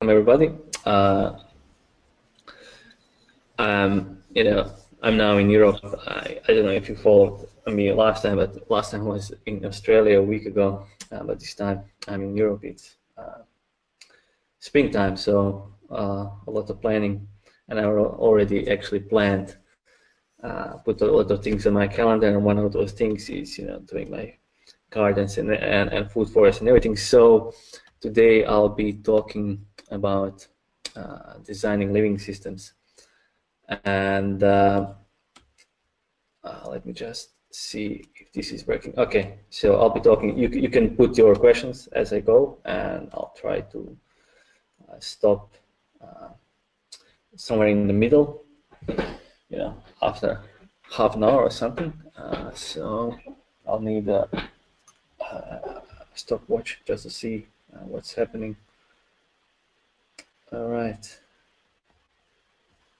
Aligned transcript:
Welcome 0.00 0.16
everybody. 0.16 0.52
Uh, 0.84 1.38
um, 3.58 4.22
you 4.32 4.44
know, 4.44 4.70
I'm 5.02 5.16
now 5.16 5.38
in 5.38 5.50
Europe. 5.50 5.80
I, 6.06 6.38
I 6.48 6.52
don't 6.52 6.66
know 6.66 6.70
if 6.70 6.88
you 6.88 6.94
followed 6.94 7.48
me 7.66 7.92
last 7.92 8.22
time, 8.22 8.36
but 8.36 8.70
last 8.70 8.92
time 8.92 9.00
I 9.00 9.06
was 9.06 9.32
in 9.46 9.64
Australia 9.64 10.20
a 10.20 10.22
week 10.22 10.46
ago. 10.46 10.86
Uh, 11.10 11.24
but 11.24 11.40
this 11.40 11.56
time 11.56 11.82
I'm 12.06 12.22
in 12.22 12.36
Europe. 12.36 12.60
It's 12.62 12.94
uh, 13.16 13.42
springtime, 14.60 15.16
so 15.16 15.72
uh, 15.90 16.30
a 16.46 16.50
lot 16.50 16.70
of 16.70 16.80
planning, 16.80 17.26
and 17.68 17.80
I 17.80 17.84
already 17.84 18.70
actually 18.70 19.00
planned, 19.00 19.56
uh, 20.44 20.74
put 20.84 21.00
a 21.00 21.06
lot 21.06 21.28
of 21.32 21.42
things 21.42 21.66
on 21.66 21.72
my 21.72 21.88
calendar, 21.88 22.28
and 22.28 22.44
one 22.44 22.58
of 22.58 22.72
those 22.72 22.92
things 22.92 23.28
is 23.30 23.58
you 23.58 23.66
know 23.66 23.80
doing 23.80 24.12
my 24.12 24.32
gardens 24.90 25.38
and 25.38 25.52
and, 25.52 25.90
and 25.92 26.08
food 26.08 26.28
forest 26.28 26.60
and 26.60 26.68
everything. 26.68 26.96
So 26.96 27.52
today 28.00 28.44
I'll 28.44 28.68
be 28.68 28.92
talking 28.92 29.66
about 29.90 30.46
uh, 30.96 31.34
designing 31.44 31.92
living 31.92 32.18
systems. 32.18 32.74
And 33.84 34.42
uh, 34.42 34.94
uh, 36.44 36.68
let 36.68 36.86
me 36.86 36.92
just 36.92 37.30
see 37.50 38.04
if 38.16 38.32
this 38.32 38.50
is 38.50 38.66
working. 38.66 38.94
Okay, 38.98 39.38
so 39.50 39.76
I'll 39.76 39.90
be 39.90 40.00
talking. 40.00 40.36
You, 40.36 40.48
you 40.48 40.68
can 40.68 40.96
put 40.96 41.16
your 41.16 41.34
questions 41.34 41.86
as 41.88 42.12
I 42.12 42.20
go, 42.20 42.58
and 42.64 43.08
I'll 43.12 43.34
try 43.38 43.60
to 43.60 43.96
uh, 44.88 44.96
stop 44.98 45.54
uh, 46.00 46.28
somewhere 47.36 47.68
in 47.68 47.86
the 47.86 47.92
middle, 47.92 48.44
you 48.88 49.58
know, 49.58 49.82
after 50.02 50.40
half 50.90 51.14
an 51.14 51.24
hour 51.24 51.42
or 51.42 51.50
something. 51.50 51.92
Uh, 52.16 52.50
so 52.52 53.16
I'll 53.66 53.80
need 53.80 54.08
a, 54.08 54.28
a 55.20 55.82
stopwatch 56.14 56.80
just 56.86 57.02
to 57.04 57.10
see 57.10 57.46
what's 57.70 58.14
happening. 58.14 58.56
All 60.50 60.68
right. 60.68 61.18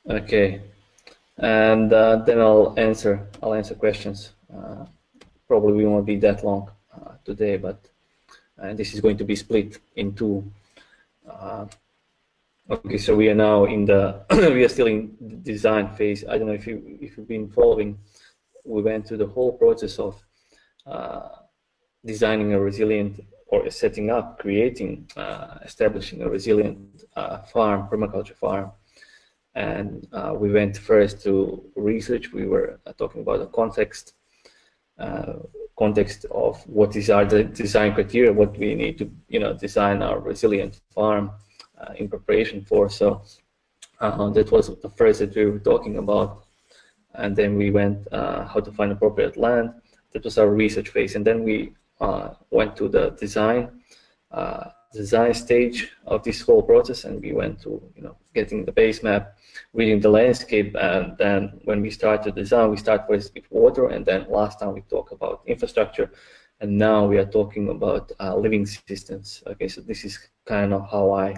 Okay, 0.06 0.60
and 1.38 1.90
uh, 1.90 2.16
then 2.16 2.40
I'll 2.40 2.74
answer. 2.76 3.26
I'll 3.42 3.54
answer 3.54 3.74
questions. 3.74 4.32
Uh, 4.54 4.84
probably 5.46 5.72
we 5.72 5.86
won't 5.86 6.04
be 6.04 6.16
that 6.16 6.44
long 6.44 6.70
uh, 6.94 7.12
today, 7.24 7.56
but 7.56 7.80
uh, 8.62 8.74
this 8.74 8.92
is 8.92 9.00
going 9.00 9.16
to 9.16 9.24
be 9.24 9.34
split 9.34 9.78
into. 9.96 10.44
Uh, 11.26 11.64
okay, 12.68 12.98
so 12.98 13.16
we 13.16 13.30
are 13.30 13.34
now 13.34 13.64
in 13.64 13.86
the. 13.86 14.20
we 14.30 14.62
are 14.62 14.68
still 14.68 14.86
in 14.86 15.16
the 15.18 15.36
design 15.36 15.94
phase. 15.96 16.24
I 16.28 16.36
don't 16.36 16.48
know 16.48 16.52
if 16.52 16.66
you 16.66 16.98
if 17.00 17.16
you've 17.16 17.28
been 17.28 17.48
following. 17.48 17.98
We 18.64 18.82
went 18.82 19.08
through 19.08 19.18
the 19.18 19.26
whole 19.26 19.52
process 19.52 19.98
of 19.98 20.22
uh, 20.86 21.30
designing 22.04 22.52
a 22.52 22.60
resilient 22.60 23.24
or 23.48 23.68
setting 23.70 24.10
up, 24.10 24.38
creating, 24.38 25.10
uh, 25.16 25.58
establishing 25.64 26.22
a 26.22 26.28
resilient 26.28 27.04
uh, 27.16 27.38
farm, 27.38 27.88
permaculture 27.90 28.36
farm. 28.36 28.70
And 29.54 30.06
uh, 30.12 30.34
we 30.36 30.52
went 30.52 30.76
first 30.76 31.22
to 31.24 31.64
research. 31.74 32.32
We 32.32 32.46
were 32.46 32.78
uh, 32.86 32.92
talking 32.92 33.22
about 33.22 33.40
the 33.40 33.46
context, 33.46 34.12
uh, 34.98 35.34
context 35.78 36.26
of 36.30 36.62
what 36.68 36.94
is 36.94 37.08
our 37.08 37.24
design 37.24 37.94
criteria, 37.94 38.32
what 38.32 38.56
we 38.58 38.74
need 38.74 38.98
to, 38.98 39.10
you 39.28 39.40
know, 39.40 39.54
design 39.54 40.02
our 40.02 40.20
resilient 40.20 40.80
farm 40.94 41.30
uh, 41.80 41.94
in 41.96 42.08
preparation 42.08 42.64
for. 42.64 42.90
So 42.90 43.22
that 44.00 44.48
was 44.52 44.68
the 44.80 44.90
first 44.90 45.20
that 45.20 45.34
we 45.34 45.46
were 45.46 45.58
talking 45.58 45.96
about. 45.96 46.44
And 47.14 47.34
then 47.34 47.56
we 47.56 47.70
went 47.70 48.06
how 48.12 48.60
to 48.62 48.70
find 48.70 48.92
appropriate 48.92 49.36
land. 49.36 49.72
That 50.12 50.24
was 50.24 50.38
our 50.38 50.50
research 50.50 50.90
phase. 50.90 51.16
And 51.16 51.26
then 51.26 51.42
we 51.42 51.72
went 52.50 52.76
to 52.76 52.88
the 52.88 53.10
design 53.10 53.78
uh, 54.30 54.70
design 54.92 55.34
stage 55.34 55.90
of 56.06 56.22
this 56.22 56.40
whole 56.40 56.62
process, 56.62 57.04
and 57.04 57.20
we 57.20 57.32
went 57.32 57.60
to 57.60 57.82
you 57.94 58.02
know 58.02 58.16
getting 58.34 58.64
the 58.64 58.72
base 58.72 59.02
map, 59.02 59.36
reading 59.72 60.00
the 60.00 60.08
landscape, 60.08 60.74
and 60.80 61.16
then 61.18 61.60
when 61.64 61.80
we 61.82 61.90
start 61.90 62.22
to 62.22 62.30
design, 62.30 62.70
we 62.70 62.76
start 62.76 63.06
first 63.08 63.34
with 63.34 63.44
water, 63.50 63.88
and 63.88 64.04
then 64.04 64.26
last 64.30 64.60
time 64.60 64.74
we 64.74 64.82
talked 64.82 65.12
about 65.12 65.42
infrastructure, 65.46 66.10
and 66.60 66.76
now 66.76 67.06
we 67.06 67.18
are 67.18 67.26
talking 67.26 67.68
about 67.68 68.12
uh, 68.20 68.36
living 68.36 68.66
systems. 68.66 69.42
Okay, 69.46 69.68
so 69.68 69.80
this 69.80 70.04
is 70.04 70.18
kind 70.46 70.72
of 70.72 70.90
how 70.90 71.12
I 71.12 71.34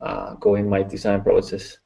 uh, 0.00 0.34
go 0.34 0.54
in 0.54 0.68
my 0.68 0.82
design 0.82 1.22
process. 1.22 1.78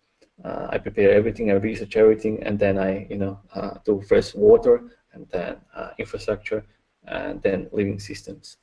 Uh, 0.45 0.67
I 0.71 0.79
prepare 0.79 1.13
everything, 1.13 1.51
I 1.51 1.55
research 1.55 1.97
everything, 1.97 2.43
and 2.43 2.59
then 2.59 2.79
I, 2.79 3.07
you 3.09 3.17
know, 3.17 3.39
uh, 3.55 3.75
do 3.85 4.03
first 4.09 4.35
water, 4.35 4.91
and 5.13 5.27
then 5.31 5.57
uh, 5.75 5.91
infrastructure, 5.99 6.65
and 7.07 7.43
then 7.43 7.69
living 7.73 7.99
systems. 7.99 8.59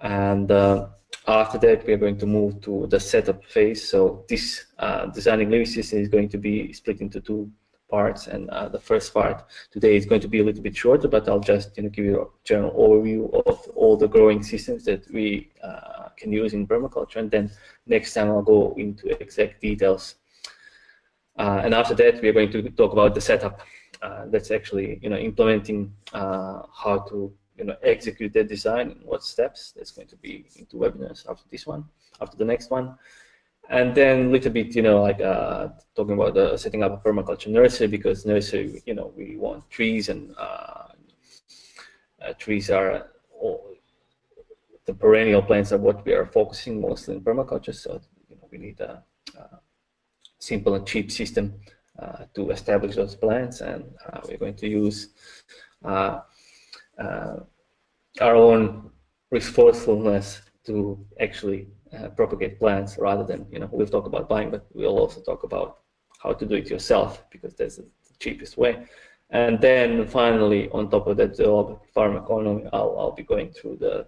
And 0.00 0.50
uh, 0.50 0.88
after 1.28 1.58
that, 1.58 1.86
we 1.86 1.92
are 1.92 1.98
going 1.98 2.18
to 2.18 2.26
move 2.26 2.60
to 2.62 2.86
the 2.88 2.98
setup 2.98 3.44
phase. 3.44 3.88
So 3.88 4.24
this 4.28 4.66
uh, 4.78 5.06
designing 5.06 5.50
living 5.50 5.66
system 5.66 6.00
is 6.00 6.08
going 6.08 6.28
to 6.30 6.38
be 6.38 6.72
split 6.72 7.00
into 7.00 7.20
two 7.20 7.50
parts. 7.88 8.26
And 8.26 8.50
uh, 8.50 8.68
the 8.68 8.80
first 8.80 9.14
part 9.14 9.44
today 9.70 9.96
is 9.96 10.06
going 10.06 10.22
to 10.22 10.28
be 10.28 10.40
a 10.40 10.44
little 10.44 10.62
bit 10.62 10.76
shorter, 10.76 11.06
but 11.06 11.28
I'll 11.28 11.38
just 11.38 11.76
you 11.76 11.84
know, 11.84 11.88
give 11.90 12.04
you 12.04 12.22
a 12.22 12.26
general 12.42 12.72
overview 12.72 13.22
of 13.46 13.68
all 13.76 13.96
the 13.96 14.08
growing 14.08 14.42
systems 14.42 14.84
that 14.86 15.08
we 15.12 15.50
uh, 15.62 16.08
can 16.16 16.32
use 16.32 16.54
in 16.54 16.66
permaculture. 16.66 17.16
And 17.16 17.30
then 17.30 17.50
next 17.86 18.14
time 18.14 18.28
I'll 18.28 18.42
go 18.42 18.74
into 18.76 19.10
exact 19.22 19.60
details. 19.60 20.16
Uh, 21.38 21.60
and 21.64 21.74
after 21.74 21.94
that, 21.94 22.20
we 22.20 22.28
are 22.28 22.32
going 22.32 22.50
to 22.50 22.62
talk 22.70 22.92
about 22.92 23.14
the 23.14 23.20
setup. 23.20 23.60
Uh, 24.02 24.24
that's 24.26 24.50
actually 24.50 24.98
you 25.00 25.08
know 25.08 25.16
implementing 25.16 25.94
how 26.12 27.06
to 27.08 27.32
you 27.62 27.68
know 27.68 27.76
execute 27.84 28.32
that 28.32 28.48
design 28.48 28.90
in 28.90 28.98
what 29.04 29.22
steps. 29.22 29.72
That's 29.76 29.92
going 29.92 30.08
to 30.08 30.16
be 30.16 30.46
into 30.56 30.76
webinars 30.76 31.30
after 31.30 31.44
this 31.48 31.64
one, 31.64 31.84
after 32.20 32.36
the 32.36 32.44
next 32.44 32.70
one. 32.70 32.96
And 33.70 33.94
then 33.94 34.26
a 34.26 34.30
little 34.30 34.50
bit, 34.50 34.74
you 34.74 34.82
know, 34.82 35.00
like 35.02 35.20
uh, 35.20 35.68
talking 35.94 36.14
about 36.14 36.36
uh, 36.36 36.56
setting 36.56 36.82
up 36.82 36.92
a 36.92 37.08
permaculture 37.08 37.46
nursery 37.46 37.86
because 37.86 38.26
nursery, 38.26 38.82
you 38.84 38.94
know, 38.94 39.12
we 39.16 39.36
want 39.36 39.70
trees 39.70 40.08
and 40.08 40.34
uh, 40.36 40.88
uh 42.24 42.32
trees 42.38 42.68
are 42.68 43.10
all, 43.40 43.64
the 44.86 44.94
perennial 44.94 45.42
plants 45.42 45.70
are 45.70 45.78
what 45.78 46.04
we 46.04 46.12
are 46.12 46.26
focusing 46.26 46.80
mostly 46.80 47.14
in 47.14 47.20
permaculture. 47.20 47.74
So 47.74 48.00
you 48.28 48.36
know, 48.36 48.48
we 48.50 48.58
need 48.58 48.80
a, 48.80 49.04
a 49.38 49.60
simple 50.40 50.74
and 50.74 50.84
cheap 50.84 51.12
system 51.12 51.54
uh, 51.96 52.24
to 52.34 52.50
establish 52.50 52.96
those 52.96 53.14
plants, 53.14 53.60
and 53.60 53.84
uh, 54.06 54.20
we're 54.26 54.38
going 54.38 54.56
to 54.56 54.68
use 54.68 55.10
uh, 55.84 56.18
our 58.20 58.36
own 58.36 58.90
resourcefulness 59.30 60.42
to 60.66 61.04
actually 61.20 61.68
uh, 61.98 62.08
propagate 62.08 62.58
plants 62.58 62.98
rather 62.98 63.24
than, 63.24 63.46
you 63.50 63.58
know, 63.58 63.68
we'll 63.72 63.86
talk 63.86 64.06
about 64.06 64.28
buying, 64.28 64.50
but 64.50 64.66
we'll 64.72 64.98
also 64.98 65.20
talk 65.20 65.42
about 65.44 65.78
how 66.22 66.32
to 66.32 66.46
do 66.46 66.54
it 66.54 66.70
yourself 66.70 67.24
because 67.30 67.54
that's 67.54 67.76
the 67.76 67.86
cheapest 68.20 68.56
way. 68.56 68.86
And 69.30 69.60
then 69.60 70.06
finally, 70.06 70.68
on 70.70 70.90
top 70.90 71.06
of 71.06 71.16
that, 71.16 71.36
the 71.36 71.78
farm 71.94 72.16
economy, 72.16 72.64
I'll, 72.72 72.96
I'll 72.98 73.12
be 73.12 73.22
going 73.22 73.50
through 73.50 73.76
the 73.76 74.06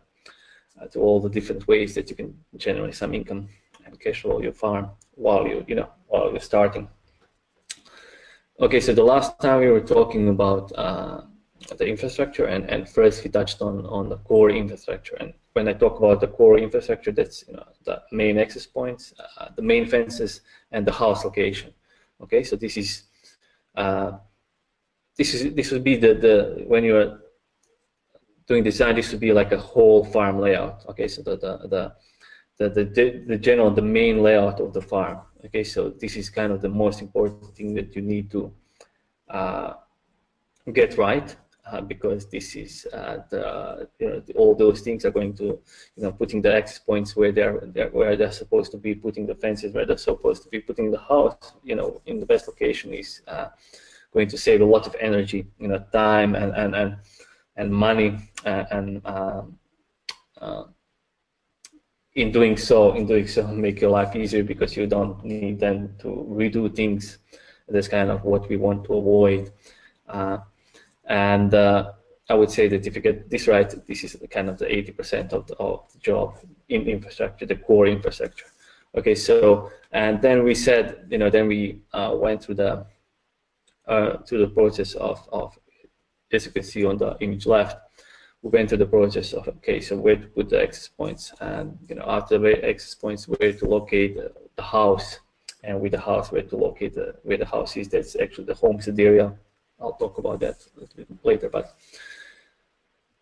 uh, 0.81 0.87
to 0.89 1.01
all 1.01 1.21
the 1.21 1.29
different 1.29 1.67
ways 1.69 1.95
that 1.95 2.11
you 2.11 2.17
can 2.17 2.37
generate 2.57 2.95
some 2.95 3.15
income 3.15 3.49
and 3.87 3.99
cash 4.01 4.23
flow 4.23 4.41
your 4.41 4.53
farm 4.53 4.91
while 5.13 5.47
you 5.47 5.65
you 5.69 5.75
know 5.75 5.89
while 6.09 6.31
you're 6.31 6.41
starting. 6.41 6.89
Okay, 8.61 8.81
so 8.81 8.95
the 8.95 9.03
last 9.03 9.41
time 9.41 9.61
we 9.61 9.69
were 9.69 9.81
talking 9.81 10.29
about 10.29 10.73
uh, 10.77 11.23
the 11.69 11.87
infrastructure 11.87 12.47
and, 12.47 12.69
and 12.71 12.89
first 12.89 13.25
we 13.25 13.31
touched 13.31 13.63
on, 13.63 13.87
on 13.87 14.09
the 14.09 14.17
core 14.19 14.51
infrastructure. 14.51 15.17
And 15.17 15.33
when 15.55 15.69
I 15.69 15.73
talk 15.73 15.99
about 15.99 16.21
the 16.21 16.29
core 16.29 16.59
infrastructure 16.59 17.13
that's 17.13 17.45
you 17.49 17.55
know 17.55 17.65
the 17.85 18.03
main 18.13 18.39
access 18.39 18.67
points 18.67 19.15
uh, 19.19 19.49
the 19.57 19.63
main 19.63 19.87
fences 19.87 20.43
and 20.73 20.87
the 20.87 20.93
house 20.93 21.25
location. 21.25 21.73
Okay 22.23 22.43
so 22.45 22.57
this 22.57 22.77
is 22.77 23.05
uh, 23.77 24.13
this 25.17 25.35
is 25.35 25.55
this 25.55 25.71
would 25.71 25.85
be 25.85 25.97
the 25.97 26.15
the 26.15 26.65
when 26.67 26.85
you're 26.85 27.21
doing 28.47 28.63
design 28.63 28.95
this 28.95 29.11
would 29.11 29.21
be 29.21 29.33
like 29.33 29.53
a 29.53 29.59
whole 29.59 30.05
farm 30.05 30.39
layout. 30.39 30.85
Okay 30.89 31.09
so 31.09 31.23
the 31.23 31.37
the 31.37 31.69
the 31.69 31.93
the, 32.57 32.85
the, 32.85 33.25
the 33.27 33.39
general 33.39 33.71
the 33.71 33.83
main 33.83 34.23
layout 34.23 34.61
of 34.61 34.73
the 34.73 34.83
farm. 34.83 35.19
Okay 35.47 35.65
so 35.65 35.91
this 35.91 36.17
is 36.17 36.29
kind 36.31 36.53
of 36.53 36.61
the 36.61 36.69
most 36.69 37.01
important 37.01 37.55
thing 37.57 37.75
that 37.75 37.97
you 37.97 38.03
need 38.03 38.31
to 38.31 38.53
uh, 39.29 39.75
get 40.73 40.97
right 40.99 41.37
uh, 41.67 41.81
because 41.81 42.27
this 42.27 42.57
is 42.57 42.87
uh, 42.93 43.19
the 43.31 43.89
you 43.99 44.09
know 44.09 44.23
all 44.37 44.55
those 44.55 44.81
things 44.81 45.05
are 45.05 45.11
going 45.11 45.35
to 45.35 45.45
you 45.97 46.03
know 46.03 46.13
putting 46.13 46.43
the 46.43 46.55
access 46.55 46.79
points 46.79 47.17
where 47.17 47.33
they're, 47.33 47.59
they're, 47.75 47.89
where 47.89 48.17
they're 48.17 48.33
supposed 48.33 48.71
to 48.71 48.77
be 48.77 48.95
putting 48.95 49.27
the 49.27 49.35
fences 49.35 49.73
where 49.73 49.87
they're 49.87 49.97
supposed 49.97 50.43
to 50.43 50.49
be 50.49 50.61
putting 50.61 50.91
the 50.91 51.01
house 51.01 51.55
you 51.63 51.75
know 51.75 52.01
in 52.07 52.21
the 52.21 52.27
best 52.27 52.49
location 52.49 52.93
is 52.93 53.23
uh, 53.29 53.49
going 54.13 54.29
to 54.29 54.37
save 54.37 54.61
a 54.61 54.65
lot 54.65 54.87
of 54.87 54.95
energy 55.01 55.47
you 55.59 55.69
know 55.69 55.83
time 55.93 56.35
and 56.35 56.55
and 56.55 56.75
and, 56.75 56.97
and 57.57 57.73
money 57.73 58.19
uh, 58.45 58.65
and 58.71 59.01
um, 59.07 59.59
uh, 60.41 60.65
in 62.15 62.31
doing 62.31 62.57
so 62.57 62.93
in 62.93 63.07
doing 63.07 63.27
so 63.27 63.47
make 63.67 63.81
your 63.81 63.91
life 63.91 64.15
easier 64.15 64.45
because 64.45 64.77
you 64.77 64.87
don't 64.87 65.25
need 65.25 65.59
then 65.59 65.95
to 65.99 66.09
redo 66.31 66.75
things. 66.75 67.19
That's 67.69 67.89
kind 67.89 68.11
of 68.11 68.25
what 68.25 68.47
we 68.51 68.59
want 68.59 68.85
to 68.85 68.95
avoid 68.95 69.51
and 71.07 71.55
uh, 71.55 71.93
I 72.29 72.35
would 72.35 72.51
say 72.51 72.69
that 72.69 72.87
if 72.87 72.97
you 72.97 73.03
get 73.03 73.29
this 73.29 73.47
right, 73.47 73.73
this 73.87 74.05
is 74.05 74.17
kind 74.31 74.49
of 74.49 74.59
the 74.59 74.67
80% 74.67 75.33
of 75.33 75.47
the, 75.47 75.55
of 75.57 75.93
the 75.93 75.99
job 75.99 76.39
in 76.69 76.89
infrastructure, 76.89 77.45
the 77.45 77.57
core 77.57 77.87
infrastructure. 77.87 78.47
Okay, 78.97 79.15
so 79.15 79.71
and 79.93 80.23
then 80.23 80.45
we 80.45 80.55
said, 80.55 81.07
you 81.11 81.19
know, 81.19 81.29
then 81.29 81.49
we 81.49 81.81
uh, 81.93 82.15
went 82.15 82.43
through 82.43 82.55
the 82.57 82.87
uh, 83.87 84.19
through 84.19 84.39
the 84.39 84.49
process 84.49 84.95
of, 84.95 85.29
of, 85.31 85.59
as 86.33 86.47
you 86.47 86.53
can 86.53 86.63
see 86.63 86.87
on 86.87 86.97
the 86.97 87.17
image 87.21 87.45
left, 87.45 87.77
we 88.41 88.51
went 88.51 88.69
through 88.69 88.79
the 88.79 88.87
process 88.87 89.35
of 89.35 89.47
okay, 89.49 89.81
so 89.81 89.97
where 89.97 90.17
to 90.17 90.27
put 90.29 90.49
the 90.49 90.63
access 90.63 90.89
points, 90.89 91.33
and 91.41 91.77
you 91.89 91.97
know, 91.97 92.05
after 92.07 92.39
the 92.39 92.65
access 92.67 92.95
points, 92.95 93.29
where 93.29 93.53
to 93.53 93.69
locate 93.69 94.17
the, 94.57 94.63
house, 94.63 95.19
and 95.65 95.81
with 95.81 95.93
the 95.93 96.01
house, 96.01 96.33
where 96.33 96.43
to 96.43 96.57
locate 96.57 96.95
the, 96.95 97.15
where 97.25 97.37
the 97.37 97.47
house 97.47 97.77
is. 97.77 97.89
That's 97.89 98.17
actually 98.17 98.45
the 98.45 98.55
homestead 98.55 98.99
area 98.99 99.35
I'll 99.81 99.95
talk 99.95 100.19
about 100.19 100.41
that 100.41 100.57
a 100.77 100.81
little 100.81 100.97
bit 100.97 101.25
later. 101.25 101.49
But 101.49 101.75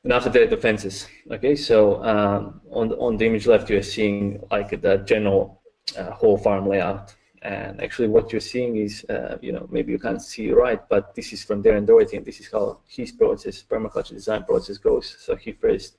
and 0.05 0.13
after 0.13 0.31
that, 0.31 0.51
the 0.51 0.57
fences. 0.57 1.07
Okay, 1.31 1.55
so 1.55 2.03
um, 2.03 2.61
on 2.71 2.89
the, 2.89 2.97
on 2.97 3.17
the 3.17 3.27
image 3.27 3.47
left, 3.47 3.71
you're 3.71 3.83
seeing 3.83 4.43
like 4.51 4.81
the 4.81 4.99
general 4.99 5.63
uh, 5.97 6.11
whole 6.11 6.37
farm 6.37 6.67
layout. 6.67 7.15
And 7.43 7.81
actually, 7.83 8.09
what 8.09 8.33
you're 8.33 8.41
seeing 8.41 8.77
is, 8.77 9.05
uh, 9.09 9.37
you 9.41 9.53
know, 9.53 9.69
maybe 9.71 9.91
you 9.93 9.99
can't 9.99 10.23
see 10.23 10.53
right, 10.53 10.81
but 10.89 11.15
this 11.15 11.33
is 11.33 11.43
from 11.45 11.63
Darren 11.63 11.87
Doherty, 11.87 12.17
and 12.17 12.27
this 12.27 12.39
is 12.39 12.49
how 12.51 12.79
his 12.87 13.11
process, 13.11 13.63
permaculture 13.63 14.11
design 14.11 14.45
process 14.45 14.79
goes. 14.79 15.17
So 15.19 15.35
he 15.35 15.53
first, 15.53 15.99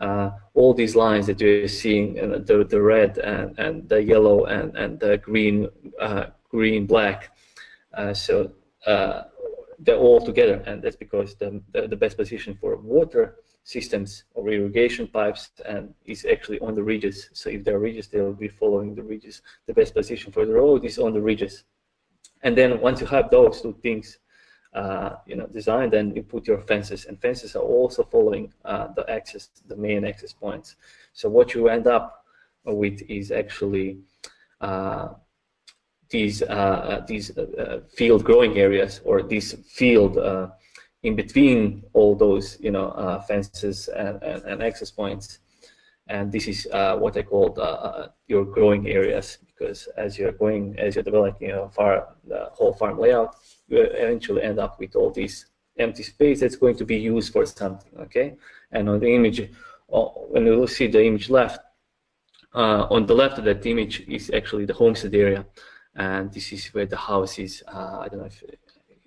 uh, 0.00 0.30
all 0.54 0.74
these 0.74 0.94
lines 0.94 1.26
that 1.26 1.40
you're 1.40 1.66
seeing, 1.66 2.20
uh, 2.20 2.38
the 2.44 2.64
the 2.64 2.80
red 2.80 3.18
and, 3.18 3.58
and 3.58 3.88
the 3.88 4.02
yellow 4.02 4.44
and 4.44 4.76
and 4.76 5.00
the 5.00 5.18
green, 5.18 5.68
uh, 6.00 6.26
green 6.48 6.86
black. 6.86 7.36
Uh, 7.92 8.14
so 8.14 8.52
they're 9.78 9.96
all 9.96 10.20
together, 10.20 10.62
and 10.66 10.82
that's 10.82 10.96
because 10.96 11.34
the, 11.36 11.62
the, 11.72 11.86
the, 11.86 11.96
best 11.96 12.16
position 12.16 12.56
for 12.60 12.76
water 12.76 13.36
systems 13.62 14.24
or 14.34 14.48
irrigation 14.48 15.06
pipes 15.06 15.50
and 15.66 15.94
is 16.04 16.26
actually 16.30 16.58
on 16.60 16.74
the 16.74 16.82
ridges. 16.82 17.30
So 17.32 17.50
if 17.50 17.64
there 17.64 17.76
are 17.76 17.80
ridges, 17.80 18.08
they 18.08 18.20
will 18.20 18.32
be 18.32 18.48
following 18.48 18.94
the 18.94 19.02
ridges. 19.02 19.42
The 19.66 19.74
best 19.74 19.94
position 19.94 20.32
for 20.32 20.46
the 20.46 20.54
road 20.54 20.84
is 20.84 20.98
on 20.98 21.12
the 21.12 21.20
ridges. 21.20 21.64
And 22.42 22.56
then 22.56 22.80
once 22.80 23.00
you 23.00 23.06
have 23.06 23.30
those 23.30 23.60
two 23.60 23.76
things, 23.82 24.18
uh, 24.72 25.16
you 25.26 25.36
know, 25.36 25.46
designed, 25.46 25.92
then 25.92 26.14
you 26.14 26.22
put 26.22 26.46
your 26.46 26.60
fences, 26.62 27.06
and 27.06 27.20
fences 27.20 27.54
are 27.56 27.62
also 27.62 28.02
following 28.02 28.52
uh, 28.64 28.88
the 28.96 29.08
access, 29.10 29.48
the 29.66 29.76
main 29.76 30.04
access 30.04 30.32
points. 30.32 30.76
So 31.12 31.28
what 31.28 31.54
you 31.54 31.68
end 31.68 31.86
up 31.86 32.24
with 32.64 33.00
is 33.08 33.30
actually 33.30 33.98
uh, 34.60 35.08
these 36.10 36.42
uh, 36.42 36.46
uh, 36.46 37.06
these 37.06 37.36
uh, 37.36 37.80
field 37.94 38.24
growing 38.24 38.58
areas 38.58 39.00
or 39.04 39.22
these 39.22 39.54
field 39.68 40.18
in 41.02 41.14
between 41.14 41.84
all 41.92 42.16
those 42.16 42.58
you 42.60 42.70
know 42.70 43.22
fences 43.28 43.88
and, 43.88 44.22
and, 44.22 44.42
and, 44.44 44.62
access 44.62 44.90
points 44.90 45.38
and 46.08 46.32
this 46.32 46.48
is 46.48 46.66
uh, 46.72 46.96
what 46.96 47.16
I 47.16 47.22
call 47.22 47.54
uh, 47.60 48.08
your 48.26 48.44
growing 48.44 48.88
areas 48.88 49.38
because 49.46 49.88
as 49.96 50.18
you're 50.18 50.32
going, 50.32 50.78
as 50.78 50.94
you're 50.94 51.04
developing 51.04 51.50
a 51.50 51.68
far, 51.68 52.14
the 52.26 52.48
whole 52.52 52.72
farm 52.72 52.98
layout, 52.98 53.36
you 53.68 53.80
eventually 53.80 54.42
end 54.42 54.58
up 54.58 54.78
with 54.78 54.96
all 54.96 55.10
these 55.10 55.46
empty 55.78 56.02
space 56.02 56.40
that's 56.40 56.56
going 56.56 56.76
to 56.76 56.84
be 56.84 56.96
used 56.96 57.32
for 57.32 57.44
something, 57.44 57.90
okay? 58.00 58.36
And 58.72 58.88
on 58.88 59.00
the 59.00 59.14
image, 59.14 59.50
when 59.88 60.46
you 60.46 60.58
will 60.58 60.66
see 60.66 60.86
the 60.86 61.04
image 61.04 61.28
left, 61.28 61.60
uh, 62.54 62.86
on 62.90 63.06
the 63.06 63.14
left 63.14 63.38
of 63.38 63.44
that 63.44 63.66
image 63.66 64.00
is 64.08 64.30
actually 64.32 64.64
the 64.64 64.74
homestead 64.74 65.14
area 65.14 65.44
and 65.94 66.32
this 66.32 66.52
is 66.52 66.66
where 66.68 66.86
the 66.86 66.96
house 66.96 67.38
is. 67.38 67.62
Uh, 67.66 67.98
I 68.00 68.08
don't 68.08 68.20
know 68.20 68.26
if, 68.26 68.42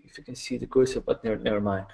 if 0.03 0.17
you 0.17 0.23
can 0.23 0.35
see 0.35 0.57
the 0.57 0.67
cursor, 0.67 1.01
but 1.01 1.23
never, 1.23 1.37
never 1.37 1.61
mind. 1.61 1.85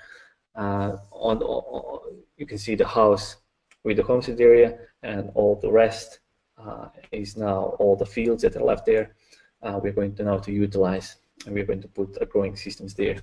Uh, 0.55 0.97
on, 1.11 1.41
on, 1.43 2.15
you 2.37 2.45
can 2.45 2.57
see 2.57 2.75
the 2.75 2.87
house 2.87 3.37
with 3.83 3.97
the 3.97 4.03
homestead 4.03 4.41
area, 4.41 4.77
and 5.03 5.29
all 5.35 5.55
the 5.55 5.71
rest 5.71 6.19
uh, 6.57 6.87
is 7.11 7.37
now 7.37 7.75
all 7.79 7.95
the 7.95 8.05
fields 8.05 8.41
that 8.41 8.55
are 8.55 8.63
left 8.63 8.85
there. 8.85 9.15
Uh, 9.61 9.79
we're 9.81 9.93
going 9.93 10.15
to 10.15 10.23
now 10.23 10.37
to 10.37 10.51
utilize, 10.51 11.17
and 11.45 11.53
we're 11.53 11.65
going 11.65 11.81
to 11.81 11.87
put 11.87 12.17
a 12.19 12.25
growing 12.25 12.55
systems 12.55 12.93
there. 12.93 13.17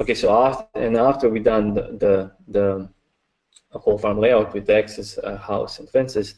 Okay, 0.00 0.14
so 0.14 0.34
after 0.34 0.66
and 0.74 0.96
after 0.96 1.28
we 1.28 1.40
done 1.40 1.74
the 1.74 1.96
the, 1.98 2.32
the 2.48 2.88
whole 3.78 3.98
farm 3.98 4.18
layout 4.18 4.52
with 4.54 4.66
the 4.66 4.74
access 4.74 5.18
uh, 5.18 5.36
house 5.36 5.78
and 5.78 5.88
fences, 5.88 6.34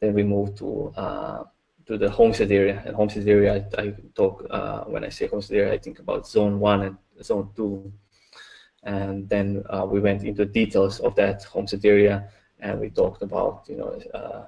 then 0.00 0.14
we 0.14 0.22
move 0.22 0.54
to 0.56 0.92
uh, 0.96 1.44
to 1.88 1.96
the 1.96 2.10
homestead 2.10 2.52
area. 2.52 2.82
And 2.84 2.94
homestead 2.94 3.26
area, 3.26 3.66
I, 3.78 3.82
I 3.82 3.94
talk 4.14 4.46
uh, 4.50 4.84
when 4.84 5.04
I 5.04 5.08
say 5.08 5.26
homestead 5.26 5.58
area, 5.58 5.72
I 5.72 5.78
think 5.78 5.98
about 5.98 6.28
zone 6.28 6.60
one 6.60 6.82
and 6.82 6.96
zone 7.24 7.50
two. 7.56 7.90
And 8.84 9.28
then 9.28 9.64
uh, 9.70 9.86
we 9.90 9.98
went 9.98 10.22
into 10.22 10.44
details 10.44 11.00
of 11.00 11.16
that 11.16 11.44
homestead 11.44 11.84
area, 11.84 12.28
and 12.60 12.78
we 12.78 12.90
talked 12.90 13.22
about 13.22 13.64
you 13.68 13.76
know 13.76 14.00
uh, 14.14 14.44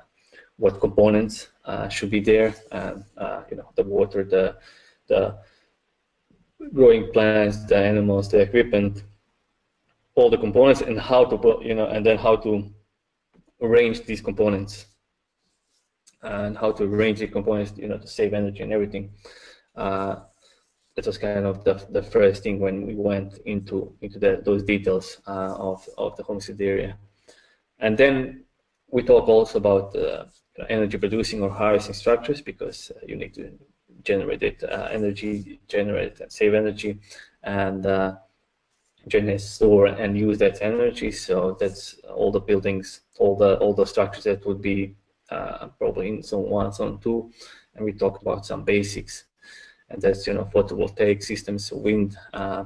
what 0.56 0.80
components 0.80 1.48
uh, 1.64 1.88
should 1.88 2.10
be 2.10 2.20
there, 2.20 2.54
and 2.70 3.04
uh, 3.16 3.42
you 3.50 3.56
know 3.56 3.68
the 3.74 3.82
water, 3.82 4.22
the 4.22 4.56
the 5.08 5.36
growing 6.74 7.10
plants, 7.12 7.64
the 7.64 7.76
animals, 7.76 8.28
the 8.28 8.38
equipment, 8.38 9.02
all 10.14 10.30
the 10.30 10.38
components, 10.38 10.82
and 10.82 11.00
how 11.00 11.24
to 11.24 11.58
you 11.62 11.74
know, 11.74 11.86
and 11.86 12.04
then 12.06 12.18
how 12.18 12.36
to 12.36 12.70
arrange 13.62 14.04
these 14.04 14.20
components 14.20 14.86
and 16.22 16.56
how 16.56 16.72
to 16.72 16.84
arrange 16.84 17.18
the 17.20 17.26
components, 17.26 17.72
you 17.76 17.88
know, 17.88 17.98
to 17.98 18.06
save 18.06 18.34
energy 18.34 18.62
and 18.62 18.72
everything. 18.72 19.10
Uh, 19.76 20.16
that 20.96 21.06
was 21.06 21.18
kind 21.18 21.46
of 21.46 21.64
the, 21.64 21.74
the 21.90 22.02
first 22.02 22.42
thing 22.42 22.58
when 22.58 22.86
we 22.86 22.94
went 22.94 23.38
into 23.46 23.94
into 24.00 24.18
the, 24.18 24.42
those 24.44 24.62
details 24.62 25.18
uh, 25.26 25.54
of 25.56 25.88
of 25.96 26.16
the 26.16 26.22
homestead 26.22 26.60
area, 26.60 26.96
and 27.78 27.96
then 27.96 28.44
we 28.90 29.02
talk 29.02 29.28
also 29.28 29.58
about 29.58 29.94
uh, 29.96 30.24
energy 30.68 30.98
producing 30.98 31.42
or 31.42 31.50
harvesting 31.50 31.94
structures 31.94 32.40
because 32.40 32.90
uh, 32.90 33.00
you 33.06 33.16
need 33.16 33.32
to 33.34 33.50
generate 34.02 34.42
it, 34.42 34.62
uh, 34.64 34.88
energy, 34.90 35.60
generate 35.68 36.20
and 36.20 36.32
save 36.32 36.54
energy, 36.54 36.98
and 37.44 37.86
uh, 37.86 38.14
generate, 39.08 39.40
store, 39.40 39.86
and 39.86 40.18
use 40.18 40.38
that 40.38 40.58
energy. 40.60 41.12
So 41.12 41.56
that's 41.58 41.94
all 42.12 42.32
the 42.32 42.40
buildings, 42.40 43.02
all 43.18 43.36
the 43.36 43.56
all 43.58 43.74
the 43.74 43.86
structures 43.86 44.24
that 44.24 44.44
would 44.44 44.60
be 44.60 44.96
uh, 45.30 45.68
probably 45.78 46.08
in 46.08 46.22
zone 46.22 46.48
one, 46.48 46.72
zone 46.72 46.98
two, 46.98 47.30
and 47.74 47.84
we 47.84 47.92
talked 47.92 48.22
about 48.22 48.46
some 48.46 48.64
basics, 48.64 49.24
and 49.88 50.00
that's 50.02 50.26
you 50.26 50.34
know 50.34 50.48
photovoltaic 50.54 51.22
systems, 51.22 51.72
wind, 51.72 52.16
uh, 52.32 52.64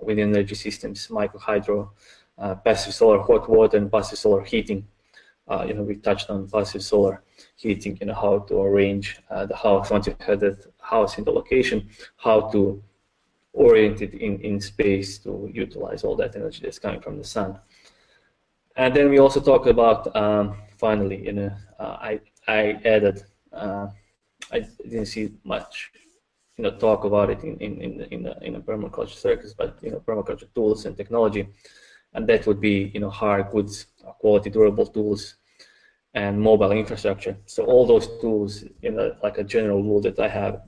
wind 0.00 0.20
energy 0.20 0.54
systems, 0.54 1.10
micro 1.10 1.40
hydro, 1.40 1.92
uh, 2.38 2.54
passive 2.54 2.94
solar 2.94 3.20
hot 3.20 3.48
water, 3.48 3.76
and 3.76 3.90
passive 3.90 4.18
solar 4.18 4.42
heating. 4.42 4.86
Uh, 5.46 5.64
you 5.68 5.74
know, 5.74 5.82
we 5.82 5.96
touched 5.96 6.30
on 6.30 6.48
passive 6.48 6.82
solar 6.82 7.22
heating, 7.56 7.98
you 8.00 8.06
know, 8.06 8.14
how 8.14 8.38
to 8.38 8.62
arrange 8.62 9.18
uh, 9.30 9.44
the 9.44 9.56
house 9.56 9.90
once 9.90 10.06
you 10.06 10.16
have 10.20 10.40
that 10.40 10.64
house 10.80 11.18
in 11.18 11.24
the 11.24 11.30
location, 11.30 11.88
how 12.16 12.48
to 12.48 12.82
orient 13.52 14.02
it 14.02 14.14
in, 14.14 14.40
in 14.40 14.60
space 14.60 15.18
to 15.18 15.48
utilize 15.52 16.02
all 16.02 16.16
that 16.16 16.34
energy 16.34 16.60
that's 16.62 16.78
coming 16.78 17.00
from 17.00 17.18
the 17.18 17.24
sun. 17.24 17.58
And 18.76 18.94
then 18.94 19.08
we 19.08 19.18
also 19.18 19.40
talked 19.40 19.68
about 19.68 20.14
um, 20.16 20.56
finally, 20.78 21.24
you 21.24 21.32
know, 21.32 21.52
I 21.78 22.20
I 22.46 22.80
added. 22.84 23.22
Uh, 23.52 23.88
I 24.52 24.60
didn't 24.82 25.06
see 25.06 25.32
much, 25.44 25.90
you 26.56 26.64
know, 26.64 26.76
talk 26.76 27.04
about 27.04 27.30
it 27.30 27.42
in 27.42 27.56
in 27.58 27.80
in 27.80 28.00
in 28.10 28.22
the, 28.22 28.38
in 28.42 28.52
the 28.54 28.60
permaculture 28.60 29.16
circus, 29.16 29.54
but 29.54 29.78
you 29.82 29.90
know, 29.90 30.00
permaculture 30.00 30.52
tools 30.54 30.86
and 30.86 30.96
technology, 30.96 31.48
and 32.12 32.26
that 32.28 32.46
would 32.46 32.60
be 32.60 32.90
you 32.94 33.00
know 33.00 33.10
hard 33.10 33.50
goods, 33.50 33.86
quality, 34.20 34.50
durable 34.50 34.86
tools, 34.86 35.36
and 36.14 36.40
mobile 36.40 36.72
infrastructure. 36.72 37.36
So 37.46 37.64
all 37.64 37.86
those 37.86 38.06
tools, 38.20 38.64
you 38.82 38.90
know, 38.90 39.16
like 39.22 39.38
a 39.38 39.44
general 39.44 39.82
rule 39.82 40.00
that 40.02 40.18
I 40.18 40.28
have 40.28 40.62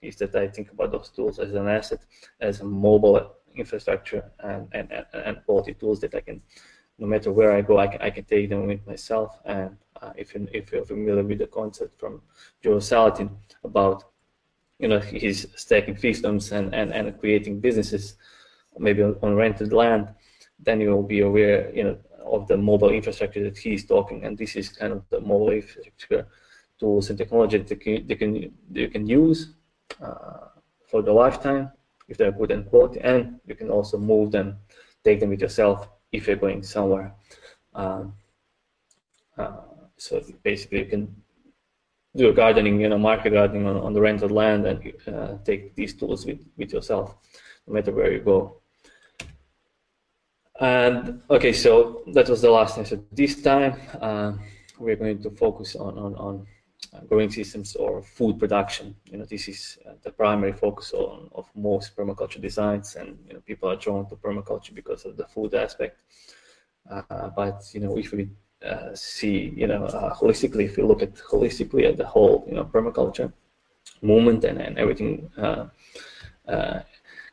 is 0.00 0.16
that 0.16 0.34
I 0.34 0.48
think 0.48 0.72
about 0.72 0.92
those 0.92 1.10
tools 1.10 1.38
as 1.38 1.54
an 1.54 1.68
asset, 1.68 2.00
as 2.40 2.60
a 2.60 2.64
mobile 2.64 3.36
infrastructure 3.54 4.32
and, 4.40 4.66
and, 4.72 4.90
and 5.12 5.44
quality 5.44 5.74
tools 5.74 6.00
that 6.00 6.14
I 6.14 6.20
can 6.20 6.42
no 6.98 7.06
matter 7.06 7.32
where 7.32 7.52
I 7.52 7.62
go, 7.62 7.78
I 7.78 7.86
can, 7.88 8.00
I 8.00 8.10
can 8.10 8.24
take 8.24 8.48
them 8.48 8.66
with 8.66 8.86
myself. 8.86 9.38
And 9.44 9.76
uh, 9.91 9.91
if, 10.16 10.34
you, 10.34 10.48
if 10.52 10.72
you're 10.72 10.84
familiar 10.84 11.22
with 11.22 11.38
the 11.38 11.46
concept 11.46 11.98
from 11.98 12.22
Joel 12.62 12.78
Salatin 12.78 13.30
about 13.64 14.04
you 14.78 14.88
know 14.88 14.98
his 14.98 15.48
stacking 15.56 15.94
fiefdoms 15.94 16.52
and, 16.52 16.74
and, 16.74 16.92
and 16.92 17.18
creating 17.20 17.60
businesses, 17.60 18.16
maybe 18.78 19.02
on, 19.02 19.34
rented 19.34 19.72
land, 19.72 20.08
then 20.58 20.80
you 20.80 20.90
will 20.90 21.02
be 21.02 21.20
aware, 21.20 21.74
you 21.74 21.84
know, 21.84 21.98
of 22.24 22.48
the 22.48 22.56
mobile 22.56 22.90
infrastructure 22.90 23.42
that 23.44 23.58
he's 23.58 23.86
talking, 23.86 24.24
and 24.24 24.36
this 24.38 24.56
is 24.56 24.68
kind 24.68 24.92
of 24.92 25.02
the 25.10 25.20
mobile 25.20 25.50
infrastructure 25.50 26.26
tools 26.78 27.10
and 27.10 27.18
technology 27.18 27.58
that 27.58 27.68
they 28.08 28.14
can, 28.16 28.52
you 28.72 28.88
can 28.88 29.06
use 29.06 29.54
uh, 30.02 30.48
for 30.86 31.02
the 31.02 31.12
lifetime 31.12 31.70
if 32.08 32.16
they're 32.16 32.32
good 32.32 32.50
and 32.50 32.66
quality, 32.66 33.00
and 33.00 33.40
you 33.46 33.54
can 33.54 33.70
also 33.70 33.98
move 33.98 34.32
them, 34.32 34.56
take 35.04 35.20
them 35.20 35.30
with 35.30 35.40
yourself 35.40 35.88
if 36.10 36.26
you're 36.26 36.36
going 36.36 36.62
somewhere. 36.62 37.14
Um, 37.74 38.14
uh, 39.38 39.52
so 40.02 40.20
basically, 40.42 40.80
you 40.80 40.86
can 40.86 41.14
do 42.16 42.28
a 42.28 42.32
gardening, 42.32 42.80
you 42.80 42.88
know, 42.88 42.98
market 42.98 43.32
gardening 43.32 43.66
on, 43.68 43.76
on 43.76 43.92
the 43.92 44.00
rented 44.00 44.32
land 44.32 44.66
and 44.66 44.92
uh, 45.06 45.38
take 45.44 45.76
these 45.76 45.94
tools 45.94 46.26
with, 46.26 46.40
with 46.56 46.72
yourself, 46.72 47.14
no 47.68 47.74
matter 47.74 47.92
where 47.92 48.12
you 48.12 48.18
go. 48.18 48.56
And 50.60 51.22
okay, 51.30 51.52
so 51.52 52.02
that 52.14 52.28
was 52.28 52.42
the 52.42 52.50
last 52.50 52.78
answer. 52.78 52.98
This 53.12 53.40
time, 53.42 53.74
uh, 54.00 54.32
we're 54.76 54.96
going 54.96 55.22
to 55.22 55.30
focus 55.30 55.76
on, 55.76 55.96
on, 55.96 56.16
on 56.16 56.46
uh, 56.92 57.00
growing 57.08 57.30
systems 57.30 57.76
or 57.76 58.02
food 58.02 58.40
production. 58.40 58.96
You 59.04 59.18
know, 59.18 59.24
this 59.24 59.46
is 59.46 59.78
uh, 59.88 59.92
the 60.02 60.10
primary 60.10 60.52
focus 60.52 60.92
on, 60.92 61.30
of 61.32 61.46
most 61.54 61.96
permaculture 61.96 62.40
designs, 62.40 62.96
and 62.96 63.16
you 63.28 63.34
know, 63.34 63.40
people 63.40 63.70
are 63.70 63.76
drawn 63.76 64.08
to 64.08 64.16
permaculture 64.16 64.74
because 64.74 65.04
of 65.04 65.16
the 65.16 65.26
food 65.26 65.54
aspect. 65.54 66.02
Uh, 66.90 67.30
but 67.36 67.62
you 67.72 67.80
know, 67.80 67.96
if 67.96 68.10
we 68.10 68.28
uh, 68.64 68.94
see, 68.94 69.52
you 69.56 69.66
know, 69.66 69.84
uh, 69.84 70.14
holistically, 70.14 70.64
if 70.64 70.76
you 70.78 70.86
look 70.86 71.02
at 71.02 71.14
holistically 71.14 71.86
at 71.88 71.96
the 71.96 72.06
whole, 72.06 72.44
you 72.48 72.54
know, 72.54 72.64
permaculture 72.64 73.32
movement 74.02 74.44
and, 74.44 74.60
and 74.60 74.78
everything 74.78 75.30
uh, 75.36 75.66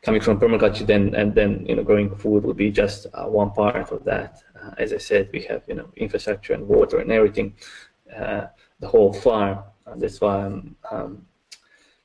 coming 0.01 0.21
from 0.21 0.39
permaculture, 0.39 0.85
then 0.85 1.13
and 1.15 1.35
then 1.35 1.65
you 1.67 1.75
know, 1.75 1.83
growing 1.83 2.15
food 2.15 2.43
would 2.43 2.57
be 2.57 2.71
just 2.71 3.07
one 3.13 3.51
part 3.51 3.91
of 3.91 4.03
that. 4.05 4.41
as 4.77 4.93
I 4.93 4.97
said, 4.97 5.29
we 5.33 5.41
have 5.43 5.63
you 5.67 5.75
know 5.75 5.89
infrastructure 5.95 6.53
and 6.53 6.67
water 6.67 6.99
and 6.99 7.11
everything, 7.11 7.55
the 8.07 8.87
whole 8.87 9.13
farm. 9.13 9.59
that's 9.97 10.21
why 10.21 10.45
I'm 10.45 10.75
um, 10.91 11.25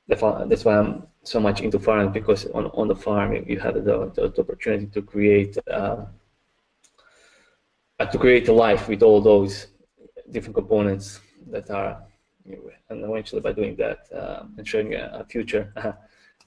that's 0.09 0.65
why 0.65 0.79
I'm 0.79 1.07
so 1.23 1.41
much 1.41 1.63
into 1.63 1.79
farming 1.79 2.13
because 2.13 2.47
on, 2.47 2.67
on 2.67 2.89
the 2.89 2.97
farm 2.97 3.33
you 3.47 3.59
have 3.59 3.75
the, 3.75 4.13
the, 4.15 4.29
the 4.29 4.41
opportunity 4.43 4.87
to 4.87 5.03
create 5.03 5.57
uh, 5.69 6.05
to 8.13 8.19
create 8.19 8.49
a 8.49 8.53
life 8.53 8.89
with 8.89 9.03
all 9.03 9.21
those 9.21 9.69
different 10.31 10.55
components 10.55 11.21
that 11.51 11.71
are, 11.71 12.03
and 12.91 13.05
eventually 13.05 13.41
by 13.41 13.53
doing 13.53 13.77
that, 13.77 14.09
uh, 14.13 14.45
ensuring 14.59 14.95
a, 14.95 15.11
a 15.21 15.25
future, 15.25 15.73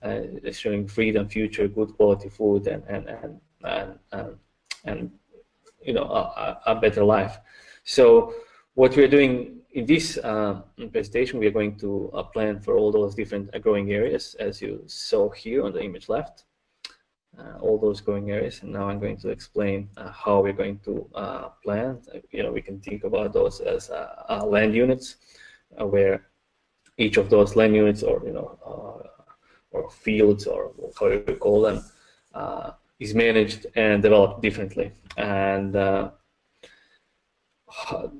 uh, 0.03 0.21
ensuring 0.43 0.87
freedom, 0.87 1.27
future, 1.27 1.67
good 1.67 1.93
quality 1.95 2.29
food, 2.29 2.67
and 2.67 2.83
and 2.87 3.07
and 3.07 3.39
and, 3.63 3.99
and, 4.11 4.37
and 4.85 5.11
you 5.83 5.93
know 5.93 6.03
a, 6.03 6.59
a, 6.65 6.75
better 6.75 7.03
life. 7.03 7.37
So 7.83 8.33
what 8.73 8.95
we're 8.95 9.07
doing 9.07 9.61
in 9.71 9.85
this 9.85 10.17
uh, 10.17 10.61
presentation, 10.91 11.39
we 11.39 11.47
are 11.47 11.51
going 11.51 11.77
to 11.79 12.09
uh, 12.13 12.23
plan 12.23 12.59
for 12.59 12.77
all 12.77 12.91
those 12.91 13.15
different 13.15 13.49
growing 13.61 13.91
areas, 13.91 14.35
as 14.39 14.61
you 14.61 14.83
saw 14.87 15.29
here 15.29 15.63
on 15.63 15.73
the 15.73 15.81
image 15.81 16.09
left 16.09 16.43
uh, 16.43 16.46
all 17.59 17.77
those 17.77 18.01
growing 18.01 18.31
areas. 18.31 18.61
And 18.61 18.71
now 18.71 18.89
I'm 18.89 18.99
going 18.99 19.17
to 19.17 19.29
explain 19.29 19.89
uh, 19.97 20.11
how 20.11 20.41
we're 20.41 20.53
going 20.53 20.79
to 20.79 21.07
uh, 21.15 21.49
plan. 21.63 22.01
You 22.31 22.43
know, 22.43 22.51
we 22.51 22.61
can 22.61 22.79
think 22.79 23.03
about 23.03 23.33
those 23.33 23.59
as 23.59 23.89
uh, 23.89 24.23
uh, 24.29 24.45
land 24.45 24.73
units, 24.73 25.17
uh, 25.79 25.85
where 25.85 26.27
each 26.97 27.17
of 27.17 27.29
those 27.29 27.55
land 27.55 27.75
units, 27.75 28.03
or 28.03 28.21
you 28.25 28.33
know, 28.33 28.57
or 29.71 29.89
fields, 29.89 30.47
or 30.47 30.71
however 30.99 31.23
you 31.27 31.35
call 31.35 31.61
them, 31.61 31.83
is 32.99 33.13
managed 33.13 33.67
and 33.75 34.01
developed 34.01 34.41
differently. 34.41 34.91
And 35.17 35.75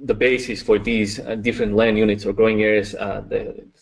the 0.03 0.13
basis 0.13 0.61
for 0.61 0.77
these 0.77 1.19
uh, 1.19 1.35
different 1.35 1.73
land 1.73 1.97
units 1.97 2.25
or 2.25 2.33
growing 2.33 2.63
areas 2.63 2.95
uh, 2.95 3.23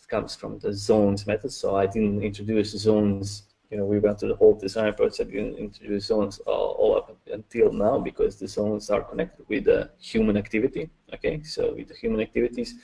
comes 0.08 0.34
from 0.36 0.58
the 0.60 0.72
zones 0.72 1.26
method. 1.26 1.52
So 1.52 1.76
I 1.76 1.86
didn't 1.86 2.22
introduce 2.22 2.70
zones 2.70 3.42
you 3.70 3.76
know, 3.78 3.84
we 3.84 3.98
went 3.98 4.20
through 4.20 4.28
the 4.28 4.36
whole 4.36 4.54
design 4.54 4.94
process 4.94 5.26
and 5.26 5.56
introduced 5.56 6.06
zones 6.06 6.38
all, 6.40 6.76
all, 6.78 6.96
up 6.96 7.16
until 7.32 7.72
now 7.72 7.98
because 7.98 8.36
the 8.36 8.46
zones 8.46 8.90
are 8.90 9.02
connected 9.02 9.44
with 9.48 9.64
the 9.64 9.90
human 9.98 10.36
activity. 10.36 10.88
Okay, 11.12 11.42
so 11.42 11.74
with 11.74 11.88
the 11.88 11.94
human 11.94 12.20
activities, 12.20 12.74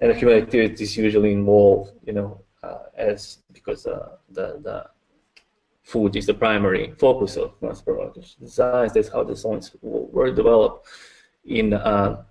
and 0.00 0.10
the 0.10 0.14
human 0.14 0.38
activities 0.38 0.96
usually 0.96 1.32
involve, 1.32 1.90
you 2.04 2.12
know, 2.12 2.40
uh, 2.62 2.84
as 2.96 3.38
because 3.52 3.86
uh, 3.86 4.16
the 4.30 4.58
the 4.62 4.86
food 5.82 6.16
is 6.16 6.26
the 6.26 6.34
primary 6.34 6.94
focus 6.98 7.36
of 7.36 7.54
most 7.60 7.84
project 7.84 8.40
designs. 8.40 8.92
That's 8.92 9.08
how 9.08 9.24
the 9.24 9.36
zones 9.36 9.76
were 9.82 10.30
developed 10.30 10.88
in 11.44 11.74
uh, 11.74 12.22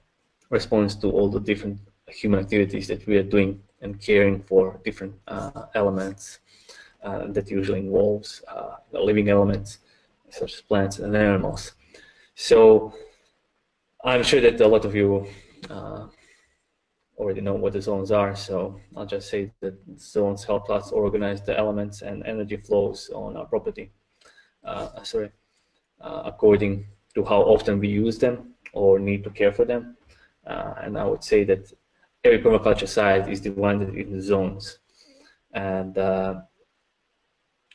response 0.50 0.96
to 0.96 1.12
all 1.12 1.30
the 1.30 1.40
different 1.40 1.80
human 2.08 2.40
activities 2.40 2.88
that 2.88 3.06
we 3.06 3.18
are 3.18 3.24
doing 3.24 3.62
and 3.82 4.00
caring 4.00 4.42
for 4.44 4.80
different 4.84 5.14
uh, 5.28 5.66
elements 5.76 6.40
uh, 7.04 7.28
that 7.28 7.50
usually 7.50 7.80
involves 7.80 8.44
uh, 8.48 8.76
living 8.92 9.30
elements 9.30 9.80
such 10.30 10.54
as 10.54 10.62
plants 10.62 11.00
and 11.00 11.16
animals. 11.16 11.74
So 12.36 12.94
I'm 14.04 14.24
sure 14.24 14.42
that 14.42 14.60
a 14.62 14.68
lot 14.68 14.86
of 14.86 14.96
you 14.96 15.28
uh, 15.70 16.08
already 17.18 17.42
know 17.42 17.54
what 17.54 17.74
the 17.74 17.82
zones 17.82 18.12
are, 18.12 18.36
so 18.36 18.80
I'll 18.96 19.06
just 19.06 19.30
say 19.30 19.52
that 19.60 19.76
zones 20.00 20.44
help 20.44 20.70
us 20.70 20.92
organize 20.92 21.42
the 21.42 21.58
elements 21.58 22.02
and 22.02 22.26
energy 22.26 22.58
flows 22.58 23.10
on 23.14 23.38
our 23.38 23.46
property, 23.46 23.92
uh, 24.64 25.04
sorry, 25.04 25.32
uh, 26.00 26.24
according 26.26 26.88
to 27.14 27.24
how 27.24 27.42
often 27.42 27.80
we 27.80 27.90
use 27.90 28.18
them 28.18 28.54
or 28.74 28.98
need 28.98 29.24
to 29.24 29.30
care 29.30 29.52
for 29.52 29.66
them. 29.66 29.98
Uh, 30.48 30.74
and 30.82 30.98
I 30.98 31.06
would 31.06 31.24
say 31.24 31.44
that 31.44 31.72
every 32.24 32.40
permaculture 32.40 32.88
site 32.88 33.30
is 33.30 33.42
divided 33.42 33.94
into 33.96 34.22
zones. 34.22 34.80
And 35.54 35.98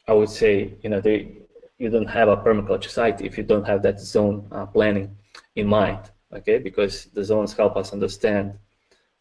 I 0.08 0.12
would 0.12 0.30
say, 0.30 0.74
you 0.82 0.90
know, 0.90 1.00
they, 1.00 1.38
you 1.78 1.90
don't 1.90 2.08
have 2.08 2.28
a 2.28 2.36
permaculture 2.36 2.90
site 2.90 3.20
if 3.20 3.36
you 3.36 3.44
don't 3.44 3.66
have 3.66 3.82
that 3.82 4.00
zone 4.00 4.46
uh, 4.52 4.66
planning 4.66 5.16
in 5.56 5.66
mind, 5.66 6.10
okay? 6.32 6.58
Because 6.58 7.06
the 7.06 7.24
zones 7.24 7.52
help 7.52 7.76
us 7.76 7.92
understand 7.92 8.58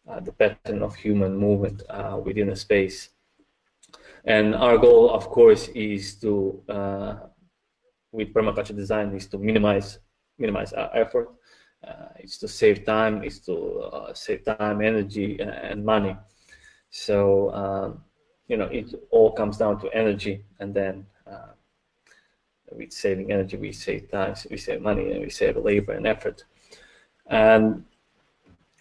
uh, 0.08 0.20
the 0.20 0.32
pattern 0.32 0.82
of 0.82 0.94
human 0.94 1.36
movement 1.36 1.82
uh, 1.90 2.20
within 2.24 2.50
a 2.50 2.56
space. 2.56 3.10
And 4.24 4.54
our 4.54 4.78
goal, 4.78 5.10
of 5.10 5.28
course, 5.28 5.68
is 5.68 6.14
to, 6.20 6.62
uh, 6.68 7.14
with 8.12 8.32
permaculture 8.32 8.76
design, 8.76 9.14
is 9.14 9.26
to 9.28 9.38
minimize 9.38 9.98
minimize 10.38 10.72
our 10.72 10.90
effort. 10.94 11.30
Uh, 11.86 12.08
it's 12.18 12.38
to 12.38 12.48
save 12.48 12.84
time. 12.84 13.22
It's 13.22 13.40
to 13.40 13.80
uh, 13.80 14.14
save 14.14 14.44
time, 14.44 14.82
energy, 14.82 15.40
and 15.40 15.84
money. 15.84 16.16
So 16.90 17.52
um, 17.52 18.02
you 18.48 18.56
know, 18.56 18.66
it 18.66 18.94
all 19.10 19.32
comes 19.32 19.56
down 19.56 19.80
to 19.80 19.88
energy, 19.94 20.44
and 20.60 20.72
then 20.74 21.06
uh, 21.26 21.52
with 22.72 22.92
saving 22.92 23.32
energy, 23.32 23.56
we 23.56 23.72
save 23.72 24.10
time, 24.10 24.34
we 24.50 24.56
save 24.56 24.82
money, 24.82 25.12
and 25.12 25.20
we 25.22 25.30
save 25.30 25.56
labor 25.56 25.92
and 25.92 26.06
effort. 26.06 26.44
And 27.26 27.84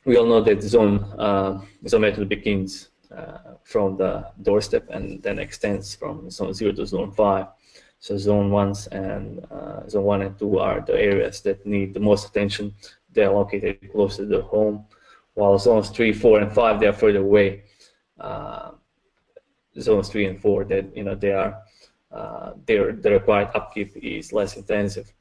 we 0.06 0.18
all 0.18 0.26
know 0.26 0.42
that 0.42 0.62
zone 0.62 1.00
uh, 1.18 1.62
zone 1.88 2.02
method 2.02 2.30
begins 2.30 2.90
uh, 3.16 3.56
from 3.64 3.98
the 3.98 4.28
doorstep 4.44 4.88
and 4.90 5.22
then 5.24 5.40
extends 5.40 5.96
from 5.96 6.30
zone 6.30 6.54
zero 6.54 6.72
to 6.74 6.86
zone 6.86 7.12
five. 7.12 7.48
So 8.00 8.18
zone 8.18 8.52
ones 8.52 8.88
and 8.88 9.46
uh, 9.52 9.88
zone 9.90 10.04
one 10.04 10.22
and 10.22 10.38
two 10.38 10.60
are 10.60 10.82
the 10.82 10.94
areas 10.94 11.42
that 11.42 11.66
need 11.66 11.94
the 11.94 12.00
most 12.00 12.28
attention. 12.30 12.76
They 13.12 13.24
are 13.24 13.34
located 13.34 13.92
close 13.92 14.18
to 14.18 14.26
the 14.26 14.42
home, 14.42 14.86
while 15.34 15.58
zones 15.58 15.90
three, 15.90 16.14
four, 16.14 16.40
and 16.40 16.52
five 16.54 16.80
they 16.80 16.88
are 16.88 16.94
further 16.94 17.22
away. 17.22 17.64
Uh, 18.20 18.72
zones 19.80 20.10
three 20.10 20.26
and 20.26 20.40
four 20.40 20.64
that 20.66 20.96
you 20.96 21.04
know 21.04 21.16
they 21.16 21.32
are 21.32 21.62
uh, 22.12 22.54
their 22.66 22.94
the 22.94 23.12
required 23.12 23.50
upkeep 23.54 23.96
is 23.96 24.32
less 24.32 24.56
intensive. 24.56 25.12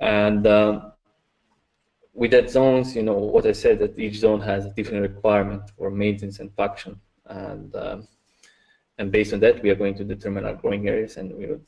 And 0.00 0.46
um, 0.46 0.92
with 2.12 2.30
that 2.32 2.50
zones, 2.50 2.94
you 2.94 3.02
know 3.02 3.14
what 3.14 3.46
I 3.46 3.52
said 3.52 3.78
that 3.80 3.98
each 3.98 4.16
zone 4.16 4.40
has 4.40 4.66
a 4.66 4.70
different 4.70 5.02
requirement 5.02 5.70
for 5.76 5.90
maintenance 5.90 6.38
and 6.40 6.54
function, 6.54 7.00
and 7.26 7.74
um, 7.74 8.08
and 8.98 9.10
based 9.10 9.32
on 9.32 9.40
that 9.40 9.62
we 9.62 9.70
are 9.70 9.74
going 9.74 9.96
to 9.96 10.04
determine 10.04 10.44
our 10.44 10.54
growing 10.54 10.88
areas, 10.88 11.16
and 11.16 11.34
we 11.34 11.46
will 11.46 11.60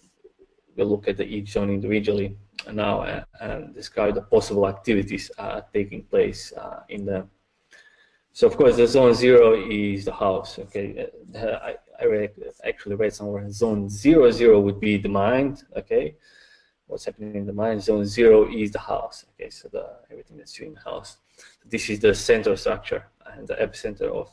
we'll 0.76 0.86
look 0.86 1.08
at 1.08 1.16
the 1.16 1.24
each 1.24 1.50
zone 1.52 1.70
individually 1.70 2.36
now 2.72 3.02
and, 3.02 3.24
and 3.40 3.74
describe 3.74 4.14
the 4.14 4.22
possible 4.22 4.68
activities 4.68 5.30
uh, 5.38 5.60
taking 5.72 6.02
place 6.04 6.52
uh, 6.52 6.80
in 6.88 7.04
the 7.04 7.26
so 8.36 8.46
of 8.46 8.54
course, 8.58 8.76
the 8.76 8.86
zone 8.86 9.14
zero 9.14 9.54
is 9.54 10.04
the 10.04 10.12
house. 10.12 10.58
Okay, 10.58 11.06
I, 11.34 11.76
I 11.98 12.04
read, 12.04 12.32
actually 12.64 12.96
read 12.96 13.14
somewhere 13.14 13.50
zone 13.50 13.88
zero 13.88 14.30
zero 14.30 14.60
would 14.60 14.78
be 14.78 14.98
the 14.98 15.08
mind. 15.08 15.64
Okay, 15.74 16.16
what's 16.86 17.06
happening 17.06 17.34
in 17.34 17.46
the 17.46 17.54
mind? 17.54 17.82
Zone 17.82 18.04
zero 18.04 18.46
is 18.46 18.72
the 18.72 18.78
house. 18.78 19.24
Okay, 19.30 19.48
so 19.48 19.68
the 19.72 19.86
everything 20.10 20.36
that's 20.36 20.58
in 20.58 20.74
the 20.74 20.80
house. 20.80 21.16
This 21.64 21.88
is 21.88 21.98
the 22.00 22.12
center 22.12 22.54
structure 22.56 23.06
and 23.24 23.48
the 23.48 23.54
epicenter 23.54 24.08
of 24.20 24.28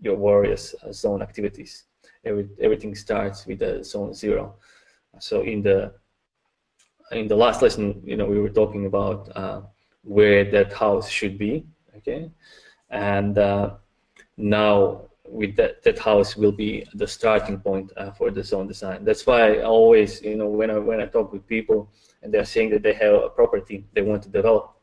your 0.00 0.16
various 0.16 0.74
uh, 0.82 0.92
zone 0.92 1.22
activities. 1.22 1.84
Every, 2.24 2.48
everything 2.60 2.96
starts 2.96 3.46
with 3.46 3.60
the 3.60 3.84
zone 3.84 4.14
zero. 4.14 4.56
So 5.20 5.42
in 5.42 5.62
the 5.62 5.92
in 7.12 7.28
the 7.28 7.36
last 7.36 7.62
lesson, 7.62 8.02
you 8.04 8.16
know, 8.16 8.26
we 8.26 8.40
were 8.40 8.50
talking 8.50 8.86
about 8.86 9.30
uh, 9.36 9.60
where 10.02 10.44
that 10.50 10.72
house 10.72 11.08
should 11.08 11.38
be, 11.38 11.68
okay, 11.98 12.32
and 12.90 13.38
uh, 13.38 13.74
now 14.36 15.08
with 15.30 15.56
that, 15.56 15.82
that 15.82 15.98
house 15.98 16.36
will 16.36 16.52
be 16.52 16.86
the 16.94 17.06
starting 17.06 17.58
point 17.58 17.92
uh, 17.96 18.10
for 18.12 18.30
the 18.30 18.42
zone 18.42 18.66
design. 18.66 19.04
That's 19.04 19.26
why 19.26 19.56
I 19.56 19.62
always, 19.62 20.22
you 20.22 20.36
know, 20.36 20.48
when 20.48 20.70
I 20.70 20.78
when 20.78 21.00
I 21.00 21.06
talk 21.06 21.32
with 21.32 21.46
people 21.46 21.90
and 22.22 22.32
they're 22.32 22.44
saying 22.44 22.70
that 22.70 22.82
they 22.82 22.94
have 22.94 23.14
a 23.14 23.28
property 23.28 23.86
they 23.92 24.02
want 24.02 24.22
to 24.22 24.28
develop, 24.28 24.76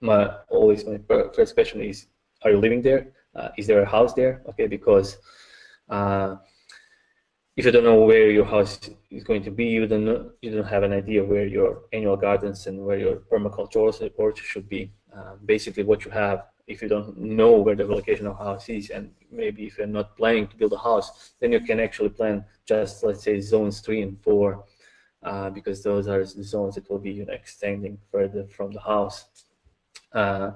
my 0.00 0.34
always 0.48 0.84
my 0.84 0.98
first 1.34 1.54
question 1.54 1.80
is, 1.80 2.06
are 2.42 2.50
you 2.50 2.58
living 2.58 2.82
there? 2.82 3.12
Uh, 3.34 3.50
is 3.56 3.66
there 3.66 3.82
a 3.82 3.86
house 3.86 4.14
there? 4.14 4.42
Okay, 4.48 4.66
because 4.66 5.18
uh, 5.88 6.36
if 7.56 7.64
you 7.64 7.70
don't 7.70 7.84
know 7.84 8.00
where 8.00 8.30
your 8.30 8.44
house 8.44 8.78
is 9.10 9.24
going 9.24 9.42
to 9.44 9.50
be, 9.50 9.66
you 9.66 9.86
don't 9.86 10.32
you 10.42 10.50
don't 10.50 10.66
have 10.66 10.82
an 10.82 10.92
idea 10.92 11.24
where 11.24 11.46
your 11.46 11.82
annual 11.92 12.16
gardens 12.16 12.66
and 12.66 12.84
where 12.84 12.98
your 12.98 13.16
permaculture 13.30 13.76
orchard 14.16 14.44
should 14.44 14.68
be. 14.68 14.92
Uh, 15.16 15.34
basically, 15.44 15.84
what 15.84 16.04
you 16.04 16.10
have 16.10 16.44
if 16.68 16.82
you 16.82 16.88
don't 16.88 17.16
know 17.18 17.52
where 17.52 17.74
the 17.74 17.84
location 17.84 18.26
of 18.26 18.38
house 18.38 18.68
is 18.68 18.90
and 18.90 19.10
maybe 19.32 19.66
if 19.66 19.78
you're 19.78 19.86
not 19.86 20.16
planning 20.16 20.46
to 20.46 20.56
build 20.56 20.72
a 20.72 20.78
house 20.78 21.32
then 21.40 21.50
you 21.50 21.60
can 21.60 21.80
actually 21.80 22.10
plan 22.10 22.44
just 22.66 23.02
let's 23.02 23.22
say 23.24 23.40
zones 23.40 23.80
three 23.80 24.02
and 24.02 24.20
four 24.22 24.64
uh, 25.24 25.50
because 25.50 25.82
those 25.82 26.06
are 26.06 26.24
the 26.24 26.44
zones 26.44 26.74
that 26.76 26.88
will 26.88 26.98
be 26.98 27.10
you 27.10 27.26
know, 27.26 27.32
extending 27.32 27.98
further 28.12 28.46
from 28.46 28.70
the 28.70 28.80
house. 28.80 29.24
Uh, 30.12 30.52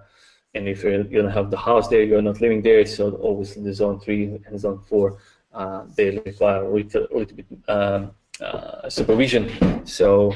and 0.54 0.68
if 0.68 0.84
you're, 0.84 1.02
you 1.06 1.20
don't 1.22 1.32
have 1.32 1.50
the 1.50 1.56
house 1.56 1.88
there 1.88 2.04
you're 2.04 2.22
not 2.22 2.40
living 2.40 2.62
there 2.62 2.84
so 2.86 3.18
obviously 3.24 3.62
the 3.62 3.74
zone 3.74 3.98
three 3.98 4.24
and 4.46 4.60
zone 4.60 4.78
four 4.88 5.18
uh, 5.54 5.84
they 5.96 6.10
require 6.10 6.64
a 6.64 6.70
little, 6.72 7.06
a 7.12 7.16
little 7.16 7.36
bit 7.36 7.46
um, 7.68 8.12
uh, 8.40 8.88
supervision. 8.88 9.50
So 9.86 10.34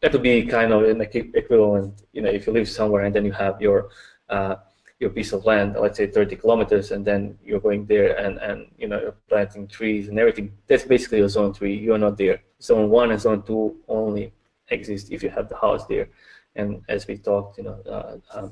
that 0.00 0.12
would 0.12 0.22
be 0.22 0.44
kind 0.44 0.72
of 0.72 0.84
an 0.84 1.00
equivalent 1.00 2.02
you 2.12 2.22
know 2.22 2.30
if 2.30 2.46
you 2.46 2.52
live 2.52 2.68
somewhere 2.68 3.04
and 3.04 3.14
then 3.14 3.24
you 3.24 3.32
have 3.32 3.60
your 3.60 3.88
uh, 4.28 4.56
your 5.02 5.10
piece 5.10 5.32
of 5.32 5.44
land, 5.44 5.74
let's 5.78 5.98
say 5.98 6.06
30 6.06 6.36
kilometers, 6.36 6.92
and 6.92 7.04
then 7.04 7.36
you're 7.44 7.60
going 7.60 7.84
there 7.86 8.16
and, 8.16 8.38
and 8.38 8.70
you 8.78 8.86
know 8.86 9.00
you're 9.00 9.16
planting 9.28 9.66
trees 9.66 10.08
and 10.08 10.18
everything. 10.18 10.52
That's 10.68 10.84
basically 10.84 11.20
a 11.20 11.28
zone 11.28 11.52
three. 11.52 11.76
You're 11.76 11.98
not 11.98 12.16
there. 12.16 12.40
Zone 12.62 12.88
one 12.88 13.10
and 13.10 13.20
zone 13.20 13.42
two 13.42 13.76
only 13.88 14.32
exist 14.68 15.10
if 15.10 15.22
you 15.24 15.30
have 15.30 15.48
the 15.48 15.56
house 15.56 15.84
there. 15.86 16.08
And 16.54 16.82
as 16.88 17.06
we 17.08 17.18
talked, 17.18 17.58
you 17.58 17.64
know, 17.64 17.78
uh, 17.94 18.16
uh, 18.36 18.48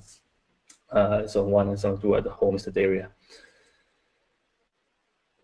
uh, 0.91 1.27
zone 1.29 1.51
one 1.51 1.69
and 1.69 1.79
zone 1.79 2.01
two 2.01 2.15
are 2.15 2.21
the 2.21 2.31
homestead 2.31 2.77
area. 2.77 3.11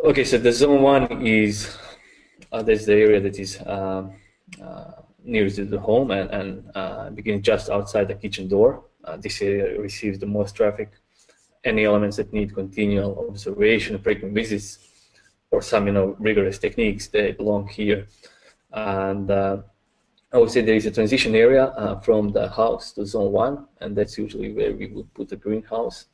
Okay, 0.04 0.24
so 0.24 0.36
the 0.38 0.52
zone 0.52 0.82
one 0.82 1.24
is 1.24 1.78
uh, 2.50 2.62
that's 2.62 2.84
the 2.84 2.94
area 2.94 3.20
that 3.20 3.38
is 3.38 3.62
um, 3.64 4.12
uh, 4.60 4.90
nearest 5.22 5.56
to 5.56 5.64
the 5.64 5.78
home 5.78 6.10
and, 6.10 6.30
and 6.30 6.70
uh, 6.74 7.10
beginning 7.10 7.42
just 7.42 7.70
outside 7.70 8.08
the 8.08 8.14
kitchen 8.14 8.48
door 8.48 8.82
uh, 9.06 9.16
this 9.16 9.40
area 9.42 9.80
receives 9.80 10.18
the 10.18 10.26
most 10.26 10.54
traffic. 10.56 10.92
Any 11.64 11.84
elements 11.84 12.16
that 12.16 12.32
need 12.32 12.54
continual 12.54 13.26
observation, 13.28 13.98
frequent 13.98 14.34
visits, 14.34 14.78
or 15.50 15.62
some 15.62 15.86
you 15.86 15.92
know 15.92 16.16
rigorous 16.18 16.58
techniques, 16.58 17.08
they 17.08 17.32
belong 17.32 17.68
here. 17.68 18.06
And 18.72 19.30
uh, 19.30 19.58
I 20.32 20.38
would 20.38 20.50
say 20.50 20.60
there 20.60 20.74
is 20.74 20.86
a 20.86 20.90
transition 20.90 21.34
area 21.34 21.66
uh, 21.66 22.00
from 22.00 22.30
the 22.30 22.48
house 22.48 22.92
to 22.92 23.06
zone 23.06 23.32
one, 23.32 23.66
and 23.80 23.96
that's 23.96 24.18
usually 24.18 24.52
where 24.52 24.72
we 24.72 24.88
would 24.88 25.12
put 25.14 25.28
the 25.28 25.36
greenhouse 25.36 26.06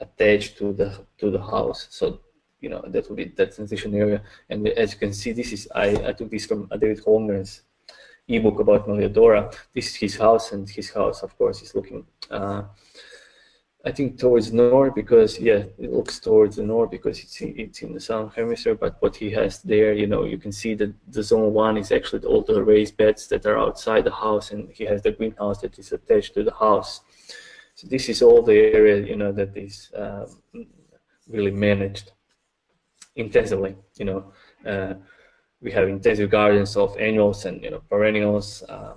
attached 0.00 0.58
to 0.58 0.72
the 0.72 1.04
to 1.18 1.30
the 1.30 1.42
house. 1.42 1.88
So 1.90 2.20
you 2.60 2.68
know 2.68 2.82
that 2.88 3.08
would 3.08 3.16
be 3.16 3.24
that 3.36 3.54
transition 3.54 3.94
area. 3.94 4.22
And 4.48 4.66
as 4.68 4.92
you 4.92 4.98
can 4.98 5.12
see, 5.12 5.32
this 5.32 5.52
is 5.52 5.68
I, 5.74 5.88
I 6.08 6.12
took 6.12 6.30
this 6.30 6.46
from 6.46 6.68
David 6.80 7.04
Holmgren's 7.04 7.62
ebook 8.28 8.60
about 8.60 8.86
Melliodora. 8.86 9.54
This 9.74 9.88
is 9.88 9.94
his 9.96 10.16
house, 10.16 10.52
and 10.52 10.68
his 10.68 10.90
house, 10.90 11.22
of 11.22 11.36
course, 11.38 11.62
is 11.62 11.74
looking, 11.74 12.04
uh, 12.30 12.62
I 13.84 13.92
think, 13.92 14.18
towards 14.18 14.50
the 14.50 14.56
north 14.56 14.94
because, 14.94 15.38
yeah, 15.38 15.64
it 15.78 15.92
looks 15.92 16.18
towards 16.18 16.56
the 16.56 16.64
north 16.64 16.90
because 16.90 17.20
it's 17.20 17.40
in, 17.40 17.54
it's 17.56 17.82
in 17.82 17.92
the 17.92 18.00
southern 18.00 18.30
hemisphere. 18.30 18.74
But 18.74 18.96
what 19.00 19.14
he 19.16 19.30
has 19.30 19.62
there, 19.62 19.92
you 19.92 20.06
know, 20.06 20.24
you 20.24 20.38
can 20.38 20.52
see 20.52 20.74
that 20.74 20.92
the 21.08 21.22
zone 21.22 21.52
one 21.52 21.76
is 21.76 21.92
actually 21.92 22.26
all 22.26 22.42
the 22.42 22.62
raised 22.62 22.96
beds 22.96 23.28
that 23.28 23.46
are 23.46 23.58
outside 23.58 24.04
the 24.04 24.10
house, 24.10 24.50
and 24.50 24.70
he 24.70 24.84
has 24.84 25.02
the 25.02 25.12
greenhouse 25.12 25.60
that 25.60 25.78
is 25.78 25.92
attached 25.92 26.34
to 26.34 26.42
the 26.42 26.54
house. 26.54 27.00
So 27.76 27.86
this 27.86 28.08
is 28.08 28.22
all 28.22 28.42
the 28.42 28.56
area, 28.56 29.06
you 29.06 29.16
know, 29.16 29.32
that 29.32 29.56
is 29.56 29.92
um, 29.94 30.66
really 31.28 31.50
managed 31.50 32.12
intensively, 33.14 33.76
you 33.98 34.06
know. 34.06 34.32
Uh, 34.64 34.94
we 35.60 35.72
have 35.72 35.88
intensive 35.88 36.30
gardens 36.30 36.76
of 36.76 36.96
annuals 36.98 37.44
and 37.44 37.62
you 37.62 37.70
know 37.70 37.82
perennials 37.90 38.62
uh, 38.68 38.94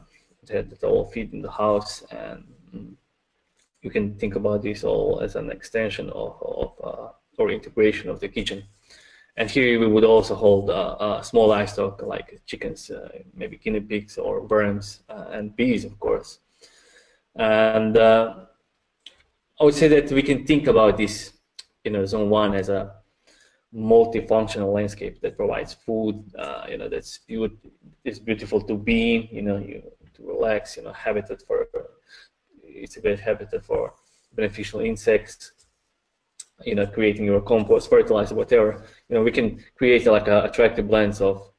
that, 0.48 0.70
that, 0.70 0.84
all 0.84 1.06
feed 1.06 1.34
in 1.34 1.42
the 1.42 1.52
house. 1.52 2.04
And 2.12 2.44
you 3.82 3.90
can 3.90 4.16
think 4.16 4.36
about 4.36 4.62
this 4.62 4.84
all 4.84 5.22
as 5.22 5.36
an 5.36 5.52
extension 5.52 6.10
of, 6.10 6.38
of 6.42 6.74
uh, 6.84 7.08
or 7.38 7.52
integration 7.52 8.10
of 8.10 8.20
the 8.20 8.28
kitchen. 8.28 8.64
And 9.38 9.50
here 9.50 9.80
we 9.80 9.88
would 9.88 10.04
also 10.04 10.36
hold 10.36 10.70
small 11.26 11.48
livestock 11.48 12.02
like 12.02 12.42
chickens 12.46 12.92
uh, 12.92 13.08
maybe 13.34 13.58
guinea 13.58 13.80
pigs 13.80 14.18
or 14.18 14.42
worms 14.42 15.02
uh, 15.08 15.28
and 15.32 15.56
bees 15.56 15.86
of 15.86 15.98
course. 15.98 16.40
And 17.36 17.98
uh, 17.98 18.36
I 19.60 19.64
would 19.64 19.76
say 19.76 19.88
that 19.88 20.12
we 20.12 20.24
can 20.24 20.46
think 20.46 20.68
about 20.68 20.98
this 20.98 21.32
you 21.86 21.92
know 21.92 22.06
zone 22.06 22.30
one 22.30 22.54
as 22.54 22.68
a 22.68 22.99
multifunctional 23.74 24.74
landscape 24.74 25.22
that 25.22 25.38
provides 25.38 25.74
food, 25.74 26.24
uh, 26.38 26.66
you 26.70 26.78
know, 26.78 26.90
that's 26.90 27.20
be- 27.20 27.50
it's 28.04 28.20
beautiful 28.20 28.62
to 28.62 28.76
be 28.76 29.16
in, 29.16 29.36
you 29.36 29.42
know, 29.42 29.58
you 29.58 29.84
to 30.16 30.28
relax, 30.28 30.78
you 30.78 30.84
know, 30.84 30.94
habitat 30.94 31.42
for, 31.48 31.68
it's 32.64 32.98
a 32.98 33.02
great 33.02 33.20
habitat 33.20 33.64
for 33.64 33.94
beneficial 34.34 34.80
insects, 34.80 35.52
you 36.66 36.76
know, 36.76 36.86
creating 36.88 37.26
your 37.26 37.42
compost, 37.42 37.90
fertilizer, 37.90 38.36
whatever. 38.36 38.84
You 39.08 39.16
know, 39.16 39.24
we 39.24 39.32
can 39.32 39.64
create 39.76 40.06
like 40.06 40.28
a 40.28 40.44
attractive 40.44 40.88
blends 40.88 41.22
of 41.22 41.52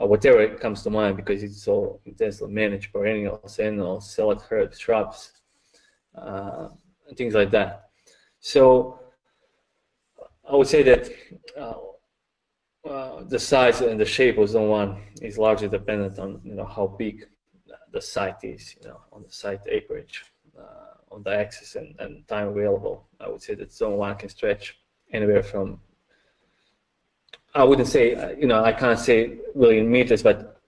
uh, 0.00 0.06
whatever 0.06 0.46
comes 0.56 0.82
to 0.82 0.90
mind 0.90 1.16
because 1.16 1.42
it's 1.42 1.66
all 1.66 2.00
intensely 2.04 2.52
managed 2.52 2.92
perennials, 2.92 3.58
annuals, 3.58 4.10
salad 4.10 4.40
herbs, 4.50 4.78
shrubs, 4.78 5.32
uh, 6.14 6.68
things 7.16 7.34
like 7.34 7.50
that. 7.50 7.90
So 8.40 8.97
I 10.50 10.56
would 10.56 10.66
say 10.66 10.82
that 10.82 11.10
uh, 11.56 11.74
uh, 12.88 13.24
the 13.24 13.38
size 13.38 13.80
and 13.80 14.00
the 14.00 14.04
shape 14.04 14.38
of 14.38 14.48
zone 14.48 14.68
one 14.68 15.02
is 15.20 15.36
largely 15.36 15.68
dependent 15.68 16.18
on 16.18 16.40
you 16.42 16.54
know 16.54 16.64
how 16.64 16.86
big 16.86 17.26
the 17.92 18.00
site 18.00 18.42
is, 18.42 18.76
you 18.76 18.88
know, 18.88 19.00
on 19.12 19.22
the 19.22 19.32
site 19.32 19.60
acreage, 19.68 20.24
uh, 20.58 21.14
on 21.14 21.22
the 21.22 21.34
access 21.34 21.74
and, 21.74 21.94
and 21.98 22.26
time 22.28 22.48
available. 22.48 23.08
I 23.20 23.28
would 23.28 23.42
say 23.42 23.54
that 23.56 23.72
zone 23.72 23.96
one 23.96 24.16
can 24.16 24.28
stretch 24.28 24.78
anywhere 25.12 25.42
from 25.42 25.80
I 27.54 27.64
wouldn't 27.64 27.88
say 27.88 28.36
you 28.38 28.46
know 28.46 28.62
I 28.62 28.72
can't 28.72 28.98
say 28.98 29.38
really 29.54 29.78
in 29.78 29.90
meters, 29.90 30.22
but 30.22 30.60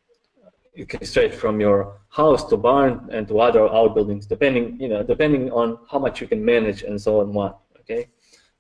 it 0.75 0.89
can 0.89 1.05
stretch 1.05 1.35
from 1.35 1.61
your 1.61 2.01
house 2.09 2.45
to 2.49 2.57
barn 2.57 3.09
and 3.13 3.29
to 3.29 3.41
other 3.41 3.69
outbuildings, 3.69 4.27
depending 4.27 4.81
you 4.81 4.89
know 4.89 5.03
depending 5.03 5.51
on 5.53 5.79
how 5.91 5.99
much 5.99 6.21
you 6.21 6.27
can 6.27 6.45
manage 6.45 6.83
and 6.83 7.01
so 7.01 7.21
on. 7.21 7.33
One 7.33 7.55
okay 7.81 8.09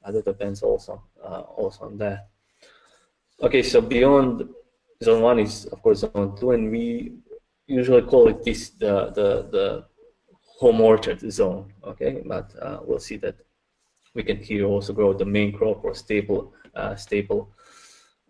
that 0.05 0.25
depends 0.25 0.63
also 0.63 1.03
uh, 1.23 1.43
also 1.57 1.87
on 1.87 1.99
that. 1.99 2.29
Okay, 3.43 3.63
so 3.63 3.81
beyond 3.81 4.49
zone 5.03 5.23
one 5.23 5.39
is 5.39 5.67
of 5.67 5.83
course 5.83 6.01
zone 6.01 6.37
two, 6.39 6.53
and 6.53 6.71
we 6.71 7.13
usually 7.67 8.03
call 8.03 8.29
it 8.29 8.45
this 8.45 8.71
the 8.71 9.11
the 9.11 9.49
the 9.51 9.85
home 10.59 10.81
orchard 10.81 11.21
zone. 11.31 11.73
Okay, 11.85 12.23
but 12.25 12.53
uh, 12.61 12.81
we'll 12.85 12.99
see 12.99 13.17
that 13.17 13.37
we 14.15 14.23
can 14.23 14.39
here 14.39 14.65
also 14.65 14.93
grow 14.93 15.13
the 15.13 15.25
main 15.25 15.53
crop 15.53 15.85
or 15.85 15.95
staple 15.95 16.53
uh, 16.75 16.95
staple 16.97 17.51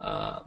uh, 0.00 0.40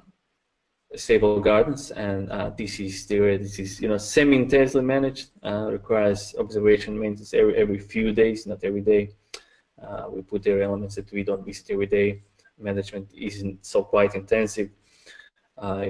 stable 0.95 1.39
gardens 1.39 1.91
and 1.91 2.29
uh, 2.31 2.51
this 2.57 2.79
is 2.79 3.07
this 3.07 3.59
is 3.59 3.81
you 3.81 3.87
know 3.87 3.97
semi-intensely 3.97 4.81
managed 4.81 5.29
uh, 5.43 5.67
requires 5.71 6.35
observation 6.37 6.99
maintenance 6.99 7.33
every 7.33 7.55
every 7.55 7.79
few 7.79 8.11
days 8.11 8.45
not 8.45 8.63
every 8.63 8.81
day 8.81 9.09
uh, 9.83 10.05
we 10.09 10.21
put 10.21 10.43
there 10.43 10.61
elements 10.61 10.95
that 10.95 11.11
we 11.11 11.23
don't 11.23 11.45
visit 11.45 11.71
every 11.71 11.87
day. 11.87 12.21
Management 12.59 13.11
isn't 13.15 13.65
so 13.65 13.83
quite 13.83 14.15
intensive. 14.15 14.69
Uh, 15.57 15.85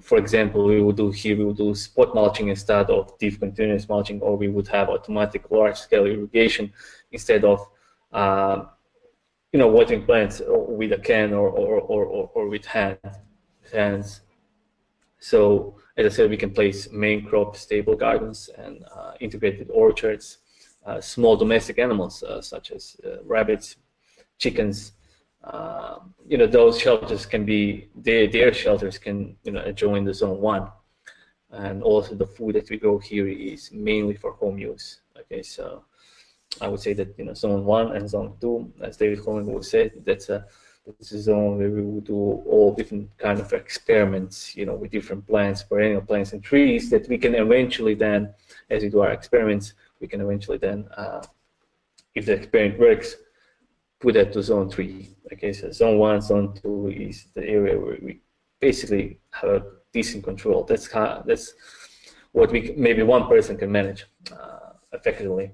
for 0.00 0.18
example, 0.18 0.64
we 0.64 0.80
would 0.80 0.96
do 0.96 1.10
here, 1.10 1.36
we 1.36 1.44
would 1.44 1.56
do 1.56 1.74
spot 1.74 2.14
mulching 2.14 2.48
instead 2.48 2.88
of 2.90 3.18
deep 3.18 3.40
continuous 3.40 3.88
mulching, 3.88 4.20
or 4.20 4.36
we 4.36 4.48
would 4.48 4.68
have 4.68 4.88
automatic 4.88 5.50
large-scale 5.50 6.06
irrigation 6.06 6.72
instead 7.10 7.44
of, 7.44 7.66
uh, 8.12 8.64
you 9.52 9.58
know, 9.58 9.66
watering 9.66 10.04
plants 10.04 10.40
with 10.46 10.92
a 10.92 10.98
can 10.98 11.32
or, 11.32 11.48
or, 11.48 11.80
or, 11.80 12.04
or, 12.04 12.30
or 12.34 12.48
with 12.48 12.64
hand, 12.64 12.98
hands. 13.72 14.20
So, 15.18 15.76
as 15.96 16.06
I 16.06 16.16
said, 16.16 16.30
we 16.30 16.36
can 16.36 16.52
place 16.52 16.90
main 16.92 17.26
crop 17.26 17.56
stable 17.56 17.96
gardens 17.96 18.50
and 18.56 18.84
uh, 18.94 19.12
integrated 19.18 19.68
orchards 19.72 20.38
small 21.00 21.36
domestic 21.36 21.78
animals 21.78 22.22
uh, 22.22 22.40
such 22.40 22.70
as 22.70 22.96
uh, 23.04 23.22
rabbits, 23.24 23.76
chickens. 24.38 24.92
you 26.26 26.38
know, 26.38 26.46
those 26.46 26.78
shelters 26.78 27.26
can 27.26 27.44
be 27.44 27.88
their, 27.94 28.26
their 28.26 28.52
shelters 28.52 28.98
can 28.98 29.36
you 29.44 29.52
know 29.52 29.72
join 29.72 30.04
the 30.04 30.14
zone 30.14 30.40
one. 30.40 30.66
and 31.50 31.82
also 31.82 32.14
the 32.14 32.30
food 32.36 32.54
that 32.54 32.68
we 32.70 32.76
grow 32.76 32.98
here 32.98 33.28
is 33.28 33.72
mainly 33.72 34.14
for 34.14 34.32
home 34.32 34.58
use. 34.58 34.86
Okay, 35.20 35.42
so 35.42 35.84
I 36.60 36.68
would 36.68 36.80
say 36.80 36.92
that 36.94 37.08
you 37.18 37.24
know 37.24 37.34
zone 37.34 37.64
one 37.64 37.88
and 37.96 38.08
zone 38.08 38.30
two, 38.40 38.72
as 38.82 38.96
David 38.96 39.20
Holmgren 39.24 39.54
would 39.54 39.64
say, 39.64 39.90
that's 40.04 40.28
a 40.28 40.46
this 40.98 41.12
is 41.12 41.24
zone 41.24 41.58
where 41.58 41.70
we 41.70 41.82
will 41.82 42.00
do 42.00 42.16
all 42.46 42.74
different 42.74 43.10
kind 43.18 43.40
of 43.40 43.52
experiments, 43.52 44.56
you 44.56 44.64
know, 44.64 44.74
with 44.74 44.90
different 44.90 45.26
plants, 45.26 45.62
perennial 45.62 46.00
plants 46.00 46.32
and 46.32 46.42
trees 46.42 46.88
that 46.90 47.08
we 47.08 47.18
can 47.18 47.34
eventually 47.34 47.94
then, 47.94 48.32
as 48.70 48.82
we 48.82 48.88
do 48.88 49.00
our 49.00 49.12
experiments, 49.12 49.74
we 50.00 50.08
can 50.08 50.20
eventually 50.20 50.58
then, 50.58 50.88
uh, 50.96 51.22
if 52.14 52.26
the 52.26 52.32
experiment 52.32 52.78
works, 52.78 53.16
put 54.00 54.14
that 54.14 54.32
to 54.32 54.42
zone 54.42 54.70
three. 54.70 55.16
Okay, 55.32 55.52
so 55.52 55.70
zone 55.70 55.98
one, 55.98 56.20
zone 56.20 56.54
two 56.54 56.88
is 56.88 57.26
the 57.34 57.44
area 57.44 57.78
where 57.78 57.98
we 58.00 58.20
basically 58.60 59.20
have 59.30 59.50
a 59.50 59.62
decent 59.92 60.24
control. 60.24 60.64
That's 60.64 60.90
how, 60.90 61.22
that's 61.26 61.54
what 62.32 62.50
we 62.50 62.74
maybe 62.76 63.02
one 63.02 63.26
person 63.28 63.56
can 63.56 63.70
manage 63.70 64.06
uh, 64.32 64.72
effectively. 64.92 65.52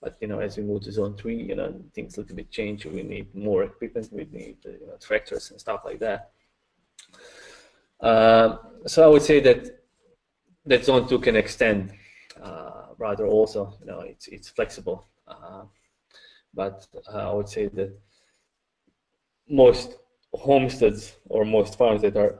But 0.00 0.16
you 0.20 0.28
know, 0.28 0.40
as 0.40 0.56
we 0.56 0.62
move 0.62 0.82
to 0.82 0.92
zone 0.92 1.16
three, 1.16 1.40
you 1.42 1.54
know, 1.54 1.78
things 1.94 2.16
a 2.16 2.20
little 2.20 2.36
bit 2.36 2.50
change. 2.50 2.86
We 2.86 3.02
need 3.02 3.34
more 3.34 3.64
equipment. 3.64 4.08
We 4.12 4.26
need 4.30 4.56
you 4.64 4.86
know, 4.86 4.96
tractors 4.98 5.50
and 5.50 5.60
stuff 5.60 5.82
like 5.84 5.98
that. 6.00 6.30
Uh, 8.00 8.56
so 8.86 9.04
I 9.04 9.08
would 9.08 9.22
say 9.22 9.40
that 9.40 9.82
that 10.64 10.84
zone 10.84 11.06
two 11.06 11.18
can 11.18 11.36
extend 11.36 11.92
uh, 12.42 12.89
rather 13.00 13.26
also. 13.26 13.74
You 13.80 13.86
know, 13.86 14.00
it's 14.00 14.28
it's 14.28 14.48
flexible. 14.48 15.06
Uh, 15.26 15.62
but 16.54 16.86
uh, 17.12 17.30
I 17.30 17.32
would 17.32 17.48
say 17.48 17.66
that 17.68 17.90
most 19.48 19.96
homesteads 20.32 21.16
or 21.28 21.44
most 21.44 21.76
farms 21.76 22.02
that 22.02 22.16
are 22.16 22.38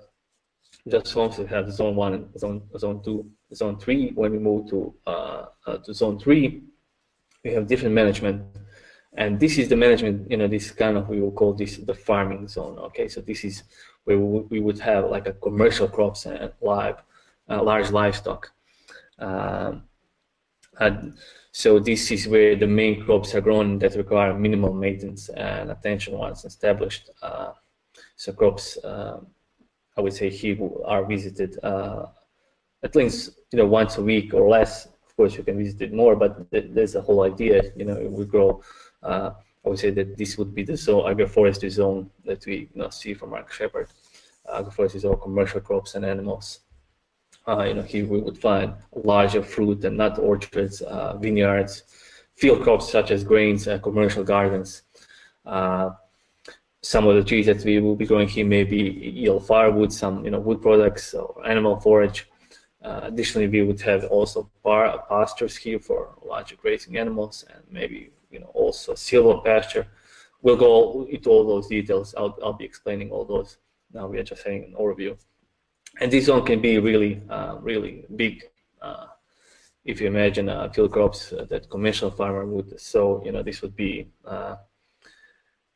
just 0.89 1.13
homestead 1.13 1.49
have 1.49 1.73
zone 1.73 1.97
one, 1.97 2.37
zone 2.39 2.63
zone 2.79 3.03
two, 3.03 3.29
zone 3.55 3.79
three. 3.79 4.11
When 4.15 4.33
we 4.33 4.39
move 4.39 4.69
to 4.71 4.95
uh, 5.07 5.45
uh, 5.67 5.79
to 5.79 5.95
zone 5.95 6.19
three, 6.19 6.63
we 7.45 7.53
have 7.53 7.67
different 7.67 7.95
management, 7.95 8.43
and 9.15 9.39
this 9.41 9.59
is 9.59 9.69
the 9.69 9.77
management. 9.77 10.31
You 10.31 10.37
know, 10.37 10.49
this 10.49 10.71
kind 10.71 10.97
of 10.97 11.09
we 11.09 11.21
will 11.21 11.33
call 11.33 11.53
this 11.55 11.77
the 11.77 11.95
farming 11.95 12.49
zone. 12.49 12.79
Okay, 12.79 13.09
so 13.09 13.21
this 13.21 13.45
is 13.45 13.65
where 14.05 14.19
we 14.19 14.61
would 14.61 14.79
have 14.81 15.11
like 15.11 15.27
a 15.27 15.33
commercial 15.33 15.89
crops 15.89 16.27
and 16.27 16.53
live, 16.61 16.97
uh, 17.49 17.63
large 17.63 17.91
livestock. 17.91 18.51
Um, 19.19 19.83
so 21.53 21.79
this 21.79 22.11
is 22.11 22.29
where 22.29 22.57
the 22.57 22.67
main 22.67 23.05
crops 23.05 23.35
are 23.35 23.41
grown 23.41 23.79
that 23.79 23.97
require 23.97 24.35
minimal 24.35 24.73
maintenance 24.73 25.29
and 25.31 25.71
attention 25.71 26.17
once 26.17 26.45
established. 26.45 27.11
Uh, 27.23 27.53
so 28.17 28.33
crops, 28.33 28.79
uh, 28.85 29.21
I 29.97 30.01
would 30.01 30.13
say 30.13 30.31
here 30.31 30.59
are 30.85 31.05
visited 31.05 31.59
uh, 31.63 32.07
at 32.83 32.97
least 32.97 33.31
you 33.53 33.59
know 33.59 33.67
once 33.67 33.99
a 33.99 34.03
week 34.03 34.33
or 34.33 34.49
less. 34.49 34.87
Of 34.87 35.17
course, 35.17 35.37
you 35.37 35.43
can 35.43 35.59
visit 35.59 35.83
it 35.83 35.93
more, 35.93 36.17
but 36.17 36.51
th 36.51 36.65
there's 36.75 36.95
a 36.95 37.03
whole 37.03 37.23
idea. 37.33 37.57
You 37.77 37.85
know, 37.89 37.99
we 38.19 38.25
grow. 38.25 38.63
Uh, 39.03 39.31
I 39.65 39.69
would 39.69 39.79
say 39.79 39.91
that 39.91 40.17
this 40.17 40.39
would 40.39 40.55
be 40.55 40.65
the 40.65 40.77
zone, 40.77 41.05
agroforestry 41.13 41.71
zone 41.71 42.11
that 42.25 42.47
we 42.47 42.57
you 42.73 42.79
know, 42.81 42.89
see 42.89 43.13
from 43.13 43.31
Mark 43.31 43.53
Shepard. 43.53 43.89
Agroforestry 44.49 44.97
is 44.97 45.05
all 45.05 45.17
commercial 45.17 45.61
crops 45.61 45.95
and 45.95 46.05
animals 46.05 46.61
uh, 47.51 47.65
you 47.65 47.75
know, 47.75 47.83
here 47.83 48.07
we 48.07 48.21
would 48.21 48.39
find 48.39 48.75
larger 48.93 49.43
fruit 49.43 49.85
and 49.85 49.97
nut 49.97 50.19
orchards, 50.19 50.83
uh, 50.83 51.17
vineyards, 51.17 51.83
field 52.37 52.63
crops 52.63 52.91
such 52.91 53.11
as 53.11 53.25
grains, 53.25 53.67
and 53.67 53.83
commercial 53.83 54.23
gardens. 54.23 54.83
Uh, 55.45 55.91
some 56.83 57.07
of 57.07 57.17
the 57.17 57.25
trees 57.25 57.47
that 57.47 57.63
we 57.65 57.81
will 57.81 57.97
be 57.97 58.07
growing 58.07 58.29
here 58.29 58.47
may 58.47 58.65
be 58.65 58.83
yield 59.23 59.47
firewood, 59.47 59.93
some 59.93 60.25
you 60.25 60.31
know 60.31 60.39
wood 60.39 60.63
products 60.63 61.15
or 61.15 61.43
animal 61.47 61.79
forage. 61.81 62.29
Uh, 62.83 63.01
additionally, 63.05 63.49
we 63.49 63.63
would 63.63 63.81
have 63.81 64.05
also 64.05 64.51
bar, 64.63 65.05
pastures 65.09 65.57
here 65.57 65.79
for 65.79 66.15
larger 66.25 66.57
grazing 66.57 66.97
animals, 66.97 67.45
and 67.53 67.63
maybe 67.71 68.11
you 68.31 68.39
know 68.39 68.51
also 68.55 68.93
silvopasture. 68.93 69.87
We'll 70.43 70.57
go 70.57 71.07
into 71.11 71.29
all 71.31 71.47
those 71.47 71.67
details. 71.69 72.15
I'll, 72.17 72.39
I'll 72.43 72.55
be 72.55 72.65
explaining 72.65 73.11
all 73.11 73.25
those. 73.25 73.59
Now 73.93 74.07
we 74.07 74.19
are 74.19 74.23
just 74.23 74.45
having 74.45 74.65
an 74.65 74.75
overview 74.79 75.19
and 75.99 76.11
this 76.11 76.29
one 76.29 76.45
can 76.45 76.61
be 76.61 76.79
really, 76.79 77.23
uh, 77.29 77.57
really 77.61 78.05
big. 78.17 78.45
Uh, 78.81 79.07
if 79.85 80.01
you 80.01 80.07
imagine 80.07 80.49
uh, 80.49 80.69
field 80.71 80.93
crops 80.93 81.33
uh, 81.33 81.47
that 81.51 81.69
conventional 81.71 82.11
farmer 82.11 82.47
would 82.47 82.79
sow, 82.79 83.23
you 83.25 83.33
know, 83.33 83.43
this 83.43 83.63
would 83.63 83.75
be 83.75 84.09
uh, 84.25 84.57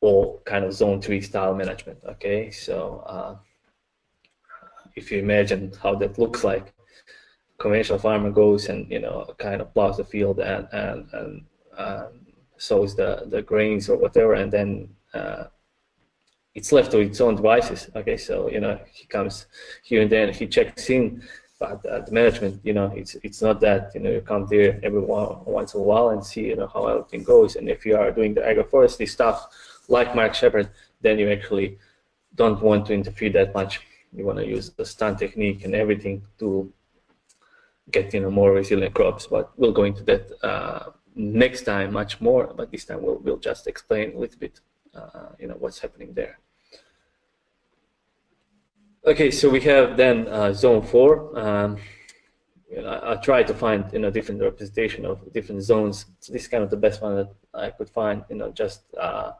all 0.00 0.42
kind 0.44 0.64
of 0.64 0.72
zone 0.72 1.00
three 1.00 1.20
style 1.20 1.54
management. 1.54 1.98
Okay, 2.04 2.50
so 2.50 3.02
uh, 3.06 3.36
if 4.94 5.10
you 5.10 5.18
imagine 5.18 5.72
how 5.82 5.94
that 5.96 6.18
looks 6.18 6.44
like, 6.44 6.72
conventional 7.58 7.98
farmer 7.98 8.30
goes 8.30 8.68
and 8.68 8.90
you 8.90 9.00
know 9.00 9.32
kind 9.38 9.60
of 9.60 9.72
plows 9.72 9.96
the 9.96 10.04
field 10.04 10.40
and 10.40 10.68
and, 10.72 11.08
and 11.12 11.44
um, 11.78 12.26
sows 12.56 12.94
the 12.94 13.24
the 13.28 13.42
grains 13.42 13.88
or 13.88 13.96
whatever, 13.96 14.34
and 14.34 14.52
then 14.52 14.88
it's 16.54 16.70
left 16.72 16.92
to 16.92 16.98
its 16.98 17.20
own 17.20 17.36
devices. 17.36 17.90
Okay, 17.96 18.16
so 18.16 18.48
you 18.50 18.60
know 18.60 18.78
he 18.90 19.06
comes 19.06 19.46
here 19.82 20.02
and 20.02 20.10
then 20.10 20.32
he 20.32 20.46
checks 20.46 20.88
in, 20.90 21.22
but 21.58 21.84
uh, 21.86 22.00
the 22.00 22.12
management, 22.12 22.60
you 22.64 22.72
know, 22.72 22.92
it's 22.94 23.16
it's 23.22 23.40
not 23.42 23.60
that 23.60 23.92
you 23.94 24.00
know 24.00 24.10
you 24.10 24.20
come 24.20 24.46
there 24.46 24.80
every 24.82 25.00
once 25.00 25.74
in 25.74 25.80
a 25.80 25.82
while 25.82 26.10
and 26.10 26.24
see 26.24 26.46
you 26.46 26.56
know 26.56 26.66
how 26.66 26.86
everything 26.86 27.22
goes. 27.22 27.56
And 27.56 27.68
if 27.68 27.86
you 27.86 27.96
are 27.96 28.10
doing 28.10 28.34
the 28.34 28.42
agroforestry 28.42 29.08
stuff 29.08 29.48
like 29.88 30.14
Mark 30.14 30.34
Shepard, 30.34 30.70
then 31.00 31.18
you 31.18 31.30
actually 31.30 31.78
don't 32.34 32.60
want 32.60 32.86
to 32.86 32.94
interfere 32.94 33.30
that 33.30 33.54
much. 33.54 33.80
You 34.12 34.24
want 34.24 34.38
to 34.38 34.46
use 34.46 34.70
the 34.70 34.84
STUN 34.84 35.16
technique 35.16 35.64
and 35.64 35.74
everything 35.74 36.22
to 36.38 36.72
get 37.90 38.12
you 38.14 38.20
know 38.20 38.30
more 38.30 38.52
resilient 38.52 38.94
crops. 38.94 39.26
But 39.26 39.52
we'll 39.56 39.72
go 39.72 39.84
into 39.84 40.02
that 40.04 40.24
uh, 40.42 40.90
next 41.14 41.62
time 41.62 41.92
much 41.92 42.20
more. 42.20 42.52
But 42.56 42.70
this 42.70 42.84
time 42.84 43.02
we'll 43.02 43.18
we'll 43.18 43.44
just 43.50 43.66
explain 43.66 44.16
a 44.16 44.18
little 44.18 44.38
bit. 44.38 44.60
Uh, 44.94 45.30
you 45.40 45.48
know 45.48 45.56
what's 45.58 45.80
happening 45.80 46.12
there. 46.14 46.38
Okay, 49.06 49.30
so 49.30 49.50
we 49.50 49.60
have 49.60 49.98
then 49.98 50.26
uh, 50.28 50.50
zone 50.54 50.80
four. 50.80 51.38
Um, 51.38 51.76
I, 52.74 53.12
I 53.12 53.16
tried 53.16 53.46
to 53.48 53.54
find 53.54 53.84
you 53.92 53.98
know 53.98 54.10
different 54.10 54.40
representation 54.40 55.04
of 55.04 55.30
different 55.34 55.62
zones. 55.62 56.06
So 56.20 56.32
this 56.32 56.44
is 56.44 56.48
kind 56.48 56.64
of 56.64 56.70
the 56.70 56.78
best 56.78 57.02
one 57.02 57.16
that 57.16 57.30
I 57.52 57.68
could 57.68 57.90
find. 57.90 58.24
You 58.30 58.36
know, 58.36 58.50
just 58.50 58.80
uh, 58.98 59.32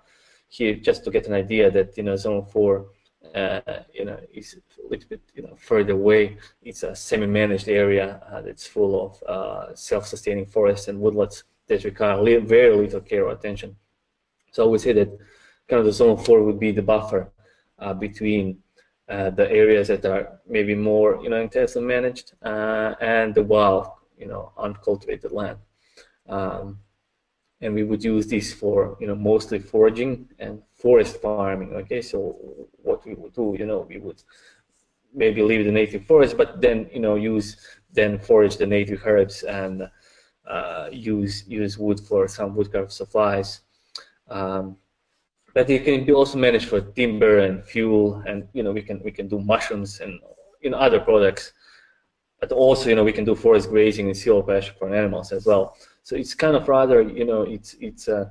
here 0.48 0.74
just 0.74 1.03
to 1.05 1.11
get 1.11 1.27
an 1.29 1.33
idea 1.33 1.70
that 1.70 1.96
you 1.96 2.03
know 2.03 2.14
zone 2.14 2.44
four, 2.44 2.88
uh, 3.35 3.61
you 3.94 4.05
know, 4.05 4.20
is 4.35 4.61
a 4.85 4.87
little 4.90 5.09
bit 5.09 5.22
you 5.35 5.42
know 5.44 5.57
further 5.57 5.94
away. 5.94 6.37
It's 6.62 6.83
a 6.83 6.94
semi-managed 6.94 7.70
area 7.70 8.20
uh, 8.31 8.42
that's 8.42 8.66
full 8.66 8.94
of 9.07 9.22
uh, 9.22 9.74
self-sustaining 9.74 10.44
forests 10.44 10.88
and 10.88 11.00
woodlots 11.00 11.42
that 11.68 11.85
require 11.85 12.18
very 12.40 12.77
little 12.77 13.00
care 13.00 13.24
or 13.24 13.33
attention. 13.33 13.77
So 14.50 14.64
I 14.64 14.66
would 14.66 14.83
say 14.83 14.92
that 14.92 15.09
kind 15.68 15.81
of 15.81 15.87
the 15.87 15.92
zone 15.92 16.18
four 16.18 16.42
would 16.42 16.61
be 16.61 16.70
the 16.70 16.83
buffer 16.83 17.33
uh, 17.79 17.94
between 17.94 18.59
uh, 19.09 19.31
the 19.31 19.51
areas 19.51 19.88
that 19.88 20.05
are 20.07 20.40
maybe 20.49 20.75
more 20.75 21.21
you 21.23 21.29
know 21.29 21.40
intensely 21.40 21.83
managed 21.83 22.33
uh, 22.43 22.95
and 23.01 23.35
the 23.35 23.43
wild 23.43 23.88
you 24.19 24.27
know 24.27 24.53
uncultivated 24.59 25.33
land. 25.33 25.59
Um, 26.29 26.79
and 27.61 27.75
we 27.75 27.83
would 27.83 28.03
use 28.05 28.27
this 28.27 28.53
for 28.53 28.97
you 29.01 29.07
know 29.07 29.14
mostly 29.14 29.59
foraging 29.59 30.29
and 30.38 30.62
forest 30.75 31.21
farming 31.21 31.75
okay? 31.75 32.03
So 32.03 32.37
what 32.83 33.05
we 33.07 33.14
would 33.14 33.35
do 33.35 33.57
you 33.59 33.67
know 33.67 33.87
we 33.88 33.99
would 33.99 34.23
maybe 35.14 35.43
leave 35.43 35.64
the 35.64 35.73
native 35.73 36.05
forest 36.07 36.37
but 36.37 36.61
then 36.61 36.90
you 36.93 37.01
know 37.01 37.14
use 37.14 37.57
then 37.93 38.19
forage 38.19 38.57
the 38.57 38.67
native 38.67 39.03
herbs 39.07 39.45
and 39.45 39.88
uh, 40.47 40.88
use 40.93 41.45
use 41.49 41.79
wood 41.79 42.01
for 42.01 42.29
some 42.29 42.55
woodcraft 42.55 42.93
supplies. 42.93 43.61
Um, 44.29 44.77
but 45.55 45.71
it 45.71 45.85
can 45.85 46.05
be 46.05 46.12
also 46.12 46.37
managed 46.37 46.69
for 46.69 46.81
timber 46.81 47.38
and 47.38 47.64
fuel, 47.64 48.23
and 48.27 48.49
you 48.53 48.62
know 48.62 48.73
we 48.73 48.83
can 48.83 49.01
we 49.03 49.12
can 49.12 49.29
do 49.29 49.38
mushrooms 49.38 50.01
and 50.01 50.21
you 50.61 50.71
know 50.71 50.79
other 50.79 51.01
products. 51.01 51.53
But 52.40 52.51
also 52.53 52.90
you 52.90 52.97
know 52.97 53.05
we 53.05 53.12
can 53.12 53.25
do 53.25 53.35
forest 53.37 53.71
grazing 53.71 54.07
and 54.07 54.17
silvopasture 54.17 54.77
for 54.77 54.93
animals 54.93 55.33
as 55.33 55.47
well. 55.47 55.77
So 56.03 56.17
it's 56.17 56.35
kind 56.35 56.57
of 56.57 56.69
rather 56.69 57.01
you 57.01 57.25
know 57.25 57.43
it's 57.43 57.77
it's 57.81 58.09
uh, 58.09 58.29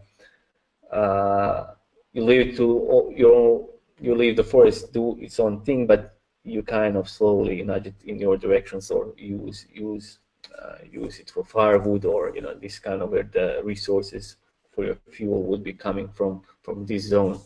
uh, 0.92 1.74
you 2.12 2.24
leave 2.24 2.58
to 2.58 3.14
your 3.16 3.70
you 4.00 4.16
leave 4.16 4.36
the 4.36 4.44
forest 4.44 4.92
do 4.92 5.18
its 5.20 5.40
own 5.40 5.62
thing, 5.62 5.88
but 5.88 6.18
you 6.44 6.62
kind 6.62 6.98
of 6.98 7.10
slowly 7.10 7.64
nudge 7.64 7.88
it 7.88 7.96
in 8.04 8.20
your 8.20 8.36
directions 8.36 8.92
or 8.92 9.14
use 9.18 9.66
use 9.74 10.20
uh, 10.62 10.76
use 10.92 11.20
it 11.20 11.30
for 11.30 11.46
firewood 11.46 12.04
or 12.04 12.36
you 12.36 12.42
know 12.42 12.54
this 12.54 12.80
kind 12.80 13.02
of 13.02 13.12
the 13.12 13.62
resources 13.64 14.36
for 14.74 14.84
your 14.84 14.98
fuel 15.12 15.44
would 15.44 15.64
be 15.64 15.74
coming 15.74 16.08
from, 16.10 16.42
from 16.62 16.86
this 16.86 17.04
zone. 17.08 17.40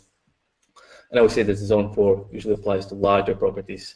And 1.10 1.20
I 1.20 1.22
would 1.22 1.32
say 1.32 1.44
that 1.44 1.56
zone 1.58 1.94
four 1.94 2.26
usually 2.32 2.56
applies 2.56 2.86
to 2.88 2.96
larger 2.96 3.36
properties. 3.36 3.96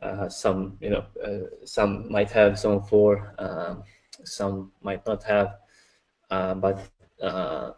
Uh, 0.00 0.28
some, 0.28 0.76
you 0.80 0.90
know, 0.90 1.04
uh, 1.24 1.64
some 1.64 2.10
might 2.10 2.30
have 2.30 2.58
zone 2.58 2.82
four, 2.82 3.34
um, 3.38 3.82
some 4.24 4.70
might 4.82 5.04
not 5.06 5.22
have, 5.22 5.56
uh, 6.30 6.54
but 6.54 6.86
uh, 7.22 7.72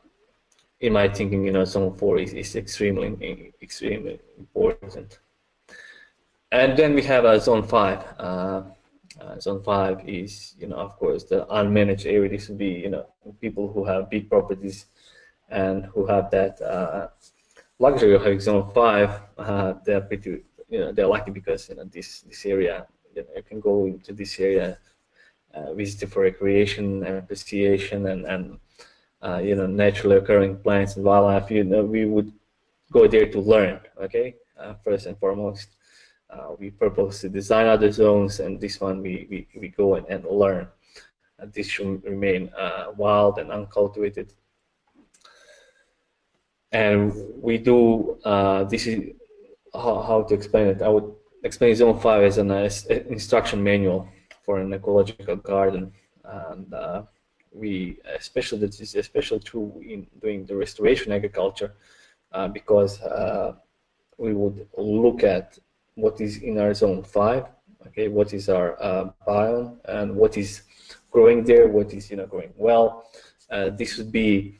in 0.81 0.93
my 0.93 1.09
thinking, 1.09 1.45
you 1.45 1.53
know, 1.53 1.65
zone 1.65 1.97
four 1.97 2.19
is, 2.19 2.33
is 2.33 2.57
extremely, 2.57 3.53
extremely 3.63 4.21
important. 4.39 5.21
And 6.51 6.77
then 6.77 6.95
we 6.95 7.03
have 7.03 7.25
a 7.25 7.39
zone 7.41 7.63
five. 7.63 8.03
Uh, 9.21 9.39
zone 9.41 9.63
five 9.63 10.09
is, 10.09 10.55
you 10.59 10.69
know, 10.69 10.77
of 10.77 10.97
course, 10.97 11.25
the 11.25 11.45
unmanaged 11.47 12.07
area. 12.07 12.29
This 12.29 12.49
would 12.49 12.59
be, 12.59 12.69
you 12.69 12.91
know, 12.91 13.07
people 13.41 13.73
who 13.73 13.85
have 13.85 14.11
big 14.11 14.31
properties 14.31 14.87
and 15.49 15.87
who 15.87 16.07
have 16.07 16.31
that 16.31 16.61
uh, 16.61 17.09
luxury 17.79 18.15
of 18.15 18.23
having 18.23 18.41
zone 18.41 18.71
five. 18.73 19.11
Uh, 19.37 19.75
they're 19.85 20.01
pretty, 20.01 20.43
you 20.69 20.81
know, 20.81 20.93
they're 20.93 21.07
lucky 21.07 21.31
because 21.31 21.69
you 21.69 21.77
know 21.77 21.85
this 21.85 22.23
this 22.23 22.47
area, 22.47 22.87
you, 23.15 23.23
know, 23.23 23.29
you 23.37 23.43
can 23.43 23.61
go 23.61 23.87
into 23.87 24.13
this 24.13 24.39
area, 24.39 24.79
uh, 25.55 25.75
visit 25.75 26.05
it 26.05 26.11
for 26.11 26.23
recreation 26.23 27.05
and 27.05 27.19
appreciation 27.19 28.07
and 28.07 28.25
and 28.27 28.59
uh, 29.23 29.41
you 29.43 29.57
know 29.57 29.67
naturally 29.67 30.17
occurring 30.17 30.57
plants 30.59 30.97
and 30.97 31.05
wildlife. 31.05 31.51
You 31.51 31.65
know, 31.65 31.83
we 31.83 32.05
would 32.05 32.33
go 32.93 33.09
there 33.09 33.27
to 33.27 33.41
learn. 33.41 33.81
Okay, 34.01 34.37
uh, 34.59 34.75
first 34.85 35.07
and 35.07 35.19
foremost. 35.19 35.69
Uh, 36.31 36.55
we 36.59 36.71
to 36.71 37.29
design 37.29 37.67
other 37.67 37.91
zones, 37.91 38.41
and 38.41 38.61
this 38.61 38.81
one 38.81 39.01
we, 39.01 39.27
we, 39.31 39.47
we 39.59 39.69
go 39.69 39.95
and, 39.95 40.07
and 40.09 40.25
learn. 40.27 40.69
And 41.39 41.53
this 41.53 41.69
should 41.69 42.05
remain 42.05 42.51
uh, 42.59 42.93
wild 42.97 43.39
and 43.39 43.51
uncultivated. 43.51 44.35
And 46.71 47.15
we 47.41 47.57
do, 47.57 48.19
uh, 48.25 48.65
this 48.65 48.87
is 48.87 49.15
how, 49.73 50.03
how 50.03 50.23
to 50.25 50.35
explain 50.35 50.67
it. 50.67 50.83
I 50.83 50.89
would 50.89 51.11
explain 51.45 51.75
Zone 51.75 51.99
5 51.99 52.23
as 52.23 52.37
an 52.37 52.51
uh, 52.51 52.69
instruction 53.09 53.63
manual 53.63 54.07
for 54.43 54.59
an 54.59 54.75
ecological 54.75 55.37
garden. 55.37 55.93
And 56.25 56.75
uh, 56.75 57.03
we, 57.53 58.01
especially, 58.19 58.59
this 58.59 58.81
is 58.83 58.97
especially 58.97 59.41
true 59.41 59.83
in 59.83 60.07
doing 60.21 60.45
the 60.45 60.57
restoration 60.57 61.13
agriculture, 61.13 61.73
uh, 62.33 62.49
because 62.49 63.01
we 64.19 64.35
would 64.35 64.67
look 64.77 65.23
at 65.23 65.59
what 65.99 66.21
is 66.21 66.39
in 66.39 66.59
our 66.59 66.73
zone 66.75 67.03
5, 67.03 67.45
okay, 67.89 68.09
what 68.09 68.33
is 68.33 68.49
our 68.49 68.81
uh, 68.81 69.11
biome, 69.27 69.77
and 69.87 70.15
what 70.15 70.37
is 70.37 70.63
growing 71.11 71.43
there, 71.45 71.69
what 71.69 71.93
is 71.93 72.11
you 72.11 72.17
know 72.17 72.27
growing 72.27 72.53
well. 72.57 73.11
Uh, 73.51 73.71
this 73.71 73.99
would 73.99 74.13
be, 74.13 74.59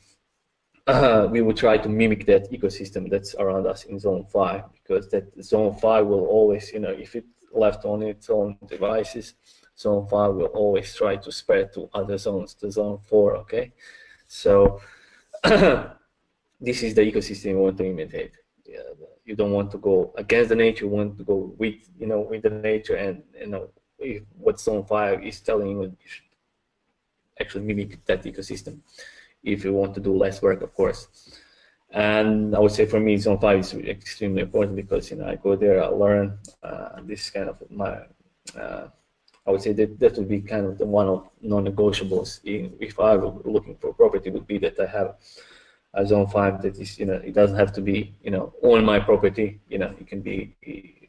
uh, 0.87 1.27
we 1.31 1.41
would 1.41 1.55
try 1.55 1.77
to 1.77 1.87
mimic 1.87 2.25
that 2.25 2.51
ecosystem 2.51 3.09
that's 3.09 3.35
around 3.35 3.67
us 3.67 3.85
in 3.85 3.99
zone 3.99 4.25
5, 4.25 4.63
because 4.73 5.09
that 5.09 5.25
zone 5.43 5.73
5 5.75 6.05
will 6.05 6.25
always, 6.25 6.71
you 6.73 6.79
know, 6.79 6.91
if 6.91 7.15
it 7.15 7.25
left 7.53 7.85
on 7.85 8.01
its 8.03 8.29
own 8.29 8.57
devices, 8.67 9.35
zone 9.77 10.07
5 10.07 10.33
will 10.33 10.47
always 10.47 10.93
try 10.93 11.15
to 11.15 11.31
spread 11.31 11.71
to 11.73 11.89
other 11.93 12.17
zones, 12.17 12.53
to 12.55 12.69
zone 12.69 12.99
4, 13.07 13.37
okay? 13.37 13.71
So 14.27 14.81
this 15.43 16.83
is 16.83 16.95
the 16.95 17.01
ecosystem 17.01 17.53
we 17.53 17.61
want 17.61 17.77
to 17.77 17.85
imitate. 17.85 18.33
You 19.25 19.35
don't 19.35 19.51
want 19.51 19.71
to 19.71 19.77
go 19.77 20.13
against 20.17 20.49
the 20.49 20.55
nature 20.55 20.85
you 20.85 20.91
want 20.91 21.17
to 21.17 21.23
go 21.23 21.53
with 21.57 21.75
you 21.99 22.07
know 22.07 22.21
with 22.21 22.41
the 22.43 22.49
nature 22.49 22.95
and 22.95 23.23
you 23.39 23.47
know 23.47 23.69
if 23.99 24.23
what 24.37 24.59
zone 24.59 24.85
5 24.85 25.23
is 25.23 25.39
telling 25.41 25.69
you 25.69 25.83
you 25.83 25.95
should 26.05 26.23
actually 27.39 27.65
mimic 27.65 28.03
that 28.05 28.23
ecosystem 28.23 28.79
if 29.43 29.63
you 29.63 29.73
want 29.73 29.93
to 29.95 30.01
do 30.01 30.15
less 30.15 30.41
work 30.41 30.61
of 30.61 30.73
course. 30.73 31.07
And 31.91 32.55
i 32.55 32.59
would 32.59 32.71
say 32.71 32.85
for 32.85 32.99
me 32.99 33.17
zone 33.17 33.39
5 33.39 33.59
is 33.59 33.73
extremely 33.73 34.41
important 34.41 34.75
because 34.75 35.09
you 35.11 35.17
know 35.17 35.27
i 35.27 35.35
go 35.35 35.55
there 35.55 35.83
i 35.83 35.87
learn 35.87 36.37
uh, 36.63 37.01
this 37.03 37.29
kind 37.29 37.49
of 37.49 37.57
my 37.69 37.93
uh, 38.55 38.87
i 39.45 39.51
would 39.51 39.61
say 39.61 39.73
that 39.73 39.99
that 39.99 40.15
would 40.17 40.29
be 40.29 40.41
kind 40.41 40.65
of 40.65 40.77
the 40.77 40.85
one 40.85 41.07
of 41.07 41.29
non-negotiables. 41.41 42.41
If 42.43 42.99
i 42.99 43.15
were 43.15 43.41
looking 43.43 43.75
for 43.77 43.93
property 43.93 44.29
would 44.29 44.47
be 44.47 44.59
that 44.59 44.79
i 44.79 44.85
have 44.85 45.15
a 45.93 46.05
zone 46.05 46.27
five 46.27 46.61
that 46.61 46.77
is, 46.77 46.99
you 46.99 47.05
know, 47.05 47.13
it 47.13 47.33
doesn't 47.33 47.57
have 47.57 47.73
to 47.73 47.81
be, 47.81 48.13
you 48.21 48.31
know, 48.31 48.53
on 48.61 48.85
my 48.85 48.99
property. 48.99 49.59
You 49.69 49.79
know, 49.79 49.93
it 49.99 50.07
can 50.07 50.21
be 50.21 50.55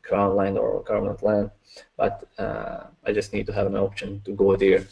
crown 0.02 0.34
land 0.36 0.58
or 0.58 0.82
government 0.82 1.22
land, 1.22 1.50
but 1.96 2.24
uh, 2.38 2.84
I 3.04 3.12
just 3.12 3.32
need 3.32 3.46
to 3.46 3.52
have 3.52 3.66
an 3.66 3.76
option 3.76 4.20
to 4.24 4.32
go 4.32 4.56
there 4.56 4.86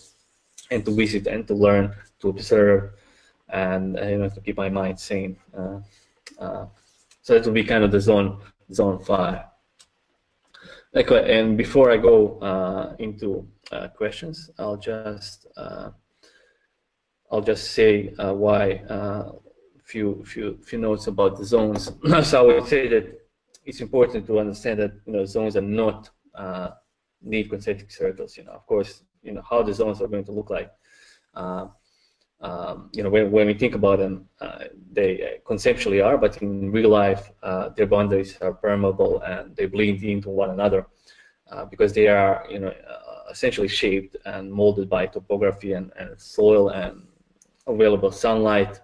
and 0.70 0.84
to 0.84 0.90
visit 0.90 1.26
and 1.26 1.46
to 1.48 1.54
learn, 1.54 1.94
to 2.20 2.28
observe, 2.28 2.92
and 3.48 3.98
uh, 3.98 4.06
you 4.06 4.18
know, 4.18 4.28
to 4.28 4.40
keep 4.40 4.56
my 4.56 4.68
mind 4.68 5.00
sane. 5.00 5.36
Uh, 5.56 5.80
uh 6.38 6.66
so 7.22 7.34
that 7.34 7.44
will 7.44 7.52
be 7.52 7.64
kind 7.64 7.84
of 7.84 7.90
the 7.90 8.00
zone 8.00 8.40
zone 8.72 8.98
five. 9.04 9.44
Okay, 10.94 11.38
and 11.38 11.56
before 11.56 11.90
I 11.90 11.96
go 11.96 12.38
uh, 12.40 12.94
into 12.98 13.46
uh, 13.72 13.88
questions, 13.88 14.50
I'll 14.58 14.76
just 14.76 15.46
I'll 17.30 17.42
just 17.42 17.72
say 17.72 18.14
why 18.16 18.62
few 19.88 20.22
few 20.24 20.58
few 20.68 20.78
notes 20.78 21.06
about 21.06 21.38
the 21.38 21.44
zones. 21.44 21.90
so 22.22 22.38
I 22.40 22.54
would 22.54 22.68
say 22.68 22.88
that 22.88 23.06
it's 23.64 23.80
important 23.80 24.26
to 24.26 24.38
understand 24.38 24.80
that 24.80 24.92
you 25.06 25.12
know 25.14 25.24
zones 25.24 25.56
are 25.56 25.70
not 25.84 26.10
uh, 26.34 26.70
neat 27.22 27.48
concentric 27.48 27.90
circles. 27.90 28.36
You 28.36 28.44
know, 28.44 28.52
of 28.52 28.66
course, 28.66 29.02
you 29.22 29.32
know 29.32 29.42
how 29.48 29.62
the 29.62 29.72
zones 29.72 30.00
are 30.02 30.08
going 30.08 30.24
to 30.24 30.32
look 30.32 30.50
like. 30.50 30.70
Uh, 31.34 31.66
um, 32.40 32.90
you 32.92 33.02
know, 33.02 33.10
when, 33.10 33.32
when 33.32 33.48
we 33.48 33.54
think 33.54 33.74
about 33.74 33.98
them, 33.98 34.28
uh, 34.40 34.64
they 34.92 35.10
uh, 35.22 35.26
conceptually 35.44 36.00
are, 36.00 36.16
but 36.16 36.40
in 36.40 36.70
real 36.70 36.90
life, 36.90 37.32
uh, 37.42 37.70
their 37.70 37.86
boundaries 37.86 38.38
are 38.40 38.52
permeable 38.52 39.20
and 39.22 39.56
they 39.56 39.66
blend 39.66 40.04
into 40.04 40.30
one 40.30 40.50
another 40.50 40.86
uh, 41.50 41.64
because 41.64 41.92
they 41.92 42.06
are, 42.06 42.46
you 42.48 42.60
know, 42.60 42.72
essentially 43.28 43.66
shaped 43.66 44.16
and 44.24 44.52
molded 44.52 44.88
by 44.88 45.04
topography 45.04 45.72
and, 45.72 45.90
and 45.98 46.20
soil 46.20 46.68
and 46.68 47.08
available 47.66 48.12
sunlight 48.12 48.80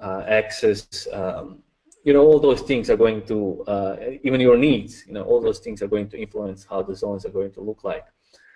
access, 0.00 1.08
um, 1.12 1.62
you 2.04 2.12
know, 2.12 2.24
all 2.24 2.38
those 2.38 2.62
things 2.62 2.88
are 2.90 2.96
going 2.96 3.24
to, 3.26 3.64
uh, 3.64 3.96
even 4.22 4.40
your 4.40 4.56
needs, 4.56 5.04
you 5.06 5.12
know, 5.12 5.22
all 5.22 5.40
those 5.40 5.58
things 5.58 5.82
are 5.82 5.88
going 5.88 6.08
to 6.08 6.20
influence 6.20 6.64
how 6.64 6.82
the 6.82 6.94
zones 6.94 7.26
are 7.26 7.30
going 7.30 7.50
to 7.52 7.60
look 7.60 7.84
like. 7.84 8.06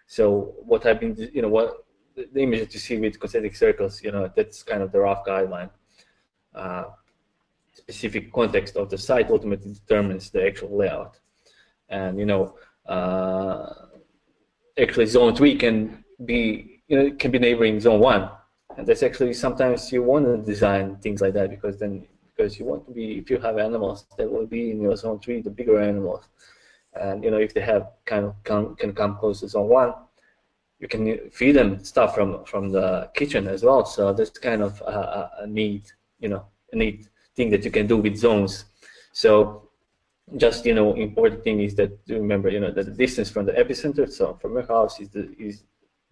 So 0.07 0.55
what 0.59 0.87
I've 0.87 1.01
been, 1.01 1.17
you 1.33 1.43
know, 1.43 1.49
what 1.49 1.85
the 2.15 2.41
image 2.41 2.61
that 2.61 2.75
you 2.75 2.81
see 2.81 2.99
with 2.99 3.19
concentric 3.19 3.57
circles, 3.57 4.03
you 4.03 4.13
know, 4.13 4.31
that's 4.35 4.63
kind 4.63 4.83
of 4.83 4.93
the 4.93 5.01
rough 5.01 5.25
guideline. 5.25 5.71
Uh, 6.55 6.85
specific 7.73 8.33
context 8.33 8.77
of 8.77 8.91
the 8.91 8.99
site 8.99 9.31
ultimately 9.31 9.73
determines 9.73 10.31
the 10.31 10.47
actual 10.47 10.77
layout. 10.77 11.19
And, 11.89 12.19
you 12.19 12.27
know, 12.27 12.57
uh, 12.87 13.73
actually 14.79 15.07
zone 15.07 15.35
three 15.35 15.57
can 15.57 16.05
be, 16.25 16.83
you 16.89 16.97
know, 16.97 17.17
can 17.17 17.31
be 17.31 17.39
neighboring 17.39 17.81
zone 17.81 18.01
one 18.01 18.31
and 18.77 18.87
that's 18.87 19.03
actually 19.03 19.35
sometimes 19.35 19.93
you 19.93 20.03
want 20.03 20.25
to 20.27 20.37
design 20.39 20.97
things 20.97 21.21
like 21.21 21.35
that 21.35 21.51
because 21.51 21.79
then 21.79 22.07
because 22.35 22.59
you 22.59 22.65
want 22.65 22.87
to 22.87 22.93
be 22.93 23.19
if 23.19 23.31
you 23.31 23.39
have 23.39 23.59
animals 23.59 24.07
that 24.17 24.31
will 24.31 24.47
be 24.47 24.71
in 24.71 24.81
your 24.81 24.97
zone 24.97 25.19
three 25.21 25.41
the 25.41 25.51
bigger 25.51 25.81
animals. 25.81 26.25
And 26.95 27.25
you 27.25 27.31
know 27.31 27.39
if 27.39 27.55
they 27.55 27.63
have 27.63 27.91
kind 28.05 28.27
of 28.27 28.35
come, 28.45 28.77
can 28.77 28.93
come 28.93 29.17
close 29.17 29.41
to 29.41 29.49
zone 29.49 29.69
one 29.69 29.95
you 30.83 30.89
can 30.89 31.31
feed 31.31 31.53
them 31.53 31.83
stuff 31.85 32.15
from 32.15 32.45
from 32.45 32.71
the 32.71 33.09
kitchen 33.15 33.47
as 33.47 33.63
well. 33.63 33.85
So 33.87 34.13
that's 34.13 34.31
kind 34.31 34.63
of 34.63 34.81
a, 34.83 35.31
a 35.43 35.47
neat 35.47 35.93
you 36.19 36.29
know 36.29 36.45
a 36.73 36.77
neat 36.77 37.09
thing 37.37 37.51
that 37.51 37.65
you 37.65 37.71
can 37.71 37.87
do 37.87 37.97
with 37.99 38.17
zones. 38.17 38.65
So 39.13 39.69
just 40.37 40.67
you 40.67 40.75
know 40.75 40.95
important 40.95 41.45
thing 41.45 41.61
is 41.61 41.75
that 41.77 41.91
remember 42.09 42.49
you 42.49 42.61
know 42.61 42.73
that 42.73 42.87
the 42.87 42.93
distance 42.93 43.31
from 43.31 43.45
the 43.47 43.53
epicenter 43.53 44.11
so 44.11 44.39
from 44.41 44.55
your 44.55 44.67
house 44.67 44.99
is 45.01 45.09
the 45.11 45.35
is 45.39 45.65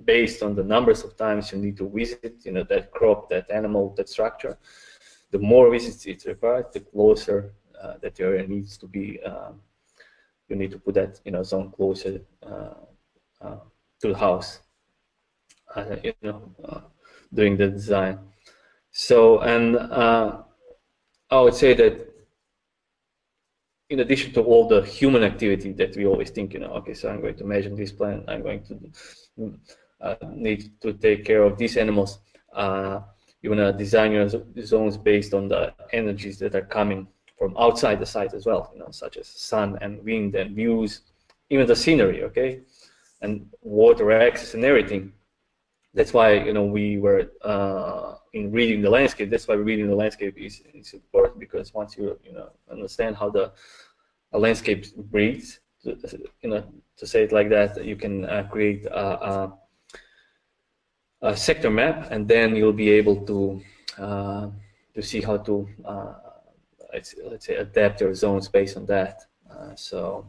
based 0.05 0.43
on 0.43 0.55
the 0.55 0.65
numbers 0.65 1.05
of 1.05 1.17
times 1.17 1.53
you 1.53 1.59
need 1.59 1.77
to 1.77 1.89
visit, 1.89 2.37
you 2.45 2.53
know, 2.53 2.65
that 2.65 2.91
crop, 2.91 3.29
that 3.31 3.51
animal, 3.51 3.95
that 3.97 4.09
structure. 4.09 4.59
The 5.31 5.39
more 5.39 5.71
visits 5.71 6.07
it's 6.07 6.27
required, 6.27 6.73
the 6.73 6.81
closer 6.81 7.53
uh, 7.81 7.95
that 8.03 8.21
area 8.21 8.47
needs 8.47 8.77
to 8.79 8.87
be. 8.87 9.23
Um, 9.23 9.61
you 10.49 10.57
need 10.57 10.71
to 10.73 10.79
put 10.79 10.95
that, 10.95 11.21
you 11.25 11.33
know, 11.33 11.43
zone 11.43 11.71
closer 11.71 12.21
uh, 12.43 12.75
uh, 13.41 13.57
to 14.01 14.09
the 14.09 14.19
house. 14.19 14.61
Uh, 15.75 15.97
you 16.03 16.13
know, 16.23 16.43
uh, 16.65 16.81
doing 17.33 17.57
the 17.57 17.69
design. 17.69 18.19
So, 18.91 19.39
and 19.39 19.77
I 19.79 21.41
would 21.41 21.55
say 21.55 21.75
that 21.75 22.11
in 23.89 24.01
addition 24.01 24.33
to 24.33 24.43
all 24.43 24.69
the 24.69 24.83
human 24.83 25.23
activity 25.23 25.73
that 25.73 25.97
we 25.97 26.07
always 26.07 26.31
think, 26.31 26.55
you 26.55 26.61
know, 26.61 26.73
okay, 26.79 26.95
so 26.95 27.09
I'm 27.09 27.21
going 27.21 27.37
to 27.37 27.45
measure 27.45 27.75
this 27.75 27.93
plant, 27.93 28.25
I'm 28.29 28.43
going 28.43 28.63
to 28.65 29.59
need 30.33 30.81
to 30.81 30.93
take 30.93 31.25
care 31.25 31.43
of 31.43 31.59
these 31.59 31.77
animals. 31.77 32.21
Uh, 32.55 33.01
you 33.43 33.51
want 33.51 33.61
to 33.61 33.73
design 33.73 34.13
your 34.13 34.29
zones 34.63 34.97
based 34.97 35.33
on 35.35 35.49
the 35.49 35.73
energies 35.93 36.39
that 36.39 36.55
are 36.55 36.67
coming 36.79 37.07
from 37.39 37.57
outside 37.59 37.99
the 37.99 38.07
site 38.07 38.35
as 38.35 38.45
well, 38.45 38.71
you 38.75 38.81
know, 38.81 38.91
such 38.91 39.17
as 39.17 39.27
sun 39.27 39.79
and 39.81 40.05
wind 40.05 40.35
and 40.35 40.55
views, 40.55 41.03
even 41.49 41.67
the 41.67 41.75
scenery, 41.75 42.23
okay, 42.25 42.61
and 43.23 43.47
water 43.63 44.13
access 44.13 44.55
and 44.55 44.65
everything. 44.65 45.13
That's 45.95 46.13
why 46.13 46.35
you 46.35 46.53
know 46.53 46.65
we 46.65 46.99
were 46.99 47.33
uh, 47.43 48.15
in 48.35 48.53
reading 48.53 48.83
the 48.83 48.91
landscape. 48.91 49.31
That's 49.31 49.49
why 49.49 49.55
reading 49.55 49.89
the 49.89 49.95
landscape 49.95 50.37
is, 50.37 50.63
is 50.75 50.93
important 50.93 51.41
because 51.41 51.73
once 51.75 51.97
you 51.97 52.19
you 52.23 52.33
know 52.33 52.51
understand 52.71 53.17
how 53.17 53.31
the 53.31 53.53
landscape 54.39 54.85
breathes, 54.97 55.61
you 55.83 56.51
know, 56.51 56.65
to 56.97 57.07
say 57.07 57.25
it 57.25 57.33
like 57.33 57.49
that, 57.49 57.85
you 57.85 57.97
can 57.97 58.25
uh, 58.27 58.47
create 58.51 58.87
a, 58.87 59.29
a, 59.31 59.59
a 61.23 61.37
sector 61.37 61.71
map, 61.71 62.11
and 62.11 62.27
then 62.27 62.57
you'll 62.57 62.73
be 62.73 62.91
able 62.91 63.25
to 63.27 63.61
uh, 63.99 64.49
to 64.95 65.03
see 65.03 65.21
how 65.21 65.37
to 65.37 65.69
uh, 65.85 66.15
let's, 66.93 67.15
let's 67.25 67.47
say 67.47 67.57
adapt 67.57 68.01
your 68.01 68.15
zones 68.15 68.49
based 68.49 68.77
on 68.77 68.87
that. 68.87 69.21
Uh, 69.51 69.75
so 69.75 70.27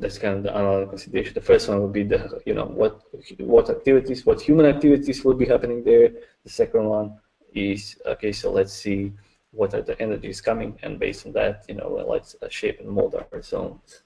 that's 0.00 0.18
kind 0.18 0.38
of 0.38 0.42
the 0.42 0.56
another 0.56 0.86
consideration. 0.86 1.34
The 1.34 1.40
first 1.40 1.68
one 1.68 1.80
would 1.82 1.92
be 1.92 2.04
the 2.04 2.40
you 2.46 2.54
know 2.54 2.66
what 2.66 3.02
what 3.38 3.70
activities, 3.70 4.24
what 4.24 4.40
human 4.40 4.66
activities 4.66 5.24
will 5.24 5.34
be 5.34 5.46
happening 5.46 5.84
there. 5.84 6.10
The 6.44 6.50
second 6.50 6.84
one 6.84 7.18
is 7.52 8.00
okay. 8.06 8.32
So 8.32 8.50
let's 8.50 8.72
see 8.72 9.12
what 9.52 9.74
are 9.74 9.82
the 9.82 10.00
energies 10.00 10.40
coming, 10.40 10.78
and 10.82 10.98
based 10.98 11.26
on 11.26 11.32
that, 11.32 11.64
you 11.68 11.74
know, 11.74 11.88
let's 12.08 12.36
uh, 12.40 12.48
shape 12.48 12.80
and 12.80 12.88
mold 12.88 13.14
our 13.14 13.42
zones. 13.42 14.02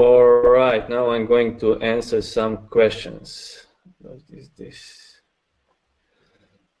All 0.00 0.24
right, 0.24 0.88
now 0.88 1.10
I'm 1.10 1.26
going 1.26 1.58
to 1.58 1.78
answer 1.82 2.22
some 2.22 2.56
questions. 2.68 3.66
What 3.98 4.22
is 4.32 4.48
this? 4.56 5.20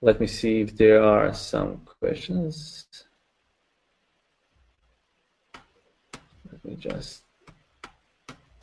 Let 0.00 0.22
me 0.22 0.26
see 0.26 0.62
if 0.62 0.74
there 0.74 1.02
are 1.02 1.34
some 1.34 1.82
questions. 2.00 2.86
Let 6.50 6.64
me 6.64 6.76
just. 6.76 7.24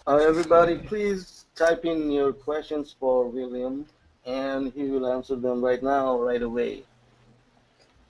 Uh, 0.07 0.15
everybody, 0.15 0.79
please 0.79 1.45
type 1.55 1.85
in 1.85 2.09
your 2.09 2.33
questions 2.33 2.95
for 2.99 3.27
William, 3.27 3.85
and 4.25 4.73
he 4.73 4.85
will 4.85 5.05
answer 5.05 5.35
them 5.35 5.63
right 5.63 5.83
now, 5.83 6.19
right 6.19 6.41
away. 6.41 6.81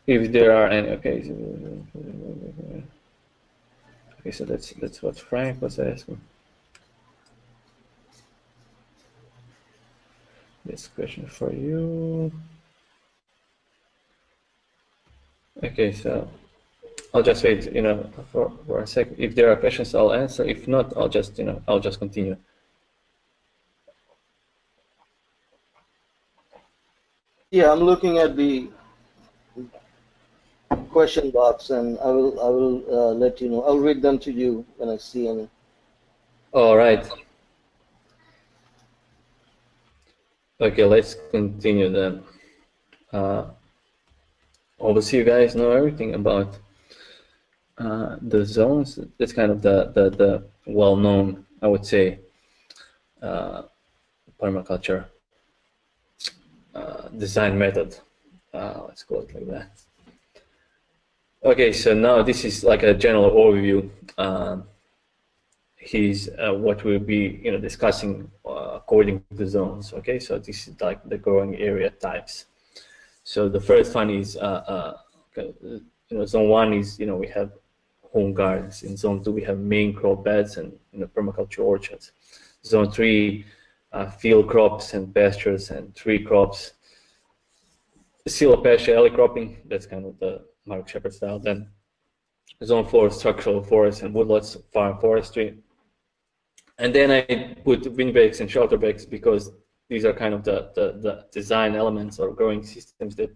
If 0.06 0.32
there 0.32 0.56
are 0.56 0.70
any, 0.70 0.92
okay. 0.92 1.30
Okay, 4.22 4.32
so 4.32 4.46
that's 4.46 4.72
that's 4.80 5.04
what 5.04 5.20
Frank 5.20 5.62
was 5.62 5.78
asking. 5.78 6.22
This 10.68 10.90
question 10.90 11.26
for 11.28 11.54
you. 11.54 12.30
Okay, 15.64 15.94
so 15.94 16.28
I'll 17.14 17.24
just 17.24 17.42
wait, 17.44 17.72
you 17.72 17.82
know, 17.82 18.10
for, 18.34 18.52
for 18.68 18.80
a 18.80 18.88
second. 18.88 19.16
If 19.18 19.34
there 19.34 19.50
are 19.50 19.56
questions, 19.56 19.96
I'll 19.96 20.12
answer. 20.12 20.44
If 20.44 20.68
not, 20.68 20.96
I'll 20.98 21.08
just, 21.08 21.40
you 21.40 21.46
know, 21.46 21.62
I'll 21.70 21.80
just 21.80 22.00
continue. 22.00 22.36
Yeah, 27.50 27.72
I'm 27.72 27.80
looking 27.80 28.18
at 28.18 28.36
the 28.36 28.70
question 30.92 31.32
box, 31.32 31.70
and 31.70 31.98
I 32.00 32.08
will 32.08 32.40
I 32.42 32.50
will 32.50 32.84
uh, 32.92 33.14
let 33.14 33.40
you 33.40 33.50
know. 33.50 33.64
I'll 33.64 33.80
read 33.80 34.02
them 34.02 34.20
to 34.20 34.34
you 34.34 34.66
when 34.76 34.90
I 34.90 34.98
see 34.98 35.30
any. 35.30 35.48
All 36.52 36.76
right. 36.76 37.08
Okay, 40.60 40.86
let's 40.86 41.16
continue 41.30 41.90
then. 41.90 42.24
Uh, 43.14 43.46
obviously, 44.82 45.20
you 45.20 45.24
guys 45.24 45.56
know 45.56 45.70
everything 45.72 46.16
about 46.16 46.58
uh, 47.78 48.18
the 48.22 48.44
zones. 48.44 48.98
It's 49.20 49.34
kind 49.34 49.52
of 49.52 49.62
the 49.62 49.92
the, 49.94 50.10
the 50.10 50.44
well-known, 50.66 51.46
I 51.62 51.68
would 51.68 51.86
say, 51.86 52.20
uh, 53.22 53.64
permaculture 54.42 55.06
uh, 56.74 57.10
design 57.10 57.58
method. 57.58 58.00
Uh, 58.52 58.82
let's 58.88 59.04
call 59.04 59.22
it 59.22 59.36
like 59.36 59.48
that. 59.48 59.72
Okay, 61.44 61.72
so 61.72 61.94
now 61.94 62.24
this 62.24 62.44
is 62.44 62.64
like 62.64 62.82
a 62.82 62.96
general 62.96 63.30
overview. 63.30 63.90
Um, 64.18 64.64
he's 65.76 66.30
uh, 66.30 66.54
what 66.54 66.84
we'll 66.84 67.00
be 67.00 67.40
you 67.44 67.52
know 67.52 67.60
discussing 67.60 68.32
uh, 68.37 68.37
according 68.88 69.22
to 69.30 69.36
the 69.36 69.46
zones. 69.46 69.92
Okay, 69.92 70.18
so 70.18 70.40
this 70.40 70.68
is 70.68 70.80
like 70.80 71.04
the 71.10 71.18
growing 71.18 71.58
area 71.58 71.90
types. 71.90 72.46
So 73.24 73.50
the 73.50 73.60
first 73.60 73.94
one 73.94 74.10
is 74.10 74.38
uh, 74.38 74.94
you 75.36 75.84
know 76.12 76.26
zone 76.26 76.48
one 76.48 76.74
is 76.74 76.98
you 76.98 77.06
know 77.06 77.18
we 77.18 77.28
have 77.28 77.52
home 78.14 78.34
gardens. 78.34 78.84
In 78.84 78.96
zone 78.96 79.22
two 79.22 79.34
we 79.34 79.44
have 79.44 79.60
main 79.60 79.94
crop 79.94 80.24
beds 80.24 80.56
and 80.56 80.72
you 80.94 81.00
know 81.00 81.08
permaculture 81.08 81.66
orchards. 81.66 82.14
Zone 82.64 82.90
three 82.90 83.46
uh, 83.92 84.10
field 84.10 84.48
crops 84.48 84.94
and 84.94 85.14
pastures 85.14 85.70
and 85.70 85.94
tree 85.94 86.24
crops. 86.24 86.72
Silvopasture 88.26 88.64
pasture, 88.64 88.96
alley 88.96 89.10
cropping, 89.10 89.58
that's 89.70 89.86
kind 89.86 90.06
of 90.06 90.20
the 90.20 90.46
Mark 90.66 90.88
Shepard 90.88 91.14
style. 91.14 91.40
Then 91.40 91.70
zone 92.64 92.86
four, 92.86 93.10
structural 93.10 93.64
forests 93.64 94.02
and 94.02 94.14
woodlots, 94.14 94.58
farm 94.74 94.98
forestry. 95.00 95.58
And 96.80 96.94
then 96.94 97.12
I 97.12 97.56
put 97.64 97.92
windbreaks 97.92 98.40
and 98.40 98.50
shelter 98.50 98.78
breaks 98.78 99.06
because 99.06 99.52
these 99.90 100.06
are 100.06 100.14
kind 100.14 100.34
of 100.34 100.44
the, 100.44 100.72
the, 100.76 101.00
the 101.02 101.26
design 101.32 101.76
elements 101.76 102.20
or 102.20 102.34
growing 102.34 102.64
systems 102.64 103.16
that 103.16 103.36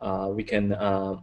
uh, 0.00 0.28
we 0.30 0.44
can 0.44 0.72
uh, 0.72 1.16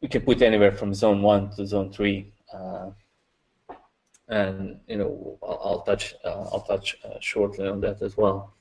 we 0.00 0.08
can 0.08 0.22
put 0.22 0.42
anywhere 0.42 0.72
from 0.72 0.94
zone 0.94 1.22
one 1.22 1.50
to 1.56 1.66
zone 1.66 1.92
three. 1.92 2.32
Uh, 2.52 2.90
and 4.28 4.78
you 4.86 4.96
know 4.96 5.38
I'll, 5.42 5.60
I'll 5.64 5.80
touch 5.82 6.14
uh, 6.24 6.44
I'll 6.52 6.60
touch 6.68 6.96
uh, 7.04 7.18
shortly 7.20 7.66
on 7.68 7.80
that 7.80 8.02
as 8.02 8.16
well. 8.16 8.54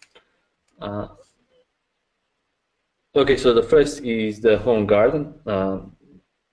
Uh, 0.81 1.07
okay, 3.15 3.38
so 3.38 3.53
the 3.53 3.63
first 3.63 4.01
is 4.01 4.39
the 4.39 4.57
home 4.60 4.86
garden. 4.86 5.33
Um, 5.45 5.95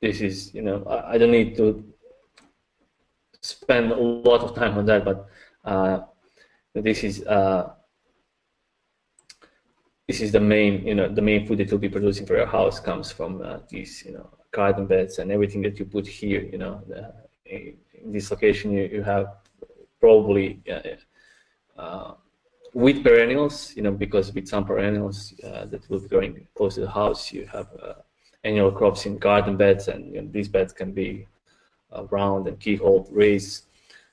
this 0.01 0.21
is 0.21 0.53
you 0.55 0.63
know 0.63 0.85
I, 0.85 1.15
I, 1.15 1.19
don't 1.19 1.31
need 1.31 1.57
to 1.57 1.85
spend 3.45 3.93
a 3.93 3.97
lot 3.97 4.41
of 4.41 4.55
time 4.55 4.79
on 4.79 4.87
that, 4.87 5.05
but 5.05 5.29
uh, 5.65 6.01
this 6.75 7.05
is 7.05 7.25
uh, 7.27 7.73
this 10.09 10.21
is 10.21 10.33
the 10.33 10.41
main 10.41 10.87
you 10.87 10.95
know 10.95 11.09
the 11.09 11.23
main 11.23 11.47
food 11.47 11.59
that 11.59 11.71
you'll 11.71 11.79
be 11.79 11.89
producing 11.89 12.27
for 12.27 12.37
your 12.37 12.47
house 12.47 12.81
comes 12.81 13.13
from 13.13 13.43
uh, 13.43 13.59
these 13.69 14.05
you 14.05 14.13
know 14.13 14.29
garden 14.51 14.87
beds 14.87 15.19
and 15.19 15.31
everything 15.31 15.63
that 15.63 15.79
you 15.79 15.85
put 15.85 16.07
here. 16.07 16.43
You 16.43 16.59
know 16.59 16.83
the, 16.89 17.13
in 17.45 17.77
this 18.07 18.31
location 18.31 18.73
you, 18.73 18.85
you 18.85 19.03
have 19.03 19.27
probably 20.01 20.63
uh, 21.77 22.13
with 22.73 23.05
perennials, 23.05 23.75
you 23.77 23.83
know, 23.83 23.93
because 23.93 24.33
with 24.33 24.49
some 24.49 24.65
perennials 24.65 25.35
uh, 25.45 25.65
that 25.67 25.89
will 25.89 26.01
be 26.01 26.09
growing 26.09 26.47
close 26.55 26.75
to 26.75 26.81
the 26.81 26.91
house, 26.91 27.33
you 27.33 27.47
have 27.47 27.69
uh, 27.81 27.95
annual 28.43 28.73
crops 28.73 29.07
in 29.07 29.17
garden 29.17 29.57
beds, 29.57 29.89
and 29.89 30.13
you 30.13 30.21
know, 30.21 30.29
these 30.31 30.49
beds 30.49 30.73
can 30.73 30.93
be 30.93 31.27
round 32.11 32.47
and 32.49 32.59
keyhole, 32.61 33.09
raised, 33.11 33.65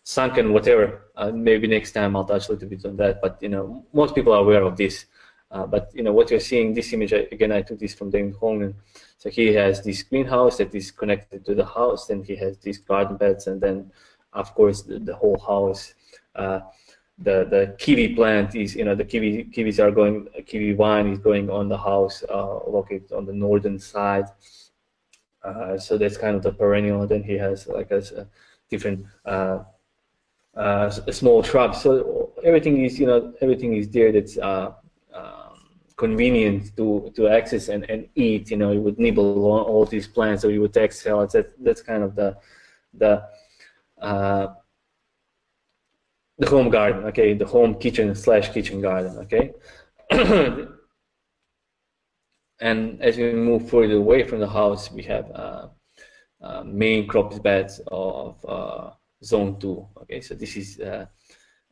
sunken, 0.03 0.53
whatever. 0.53 1.07
Uh, 1.15 1.31
maybe 1.31 1.67
next 1.67 1.91
time 1.91 2.15
I'll 2.15 2.25
touch 2.25 2.49
a 2.49 2.53
little 2.53 2.69
bit 2.69 2.85
on 2.85 2.97
that, 2.97 3.21
but 3.21 3.37
you 3.41 3.49
know, 3.49 3.85
most 3.93 4.15
people 4.15 4.33
are 4.33 4.41
aware 4.41 4.63
of 4.63 4.77
this. 4.77 5.05
but 5.49 5.91
you 5.93 6.03
know 6.03 6.13
what 6.13 6.31
you're 6.31 6.39
seeing, 6.39 6.73
this 6.73 6.93
image 6.93 7.13
again, 7.13 7.51
I 7.51 7.61
took 7.61 7.79
this 7.79 7.93
from 7.93 8.09
David 8.09 8.35
Holmgren. 8.35 8.73
So 9.17 9.29
he 9.29 9.47
has 9.53 9.83
this 9.83 10.01
greenhouse 10.03 10.57
that 10.57 10.73
is 10.73 10.91
connected 10.91 11.45
to 11.45 11.53
the 11.53 11.65
house, 11.65 12.09
and 12.09 12.25
he 12.25 12.35
has 12.37 12.57
these 12.57 12.79
garden 12.79 13.17
beds, 13.17 13.47
and 13.47 13.61
then 13.61 13.91
of 14.33 14.53
course 14.55 14.81
the, 14.81 14.99
the 14.99 15.15
whole 15.15 15.39
house. 15.39 15.93
Uh, 16.35 16.61
the 17.19 17.45
the 17.49 17.75
kiwi 17.77 18.15
plant 18.15 18.55
is 18.55 18.75
you 18.75 18.83
know 18.83 18.95
the 18.95 19.05
kiwi 19.05 19.47
kiwis 19.53 19.79
are 19.79 19.91
going 19.91 20.27
kiwi 20.45 20.73
vine 20.73 21.07
is 21.07 21.19
going 21.19 21.49
on 21.49 21.67
the 21.69 21.77
house 21.77 22.23
uh, 22.29 22.57
located 22.67 23.11
on 23.11 23.25
the 23.25 23.33
northern 23.33 23.77
side. 23.77 24.25
Uh, 25.43 25.77
so 25.77 25.97
that's 25.97 26.17
kind 26.17 26.35
of 26.35 26.43
the 26.43 26.51
perennial. 26.51 27.05
Then 27.07 27.23
he 27.23 27.33
has 27.33 27.67
like 27.67 27.91
a, 27.91 28.03
a 28.17 28.27
different 28.69 29.05
uh, 29.25 29.59
uh, 30.55 30.89
small 30.89 31.41
shrubs. 31.43 31.81
So 31.81 32.31
everything 32.43 32.83
is 32.85 32.99
you 32.99 33.07
know 33.07 33.33
everything 33.41 33.73
is 33.73 33.89
there 33.89 34.11
that's 34.11 34.37
uh, 34.37 34.73
convenient 36.01 36.75
to 36.75 37.11
to 37.15 37.27
access 37.27 37.69
and, 37.69 37.81
and 37.91 38.01
eat. 38.15 38.49
You 38.51 38.57
know, 38.57 38.71
you 38.75 38.81
would 38.81 38.99
nibble 39.05 39.45
on 39.55 39.61
all 39.71 39.85
these 39.85 40.07
plants, 40.07 40.43
or 40.43 40.49
you 40.51 40.61
would 40.63 40.73
take 40.73 40.91
salads. 40.91 41.33
That, 41.33 41.47
that's 41.63 41.83
kind 41.91 42.03
of 42.03 42.15
the 42.15 42.29
the 43.01 43.11
uh, 44.09 44.47
the 46.41 46.49
home 46.49 46.69
garden. 46.69 47.05
Okay, 47.09 47.29
the 47.43 47.45
home 47.45 47.75
kitchen 47.83 48.15
slash 48.15 48.49
kitchen 48.55 48.81
garden. 48.81 49.13
Okay. 49.25 49.45
and 52.61 53.01
as 53.01 53.17
we 53.17 53.33
move 53.33 53.69
further 53.69 53.95
away 53.95 54.23
from 54.23 54.39
the 54.39 54.49
house, 54.49 54.91
we 54.91 55.03
have 55.03 55.29
uh, 55.31 55.67
uh, 56.41 56.63
main 56.63 57.07
crop 57.07 57.41
beds 57.43 57.81
of 57.87 58.43
uh, 58.47 58.91
zone 59.23 59.59
two. 59.59 59.87
Okay, 60.03 60.21
so 60.21 60.33
this 60.35 60.55
is 60.55 60.79
uh, 60.79 61.05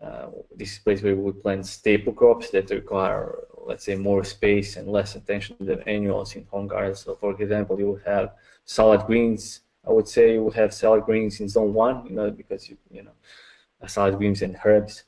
uh, 0.03 0.27
this 0.55 0.73
is 0.73 0.79
place 0.79 1.01
where 1.01 1.15
we 1.15 1.21
would 1.21 1.41
plant 1.41 1.65
staple 1.65 2.13
crops 2.13 2.49
that 2.51 2.69
require 2.69 3.35
let's 3.69 3.83
say, 3.83 3.95
more 3.95 4.23
space 4.23 4.77
and 4.77 4.87
less 4.87 5.15
attention 5.15 5.55
than 5.59 5.81
annuals 5.83 6.35
in 6.35 6.43
home 6.45 6.67
gardens. 6.67 6.99
So, 7.01 7.15
for 7.15 7.39
example, 7.39 7.79
you 7.79 7.91
would 7.91 8.03
have 8.05 8.33
salad 8.65 9.01
greens. 9.05 9.61
I 9.87 9.91
would 9.91 10.07
say 10.07 10.33
you 10.33 10.43
would 10.43 10.55
have 10.55 10.73
salad 10.73 11.03
greens 11.03 11.39
in 11.39 11.47
zone 11.47 11.73
one, 11.73 12.05
you 12.07 12.15
know, 12.15 12.31
because 12.31 12.67
you, 12.67 12.77
you 12.91 13.03
know, 13.03 13.15
salad 13.87 14.17
greens 14.17 14.41
and 14.41 14.57
herbs, 14.65 15.03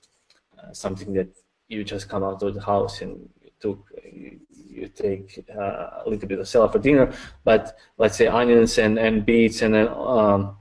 uh, 0.59 0.71
something 0.73 1.11
that 1.13 1.29
you 1.67 1.83
just 1.83 2.07
come 2.07 2.23
out 2.23 2.41
of 2.43 2.53
the 2.53 2.61
house 2.61 3.01
and 3.01 3.27
took, 3.61 3.91
you, 4.03 4.87
take 4.95 5.45
uh, 5.55 6.03
a 6.05 6.09
little 6.09 6.27
bit 6.27 6.39
of 6.39 6.47
salad 6.47 6.71
for 6.71 6.79
dinner. 6.79 7.13
But 7.43 7.77
let's 7.97 8.17
say 8.17 8.27
onions 8.27 8.77
and, 8.77 8.97
and 8.97 9.25
beets 9.25 9.61
and 9.61 9.75
um, 9.75 10.57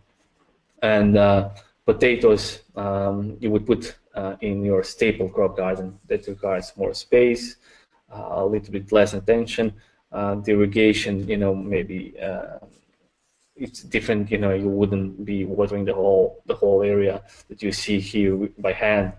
and 0.82 1.16
uh, 1.16 1.51
potatoes, 1.84 2.61
um, 2.76 3.36
you 3.40 3.51
would 3.51 3.66
put 3.66 3.96
uh, 4.14 4.36
in 4.40 4.64
your 4.64 4.82
staple 4.82 5.28
crop 5.28 5.57
garden 5.57 5.98
that 6.07 6.26
requires 6.26 6.72
more 6.76 6.94
space, 6.94 7.57
a 8.11 8.44
little 8.44 8.72
bit 8.72 8.90
less 8.92 9.14
attention. 9.14 9.74
Uh, 10.12 10.34
the 10.36 10.53
irrigation, 10.53 11.26
you 11.28 11.36
know, 11.36 11.55
maybe 11.55 12.14
uh, 12.20 12.59
it's 13.55 13.82
different. 13.82 14.30
You 14.30 14.38
know, 14.38 14.53
you 14.53 14.68
wouldn't 14.68 15.24
be 15.24 15.44
watering 15.44 15.84
the 15.84 15.94
whole 15.94 16.42
the 16.46 16.55
whole 16.55 16.82
area 16.82 17.22
that 17.48 17.62
you 17.62 17.70
see 17.70 18.01
here 18.01 18.36
by 18.59 18.72
hand. 18.72 19.12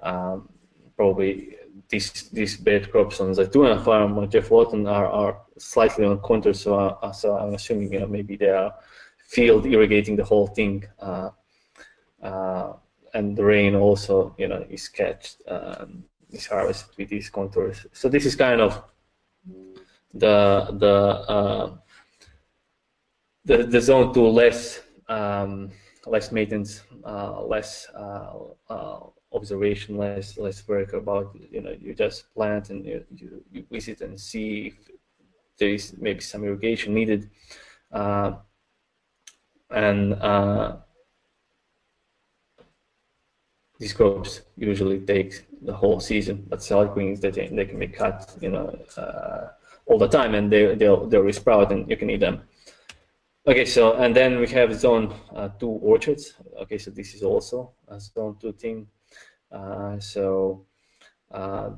Um, 0.00 0.48
probably 0.96 1.56
these 1.88 2.28
these 2.30 2.56
bed 2.56 2.90
crops 2.90 3.20
on 3.20 3.32
Zaytuna 3.32 3.84
farm 3.84 4.18
on 4.18 4.30
Geoff 4.30 4.50
Lawton 4.50 4.86
are, 4.86 5.06
are 5.06 5.40
slightly 5.58 6.04
on 6.04 6.20
contour, 6.20 6.52
so 6.52 6.74
uh, 6.78 7.12
so 7.12 7.36
I'm 7.36 7.54
assuming 7.54 7.92
you 7.92 8.00
know 8.00 8.06
maybe 8.06 8.36
they 8.36 8.50
are 8.50 8.74
field 9.28 9.66
irrigating 9.66 10.16
the 10.16 10.24
whole 10.24 10.48
thing, 10.48 10.84
uh, 11.00 11.30
uh, 12.22 12.72
and 13.14 13.36
the 13.36 13.44
rain 13.44 13.74
also 13.74 14.34
you 14.38 14.48
know 14.48 14.64
is 14.68 14.88
catched 14.88 15.42
um, 15.48 16.04
is 16.30 16.46
harvested 16.46 16.96
with 16.98 17.08
these 17.08 17.30
contours. 17.30 17.86
So 17.92 18.08
this 18.08 18.26
is 18.26 18.34
kind 18.34 18.60
of 18.60 18.82
the 20.12 20.68
the 20.78 20.94
uh, 21.28 21.76
the, 23.44 23.58
the 23.58 23.80
zone 23.80 24.12
to 24.14 24.22
less 24.22 24.82
um, 25.08 25.70
less 26.06 26.32
maintenance, 26.32 26.82
uh, 27.04 27.42
less 27.42 27.86
uh, 27.94 28.32
observation, 29.36 29.96
less 29.98 30.38
less 30.38 30.66
work 30.66 30.92
about 30.92 31.36
you 31.50 31.60
know 31.60 31.74
you 31.80 31.94
just 31.94 32.32
plant 32.34 32.70
and 32.70 32.84
you, 32.84 33.04
you, 33.14 33.44
you 33.52 33.64
visit 33.70 34.00
and 34.00 34.18
see 34.18 34.68
if 34.68 34.74
there 35.58 35.70
is 35.70 35.94
maybe 35.98 36.20
some 36.20 36.44
irrigation 36.44 36.94
needed, 36.94 37.30
uh, 37.92 38.32
and 39.70 40.14
uh, 40.14 40.76
these 43.78 43.92
crops 43.92 44.42
usually 44.56 45.00
take 45.00 45.46
the 45.62 45.74
whole 45.74 46.00
season, 46.00 46.44
but 46.48 46.62
salad 46.62 46.92
greens 46.92 47.20
they, 47.20 47.30
they 47.30 47.64
can 47.64 47.78
be 47.78 47.88
cut 47.88 48.36
you 48.40 48.50
know 48.50 48.78
uh, 48.96 49.48
all 49.86 49.98
the 49.98 50.08
time 50.08 50.34
and 50.34 50.52
they 50.52 50.74
they'll 50.74 51.06
they'll 51.06 51.22
resprout 51.22 51.70
and 51.70 51.88
you 51.90 51.96
can 51.96 52.10
eat 52.10 52.20
them. 52.20 52.42
Okay, 53.46 53.64
so 53.64 53.94
and 53.94 54.14
then 54.14 54.40
we 54.40 54.48
have 54.48 54.74
zone 54.74 55.14
uh, 55.34 55.48
two 55.60 55.70
orchards. 55.70 56.34
Okay, 56.62 56.78
so 56.78 56.90
this 56.90 57.14
is 57.14 57.22
also 57.22 57.72
a 57.88 58.00
zone 58.00 58.36
two 58.40 58.52
thing. 58.52 58.88
Uh, 59.52 59.98
so 59.98 60.64
uh, 61.32 61.70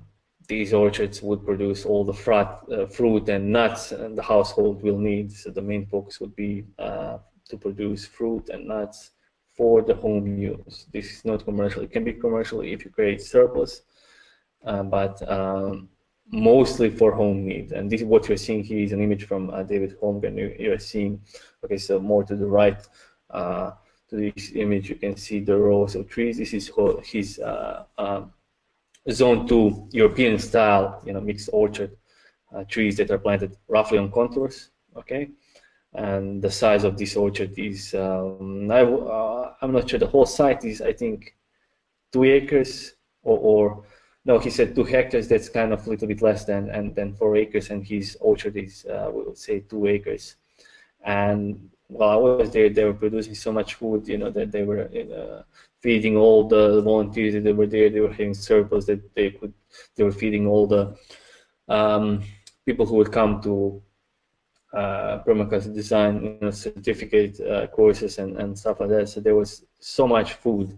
these 0.48 0.72
orchards 0.72 1.22
would 1.22 1.44
produce 1.44 1.84
all 1.84 2.04
the 2.04 2.12
frat, 2.12 2.60
uh, 2.72 2.86
fruit 2.86 3.28
and 3.28 3.52
nuts 3.52 3.92
and 3.92 4.16
the 4.16 4.22
household 4.22 4.82
will 4.82 4.98
need. 4.98 5.30
So 5.30 5.50
the 5.50 5.62
main 5.62 5.86
focus 5.86 6.20
would 6.20 6.34
be 6.34 6.64
uh, 6.78 7.18
to 7.48 7.56
produce 7.56 8.06
fruit 8.06 8.48
and 8.48 8.66
nuts 8.66 9.10
for 9.56 9.82
the 9.82 9.94
home 9.94 10.38
use. 10.38 10.86
This 10.92 11.12
is 11.12 11.24
not 11.24 11.44
commercial. 11.44 11.82
It 11.82 11.90
can 11.90 12.04
be 12.04 12.12
commercial 12.12 12.60
if 12.60 12.84
you 12.84 12.90
create 12.90 13.20
surplus, 13.20 13.82
uh, 14.64 14.84
but 14.84 15.28
um, 15.28 15.88
mostly 16.30 16.90
for 16.90 17.12
home 17.12 17.44
needs. 17.46 17.72
And 17.72 17.90
this 17.90 18.00
is 18.00 18.06
what 18.06 18.28
you're 18.28 18.36
seeing 18.36 18.62
here 18.62 18.78
is 18.78 18.92
an 18.92 19.02
image 19.02 19.24
from 19.24 19.50
uh, 19.50 19.64
David 19.64 19.98
Holmgren. 20.00 20.38
You, 20.38 20.54
you're 20.58 20.78
seeing, 20.78 21.20
okay, 21.64 21.78
so 21.78 21.98
more 21.98 22.24
to 22.24 22.36
the 22.36 22.46
right 22.46 22.80
to 24.10 24.16
this 24.16 24.52
image, 24.54 24.88
you 24.88 24.96
can 24.96 25.16
see 25.16 25.40
the 25.40 25.56
rows 25.56 25.94
of 25.94 26.08
trees. 26.08 26.38
This 26.38 26.54
is 26.54 26.70
his 27.04 27.38
uh, 27.38 27.84
um, 27.98 28.32
zone 29.10 29.46
two 29.46 29.88
European 29.92 30.38
style, 30.38 31.02
you 31.04 31.12
know, 31.12 31.20
mixed 31.20 31.50
orchard 31.52 31.96
uh, 32.54 32.64
trees 32.64 32.96
that 32.96 33.10
are 33.10 33.18
planted 33.18 33.56
roughly 33.68 33.98
on 33.98 34.10
contours, 34.10 34.70
okay? 34.96 35.30
And 35.94 36.42
the 36.42 36.50
size 36.50 36.84
of 36.84 36.96
this 36.96 37.16
orchard 37.16 37.58
is, 37.58 37.94
um, 37.94 38.70
I, 38.70 38.80
am 38.80 39.56
uh, 39.62 39.66
not 39.66 39.88
sure, 39.88 39.98
the 39.98 40.06
whole 40.06 40.26
site 40.26 40.64
is, 40.64 40.80
I 40.80 40.92
think, 40.92 41.34
two 42.12 42.24
acres 42.24 42.94
or, 43.22 43.38
or 43.38 43.84
no, 44.24 44.38
he 44.38 44.50
said 44.50 44.74
two 44.74 44.84
hectares. 44.84 45.26
That's 45.26 45.48
kind 45.48 45.72
of 45.72 45.86
a 45.86 45.90
little 45.90 46.06
bit 46.06 46.20
less 46.20 46.44
than 46.44 46.68
and 46.68 46.94
than 46.94 47.14
four 47.14 47.36
acres, 47.36 47.70
and 47.70 47.82
his 47.82 48.16
orchard 48.20 48.56
is 48.58 48.84
uh, 48.84 49.10
we 49.10 49.22
would 49.22 49.38
say 49.38 49.60
two 49.60 49.86
acres. 49.86 50.36
And 51.02 51.70
while 51.88 52.10
I 52.10 52.16
was 52.16 52.50
there, 52.50 52.68
they 52.68 52.84
were 52.84 52.94
producing 52.94 53.34
so 53.34 53.50
much 53.50 53.74
food, 53.74 54.06
you 54.06 54.18
know, 54.18 54.30
that 54.30 54.52
they 54.52 54.62
were 54.62 54.82
uh, 54.82 55.42
feeding 55.80 56.16
all 56.16 56.46
the 56.46 56.82
volunteers 56.82 57.42
that 57.42 57.56
were 57.56 57.66
there. 57.66 57.88
They 57.88 58.00
were 58.00 58.10
having 58.10 58.34
surplus 58.34 58.86
that 58.86 59.14
they 59.14 59.30
could. 59.30 59.52
They 59.96 60.04
were 60.04 60.12
feeding 60.12 60.46
all 60.46 60.66
the 60.66 60.96
um, 61.68 62.22
people 62.66 62.86
who 62.86 62.96
would 62.96 63.12
come 63.12 63.40
to 63.42 63.82
uh, 64.72 65.22
permaculture 65.26 65.74
design 65.74 66.22
you 66.22 66.38
know, 66.42 66.50
certificate 66.50 67.40
uh, 67.40 67.66
courses 67.68 68.18
and, 68.18 68.36
and 68.36 68.58
stuff 68.58 68.80
like 68.80 68.90
that. 68.90 69.08
So 69.08 69.20
there 69.20 69.34
was 69.34 69.64
so 69.80 70.06
much 70.06 70.34
food. 70.34 70.76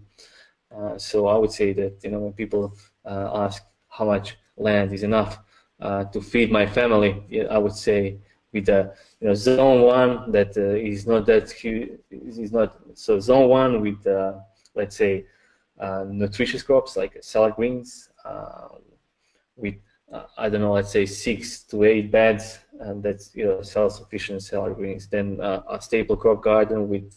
Uh, 0.75 0.97
so 0.97 1.27
I 1.27 1.37
would 1.37 1.51
say 1.51 1.73
that 1.73 1.99
you 2.05 2.11
know 2.11 2.21
when 2.21 2.33
people 2.33 2.77
uh, 3.05 3.31
ask 3.35 3.65
how 3.89 4.05
much 4.05 4.37
land 4.57 4.93
is 4.93 5.03
enough 5.03 5.41
uh, 5.81 6.05
to 6.05 6.21
feed 6.21 6.53
my 6.53 6.67
family, 6.67 7.47
I 7.51 7.59
would 7.59 7.75
say 7.75 8.19
with 8.53 8.69
a 8.69 8.93
you 9.21 9.29
know 9.29 9.35
zone 9.35 9.83
one 9.83 10.33
that 10.33 10.57
uh, 10.57 10.75
is 10.75 11.07
not 11.07 11.27
that 11.27 11.51
huge, 11.51 11.91
is 12.11 12.53
not 12.53 12.77
so 12.95 13.21
zone 13.21 13.49
one 13.49 13.81
with 13.81 14.07
let's 14.75 14.97
say 14.97 15.25
nutritious 16.09 16.63
crops 16.63 16.97
like 16.97 17.17
salad 17.23 17.55
greens 17.55 18.11
with 19.57 19.77
uh, 20.13 20.25
I 20.37 20.49
don't 20.49 20.61
know, 20.61 20.73
let's 20.73 20.91
say 20.91 21.07
six 21.07 21.63
to 21.65 21.85
eight 21.85 22.11
beds, 22.11 22.59
and 22.81 23.03
that's 23.03 23.35
you 23.35 23.45
know 23.45 23.63
self-sufficient 23.63 24.43
salad 24.43 24.75
greens. 24.75 25.07
Then 25.07 25.41
uh, 25.41 25.63
a 25.71 25.81
staple 25.81 26.17
crop 26.17 26.43
garden 26.43 26.89
with 26.89 27.13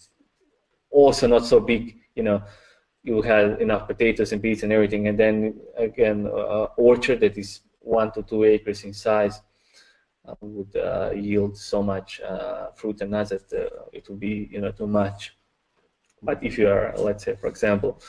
also 0.92 1.28
not 1.28 1.46
so 1.46 1.60
big, 1.60 1.98
you 2.16 2.24
know, 2.24 2.44
you 3.04 3.22
have 3.24 3.60
enough 3.62 3.88
potatoes 3.88 4.32
and 4.32 4.42
beets 4.42 4.64
and 4.64 4.72
everything, 4.72 5.08
and 5.08 5.20
then 5.20 5.60
again, 5.76 6.28
uh, 6.28 6.68
orchard 6.78 7.20
that 7.22 7.38
is 7.38 7.62
one 7.80 8.12
to 8.12 8.22
two 8.22 8.44
acres 8.44 8.84
in 8.84 8.94
size 8.94 9.38
uh, 9.38 9.42
would 10.42 10.76
uh, 10.76 11.12
yield 11.14 11.58
so 11.58 11.84
much 11.84 12.22
uh, 12.22 12.72
fruit 12.76 13.02
and 13.02 13.12
nuts 13.12 13.32
that 13.32 13.52
uh, 13.54 13.86
it 13.92 14.08
would 14.10 14.20
be 14.20 14.50
you 14.52 14.62
know 14.62 14.72
too 14.72 14.88
much. 14.88 15.36
But 16.22 16.42
if 16.42 16.58
you 16.58 16.70
are, 16.70 16.94
let's 16.98 17.26
say, 17.26 17.36
for 17.36 17.48
example, 17.48 18.02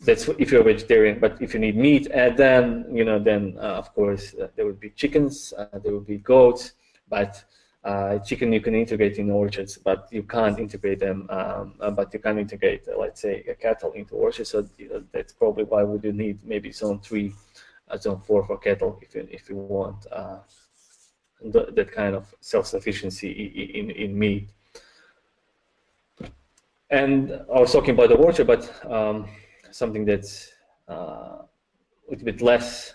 that's 0.00 0.28
if 0.38 0.52
you're 0.52 0.60
a 0.60 0.64
vegetarian. 0.72 1.18
But 1.18 1.42
if 1.42 1.54
you 1.54 1.60
need 1.60 1.76
meat, 1.76 2.06
and 2.12 2.36
then 2.36 2.86
you 2.92 3.04
know, 3.04 3.18
then 3.18 3.56
uh, 3.58 3.80
of 3.82 3.92
course 3.94 4.34
there 4.54 4.66
would 4.66 4.80
be 4.80 4.90
chickens, 4.90 5.52
there 5.82 5.92
would 5.92 6.06
be 6.06 6.18
goats, 6.18 6.72
but 7.08 7.44
uh, 7.82 8.18
chicken 8.18 8.52
you 8.52 8.60
can 8.60 8.74
integrate 8.74 9.16
in 9.16 9.30
orchards, 9.30 9.78
but 9.78 10.08
you 10.10 10.22
can't 10.22 10.58
integrate 10.58 11.00
them. 11.00 11.26
Um, 11.30 11.74
uh, 11.80 11.90
but 11.90 12.12
you 12.12 12.20
can 12.20 12.38
integrate, 12.38 12.86
uh, 12.88 12.98
let's 12.98 13.22
say, 13.22 13.42
cattle 13.58 13.92
into 13.92 14.16
orchards. 14.16 14.50
So 14.50 14.68
you 14.76 14.88
know, 14.90 15.04
that's 15.12 15.32
probably 15.32 15.64
why 15.64 15.82
would 15.82 16.04
need 16.04 16.44
maybe 16.44 16.72
zone 16.72 17.00
three, 17.00 17.32
uh, 17.88 17.96
zone 17.96 18.20
four 18.20 18.44
for 18.46 18.58
cattle 18.58 18.98
if 19.02 19.14
you 19.14 19.26
if 19.30 19.48
you 19.48 19.56
want 19.56 20.06
uh, 20.12 20.38
th 21.52 21.74
that 21.74 21.90
kind 21.92 22.14
of 22.14 22.34
self-sufficiency 22.40 23.30
in, 23.78 23.90
in 23.90 24.18
meat. 24.18 24.50
And 26.90 27.32
I 27.54 27.60
was 27.60 27.72
talking 27.72 27.94
about 27.94 28.08
the 28.08 28.16
orchard, 28.16 28.46
but 28.46 28.62
um, 28.84 29.28
something 29.70 30.04
that's 30.04 30.52
uh, 30.88 31.42
a 31.42 32.08
little 32.10 32.24
bit 32.24 32.42
less 32.42 32.94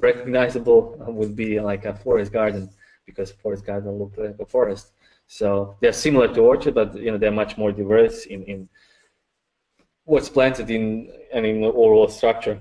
recognizable 0.00 0.96
would 1.08 1.34
be 1.34 1.60
like 1.60 1.84
a 1.84 1.94
forest 1.94 2.32
garden 2.32 2.70
because 3.06 3.32
forest 3.32 3.66
garden 3.66 3.90
look 3.98 4.14
like 4.16 4.36
a 4.38 4.46
forest. 4.46 4.92
So 5.26 5.76
they're 5.80 5.92
similar 5.92 6.28
to 6.34 6.40
orchard, 6.40 6.74
but 6.74 6.94
you 6.96 7.10
know 7.10 7.18
they're 7.18 7.30
much 7.32 7.56
more 7.56 7.72
diverse 7.72 8.26
in, 8.26 8.42
in 8.44 8.68
what's 10.04 10.28
planted 10.28 10.70
in 10.70 11.12
and 11.32 11.44
in 11.46 11.60
the 11.62 11.68
overall 11.68 12.08
structure. 12.08 12.60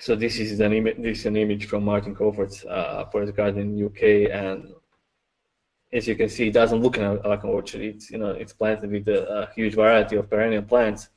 So 0.00 0.14
this 0.14 0.38
is 0.38 0.60
an 0.60 0.72
image. 0.72 0.96
This 0.98 1.20
is 1.20 1.26
an 1.26 1.36
image 1.36 1.66
from 1.66 1.84
Martin 1.84 2.14
Crawford's 2.14 2.64
uh, 2.64 3.06
forest 3.10 3.34
garden 3.36 3.78
in 3.78 3.86
UK, 3.86 4.30
and 4.30 4.72
as 5.92 6.08
you 6.08 6.16
can 6.16 6.28
see, 6.28 6.48
it 6.48 6.52
doesn't 6.52 6.82
look 6.82 6.96
like 6.96 7.44
an 7.44 7.50
orchard. 7.50 7.80
It's 7.80 8.10
you 8.10 8.18
know 8.18 8.30
it's 8.30 8.52
planted 8.52 8.90
with 8.90 9.08
a, 9.08 9.28
a 9.28 9.50
huge 9.54 9.74
variety 9.74 10.16
of 10.16 10.28
perennial 10.28 10.62
plants, 10.62 11.08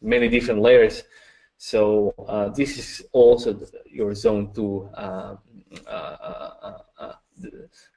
many 0.00 0.28
different 0.28 0.60
layers. 0.60 1.02
So 1.58 2.14
uh, 2.26 2.48
this 2.48 2.78
is 2.78 3.02
also 3.12 3.60
your 3.84 4.14
zone 4.14 4.52
two 4.54 4.88
uh, 4.94 5.36
uh, 5.86 5.90
uh, 5.90 6.78
uh 6.98 7.12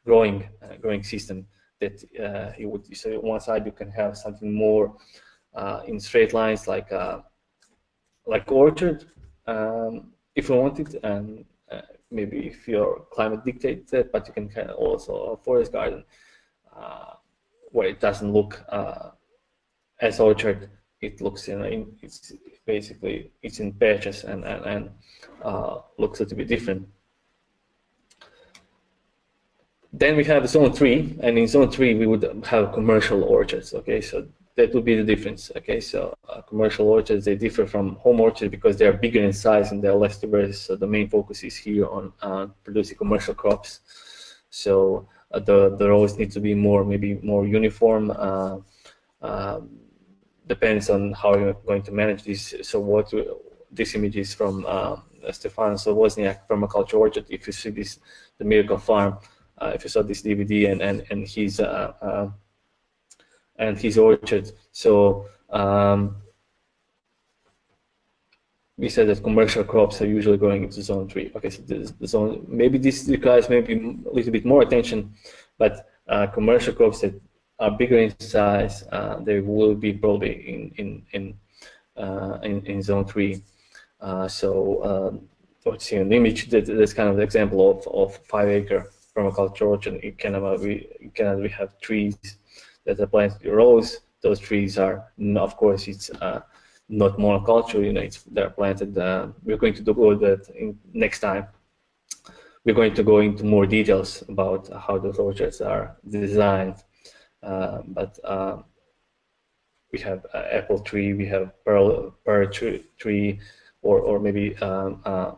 growing 0.05 0.49
uh, 0.61 0.75
growing 0.81 1.03
system 1.03 1.45
that 1.79 2.03
uh, 2.19 2.51
you 2.57 2.69
would 2.69 2.85
so 2.95 3.19
one 3.19 3.39
side 3.39 3.65
you 3.65 3.71
can 3.71 3.89
have 3.91 4.17
something 4.17 4.53
more 4.53 4.95
in 5.87 5.99
straight 5.99 6.33
lines 6.33 6.67
like 6.67 6.91
like 8.25 8.51
orchard 8.51 9.05
um, 9.47 10.12
if 10.35 10.49
you 10.49 10.55
want 10.55 10.79
it 10.79 10.95
and 11.03 11.45
uh, 11.71 11.81
maybe 12.11 12.47
if 12.47 12.67
your 12.67 13.05
climate 13.11 13.43
dictates 13.45 13.93
it 13.93 14.11
but 14.11 14.27
you 14.27 14.33
can 14.33 14.49
kind 14.49 14.69
of 14.69 14.77
also 14.77 15.13
a 15.33 15.37
forest 15.37 15.71
garden 15.71 16.03
uh, 16.75 17.13
where 17.71 17.87
it 17.87 17.99
doesn't 17.99 18.31
look 18.31 18.63
uh, 18.69 19.09
as 20.01 20.19
orchard 20.19 20.69
it 21.01 21.21
looks 21.21 21.47
you 21.47 21.57
know 21.57 21.65
in, 21.65 21.95
it's 22.01 22.33
basically 22.65 23.31
it's 23.41 23.59
in 23.59 23.71
patches 23.73 24.23
and 24.23 24.43
and, 24.45 24.65
and 24.65 24.89
uh, 25.43 25.77
looks 25.97 26.19
a 26.19 26.23
little 26.23 26.37
bit 26.37 26.47
different 26.47 26.87
then 29.93 30.17
we 30.17 30.23
have 30.23 30.49
zone 30.49 30.73
three, 30.73 31.15
and 31.21 31.37
in 31.37 31.47
zone 31.47 31.69
three 31.69 31.93
we 31.93 32.07
would 32.07 32.23
have 32.45 32.73
commercial 32.73 33.23
orchards. 33.23 33.75
Okay, 33.75 34.01
so 34.01 34.27
that 34.55 34.73
would 34.73 34.85
be 34.85 34.95
the 34.95 35.03
difference. 35.03 35.51
Okay, 35.55 35.79
so 35.79 36.15
uh, 36.29 36.41
commercial 36.41 36.87
orchards 36.87 37.25
they 37.25 37.35
differ 37.35 37.65
from 37.65 37.95
home 37.95 38.21
orchards 38.21 38.51
because 38.51 38.77
they 38.77 38.85
are 38.85 38.93
bigger 38.93 39.23
in 39.23 39.33
size 39.33 39.71
and 39.71 39.83
they're 39.83 39.95
less 39.95 40.19
diverse. 40.19 40.61
So 40.61 40.75
the 40.75 40.87
main 40.87 41.09
focus 41.09 41.43
is 41.43 41.55
here 41.55 41.87
on 41.87 42.13
uh, 42.21 42.47
producing 42.63 42.97
commercial 42.97 43.33
crops. 43.33 43.79
So 44.49 45.07
the 45.31 45.75
the 45.77 45.89
rows 45.89 46.17
need 46.17 46.31
to 46.31 46.39
be 46.39 46.53
more 46.53 46.85
maybe 46.85 47.15
more 47.23 47.45
uniform. 47.45 48.11
Um, 48.11 49.79
depends 50.47 50.89
on 50.89 51.13
how 51.13 51.35
you're 51.35 51.53
going 51.53 51.81
to 51.83 51.91
manage 51.91 52.23
this. 52.23 52.53
So 52.61 52.79
what 52.79 53.11
this 53.71 53.95
image 53.95 54.17
is 54.17 54.33
from 54.33 54.65
uh, 54.67 54.97
Stefan 55.31 55.75
Sobkowiak 55.75 56.47
Permaculture 56.49 56.99
Orchard. 56.99 57.25
If 57.29 57.47
you 57.47 57.53
see 57.53 57.69
this, 57.69 57.99
the 58.37 58.45
Miracle 58.45 58.77
Farm, 58.77 59.17
uh, 59.57 59.71
if 59.73 59.83
you 59.83 59.89
saw 59.89 60.01
this 60.01 60.21
DVD 60.21 60.71
and 60.71 60.81
and 60.81 61.05
and 61.09 61.27
his 61.27 61.59
uh, 61.59 61.93
uh, 62.01 62.29
and 63.57 63.77
his 63.77 63.97
orchard. 63.97 64.51
So 64.71 65.27
um, 65.49 66.17
we 68.77 68.89
said 68.89 69.07
that 69.07 69.23
commercial 69.23 69.63
crops 69.63 70.01
are 70.01 70.07
usually 70.07 70.37
going 70.37 70.63
into 70.63 70.81
zone 70.81 71.07
three. 71.07 71.31
Okay, 71.35 71.49
so 71.49 71.61
this, 71.61 71.91
the 71.91 72.07
zone 72.07 72.45
maybe 72.47 72.77
this 72.77 73.07
requires 73.07 73.49
maybe 73.49 73.73
a 73.73 74.13
little 74.13 74.31
bit 74.31 74.45
more 74.45 74.63
attention, 74.63 75.13
but 75.57 75.87
uh, 76.07 76.27
commercial 76.27 76.73
crops 76.73 77.01
that 77.01 77.13
are 77.59 77.71
bigger 77.71 77.99
in 77.99 78.19
size, 78.19 78.83
uh, 78.91 79.19
they 79.19 79.39
will 79.39 79.75
be 79.75 79.93
probably 79.93 80.33
in 80.49 80.71
in 80.77 81.03
in 81.11 81.33
uh, 81.95 82.39
in, 82.43 82.65
in 82.65 82.81
zone 82.81 83.05
three. 83.05 83.43
Uh, 84.01 84.27
so 84.27 84.83
um, 84.83 85.29
what's 85.63 85.87
here 85.87 86.01
in 86.01 86.09
the 86.09 86.15
image, 86.15 86.49
that, 86.49 86.65
that's 86.65 86.93
kind 86.93 87.07
of 87.07 87.15
the 87.15 87.21
example 87.21 87.71
of, 87.71 87.87
of 87.87 88.17
five 88.25 88.49
acre 88.49 88.89
permaculture 89.15 89.67
orchard 89.67 89.95
in 89.95 90.11
Canada. 90.13 90.57
We 90.59 90.87
in 90.99 91.11
Canada 91.11 91.41
we 91.41 91.49
have 91.49 91.79
trees 91.79 92.17
that 92.85 93.11
planted 93.11 93.41
in 93.41 93.51
rows. 93.51 93.99
Those 94.21 94.39
trees 94.39 94.77
are, 94.77 95.05
of 95.35 95.57
course, 95.57 95.87
it's 95.87 96.09
uh, 96.21 96.41
not 96.89 97.17
monoculture. 97.17 97.83
You 97.83 97.93
know, 97.93 98.01
it's 98.01 98.23
they're 98.23 98.49
planted. 98.49 98.97
Uh, 98.97 99.27
we're 99.43 99.57
going 99.57 99.73
to 99.75 99.81
do 99.81 99.93
that 99.93 100.49
in 100.55 100.79
next 100.93 101.19
time. 101.19 101.47
We're 102.65 102.75
going 102.75 102.93
to 102.93 103.03
go 103.03 103.19
into 103.19 103.43
more 103.43 103.65
details 103.65 104.23
about 104.29 104.69
how 104.73 104.97
those 104.97 105.19
orchards 105.19 105.59
are 105.59 105.97
designed. 106.09 106.77
Uh, 107.41 107.79
but 107.87 108.17
uh, 108.23 108.57
we 109.91 109.99
have 109.99 110.25
apple 110.33 110.79
tree, 110.79 111.13
we 111.13 111.25
have 111.25 111.51
pearl, 111.65 112.15
pear 112.25 112.45
tree, 112.47 113.39
or 113.81 113.99
or 113.99 114.19
maybe 114.19 114.55
um, 114.57 115.01
uh, 115.05 115.33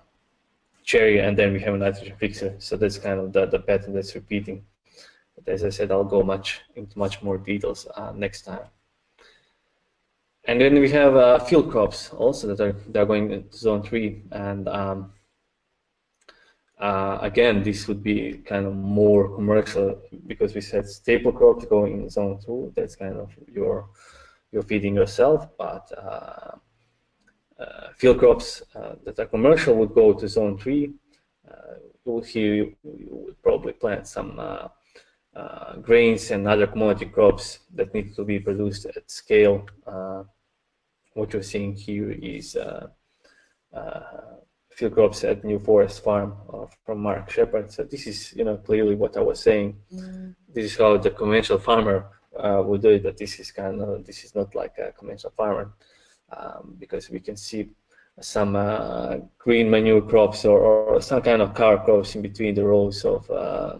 cherry, 0.83 1.19
and 1.19 1.37
then 1.37 1.51
we 1.51 1.59
have 1.59 1.73
a 1.73 1.77
nitrogen 1.77 2.15
fixer. 2.17 2.55
So 2.59 2.77
that's 2.77 2.97
kind 2.97 3.19
of 3.19 3.33
the, 3.33 3.47
the 3.47 3.59
pattern 3.59 3.93
that's 3.93 4.15
repeating. 4.15 4.63
But 5.35 5.51
as 5.51 5.63
I 5.63 5.69
said, 5.69 5.91
I'll 5.91 6.03
go 6.03 6.23
much 6.23 6.61
into 6.75 6.97
much 6.97 7.21
more 7.21 7.37
details 7.37 7.87
uh, 7.95 8.13
next 8.15 8.43
time. 8.43 8.67
And 10.47 10.61
then 10.61 10.79
we 10.79 10.89
have 10.91 11.15
uh, 11.15 11.39
field 11.39 11.71
crops 11.71 12.11
also 12.11 12.47
that 12.47 12.59
are 12.59 12.73
they're 12.89 13.05
going 13.05 13.31
into 13.31 13.57
zone 13.57 13.81
three, 13.81 14.23
and 14.31 14.67
um, 14.67 15.11
uh, 16.77 17.17
again, 17.21 17.63
this 17.63 17.87
would 17.87 18.03
be 18.03 18.43
kind 18.45 18.65
of 18.67 18.75
more 18.75 19.33
commercial 19.33 20.01
because 20.27 20.53
we 20.53 20.61
said 20.61 20.87
staple 20.87 21.31
crops 21.31 21.65
going 21.65 22.01
in 22.01 22.09
zone 22.09 22.39
two. 22.45 22.71
That's 22.75 22.95
kind 22.95 23.17
of 23.17 23.31
your 23.51 23.89
you're 24.51 24.63
feeding 24.63 24.95
yourself, 24.95 25.47
but 25.57 25.91
uh, 25.97 26.51
uh, 27.59 27.89
field 27.97 28.19
crops 28.19 28.61
uh, 28.75 28.95
that 29.03 29.19
are 29.19 29.25
commercial 29.25 29.75
would 29.75 29.95
go 29.95 30.13
to 30.13 30.27
zone 30.27 30.57
three. 30.57 30.93
Uh, 31.49 32.21
here 32.21 32.53
you, 32.53 32.75
you, 32.83 33.07
would 33.09 33.41
probably 33.41 33.73
plant 33.73 34.07
some 34.07 34.39
grains 35.81 36.31
and 36.31 36.47
other 36.47 36.67
commodity 36.67 37.05
crops 37.05 37.59
that 37.73 37.93
need 37.93 38.15
to 38.15 38.23
be 38.23 38.39
produced 38.39 38.85
at 38.85 39.09
scale. 39.09 39.65
what 41.13 41.31
you're 41.33 41.43
seeing 41.43 41.73
here 41.73 42.11
is 42.11 42.57
field 44.75 44.93
crops 44.93 45.23
at 45.23 45.43
New 45.43 45.59
Forest 45.59 46.03
Farm 46.03 46.35
uh, 46.53 46.65
from 46.85 46.99
Mark 46.99 47.29
Shepard. 47.29 47.71
So 47.71 47.83
this 47.83 48.07
is, 48.07 48.33
you 48.35 48.43
know, 48.43 48.57
clearly 48.57 48.95
what 48.95 49.15
I 49.15 49.21
was 49.21 49.39
saying. 49.39 49.77
Mm. 49.93 50.35
This 50.53 50.65
is 50.71 50.77
how 50.77 50.97
the 50.97 51.11
conventional 51.11 51.59
farmer 51.59 52.07
uh, 52.37 52.61
would 52.65 52.81
do 52.81 52.89
it, 52.89 53.03
but 53.03 53.17
this 53.17 53.39
is 53.39 53.51
kind 53.51 53.81
of 53.81 54.05
this 54.05 54.25
is 54.25 54.35
not 54.35 54.53
like 54.53 54.77
a 54.77 54.91
conventional 54.91 55.31
farmer 55.31 55.73
um, 56.35 56.75
because 56.77 57.09
we 57.09 57.21
can 57.21 57.37
see 57.37 57.69
some 58.19 58.55
uh, 58.55 59.17
green 59.37 59.69
manure 59.69 60.01
crops 60.01 60.45
or, 60.45 60.59
or, 60.59 61.01
some 61.01 61.21
kind 61.21 61.41
of 61.41 61.53
cover 61.53 61.77
crops 61.83 62.15
in 62.15 62.21
between 62.21 62.55
the 62.55 62.63
rows 62.63 63.03
of 63.03 63.29
uh, 63.29 63.77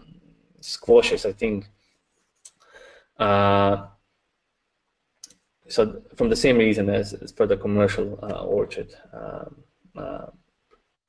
squashes, 0.66 1.24
I 1.24 1.32
think. 1.32 1.68
Uh, 3.18 3.86
so 5.68 6.02
from 6.16 6.28
the 6.28 6.36
same 6.36 6.58
reason 6.58 6.90
as, 6.90 7.12
as 7.14 7.32
for 7.32 7.46
the 7.46 7.56
commercial 7.56 8.18
uh, 8.22 8.44
orchard, 8.44 8.94
um, 9.12 9.56
uh, 9.96 10.26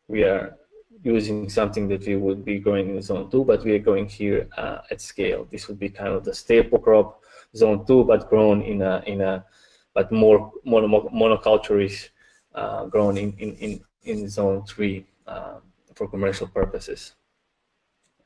we 0.08 0.24
are 0.24 0.58
using 1.04 1.50
something 1.50 1.88
that 1.90 2.06
we 2.08 2.16
would 2.16 2.44
be 2.44 2.60
growing 2.60 2.90
in 2.90 3.02
zone 3.02 3.30
two, 3.30 3.44
but 3.44 3.64
we 3.64 3.74
are 3.74 3.80
going 3.80 4.08
here 4.08 4.48
uh, 4.58 4.80
at 4.90 5.02
scale. 5.02 5.48
This 5.52 5.68
would 5.68 5.80
be 5.80 5.90
kind 5.90 6.14
of 6.14 6.24
the 6.24 6.34
staple 6.34 6.80
crop 6.80 7.22
zone 7.56 7.86
two, 7.86 8.04
but 8.04 8.30
grown 8.30 8.62
in 8.62 8.82
a 8.82 9.04
in 9.06 9.22
a 9.22 9.46
but 9.94 10.12
more 10.12 10.52
mono, 10.64 11.10
monoculturish 11.10 12.10
uh, 12.56 12.86
grown 12.86 13.18
in, 13.18 13.34
in, 13.38 13.56
in, 13.56 13.82
in 14.04 14.30
zone 14.30 14.64
three 14.66 15.06
uh, 15.28 15.58
for 15.96 16.08
commercial 16.08 16.48
purposes. 16.48 17.14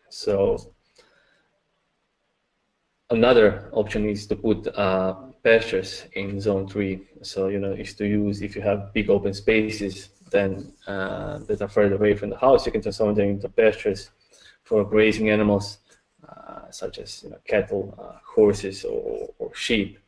So 0.09 0.73
another 3.11 3.69
option 3.71 4.09
is 4.09 4.25
to 4.27 4.35
put 4.35 4.67
uh, 4.75 5.13
pastures 5.43 6.05
in 6.13 6.39
zone 6.39 6.67
three. 6.67 7.01
So 7.21 7.47
you 7.49 7.59
know, 7.59 7.73
is 7.73 7.93
to 7.95 8.07
use 8.07 8.41
if 8.41 8.55
you 8.55 8.61
have 8.61 8.93
big 8.93 9.09
open 9.09 9.33
spaces 9.33 10.09
then 10.31 10.71
uh, 10.87 11.39
that 11.39 11.61
are 11.61 11.67
further 11.67 11.95
away 11.95 12.15
from 12.15 12.29
the 12.29 12.37
house, 12.37 12.65
you 12.65 12.71
can 12.71 12.81
transform 12.81 13.13
them 13.15 13.29
into 13.29 13.49
pastures 13.49 14.11
for 14.63 14.85
grazing 14.85 15.29
animals, 15.29 15.79
uh, 16.27 16.71
such 16.71 16.99
as 16.99 17.23
you 17.23 17.29
know, 17.29 17.37
cattle, 17.45 17.93
uh, 17.99 18.17
horses, 18.25 18.85
or, 18.85 19.29
or 19.39 19.53
sheep. 19.53 19.99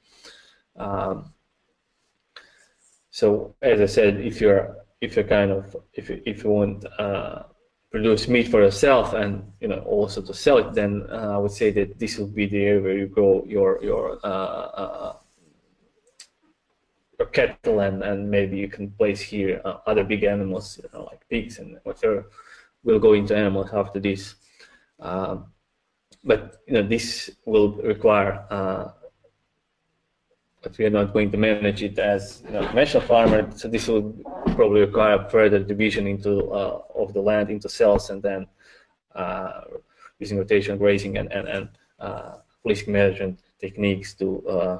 Um, 0.78 1.34
so 3.12 3.54
as 3.62 3.82
I 3.82 3.86
said, 3.86 4.22
if 4.22 4.40
you're 4.40 4.78
if 5.02 5.16
you're 5.16 5.26
kind 5.26 5.52
of 5.52 5.76
if 5.94 6.10
you, 6.10 6.22
if 6.26 6.44
you 6.44 6.50
want 6.50 6.86
uh, 6.98 7.44
produce 7.94 8.28
meat 8.28 8.48
for 8.48 8.60
yourself 8.60 9.14
and 9.14 9.46
you 9.62 9.68
know 9.68 9.80
also 9.82 10.20
to 10.20 10.34
sell 10.34 10.58
it, 10.58 10.74
then 10.74 11.06
uh, 11.12 11.36
I 11.36 11.38
would 11.38 11.52
say 11.52 11.70
that 11.78 12.00
this 12.00 12.18
would 12.18 12.34
be 12.34 12.48
the 12.48 12.66
area 12.66 12.82
where 12.82 12.98
you 12.98 13.06
grow 13.06 13.46
your 13.48 13.80
your 13.84 14.20
uh, 14.24 14.66
uh 14.84 15.14
your 17.20 17.28
cattle 17.28 17.82
and 17.82 18.02
and 18.02 18.30
maybe 18.32 18.58
you 18.58 18.68
can 18.68 18.90
place 18.90 19.22
here 19.22 19.62
uh, 19.64 19.78
other 19.86 20.04
big 20.04 20.24
animals 20.24 20.80
you 20.82 20.90
know, 20.92 21.04
like 21.04 21.22
pigs 21.30 21.60
and 21.60 21.78
whatever. 21.84 22.26
We'll 22.84 23.00
go 23.00 23.14
into 23.14 23.38
animals 23.38 23.70
after 23.72 24.00
this, 24.00 24.36
um, 25.00 25.54
but 26.24 26.64
you 26.68 26.74
know 26.74 26.84
this 26.84 27.30
will 27.46 27.74
require 27.94 28.44
uh, 28.50 28.90
but 30.64 30.78
we 30.78 30.86
are 30.86 30.90
not 30.90 31.14
going 31.14 31.30
to 31.30 31.38
manage 31.38 31.84
it 31.84 32.00
as 32.00 32.42
you 32.46 32.52
know, 32.54 32.66
conventional 32.66 33.04
farmer. 33.04 33.52
So 33.56 33.68
this 33.68 33.88
will 33.88 34.14
probably 34.56 34.82
require 34.82 35.28
further 35.30 35.60
division 35.60 36.08
into 36.08 36.50
uh, 36.52 36.82
of 36.96 37.14
the 37.14 37.22
land 37.22 37.50
into 37.50 37.68
cells, 37.70 38.10
and 38.10 38.24
then 38.24 38.48
uh, 39.14 39.62
using 40.20 40.38
rotation 40.38 40.78
grazing 40.78 41.18
and 41.18 41.32
and, 41.32 41.48
and 41.48 41.70
uh, 42.00 42.38
risk 42.64 42.88
management 42.88 43.40
techniques 43.60 44.14
to 44.16 44.48
uh, 44.48 44.80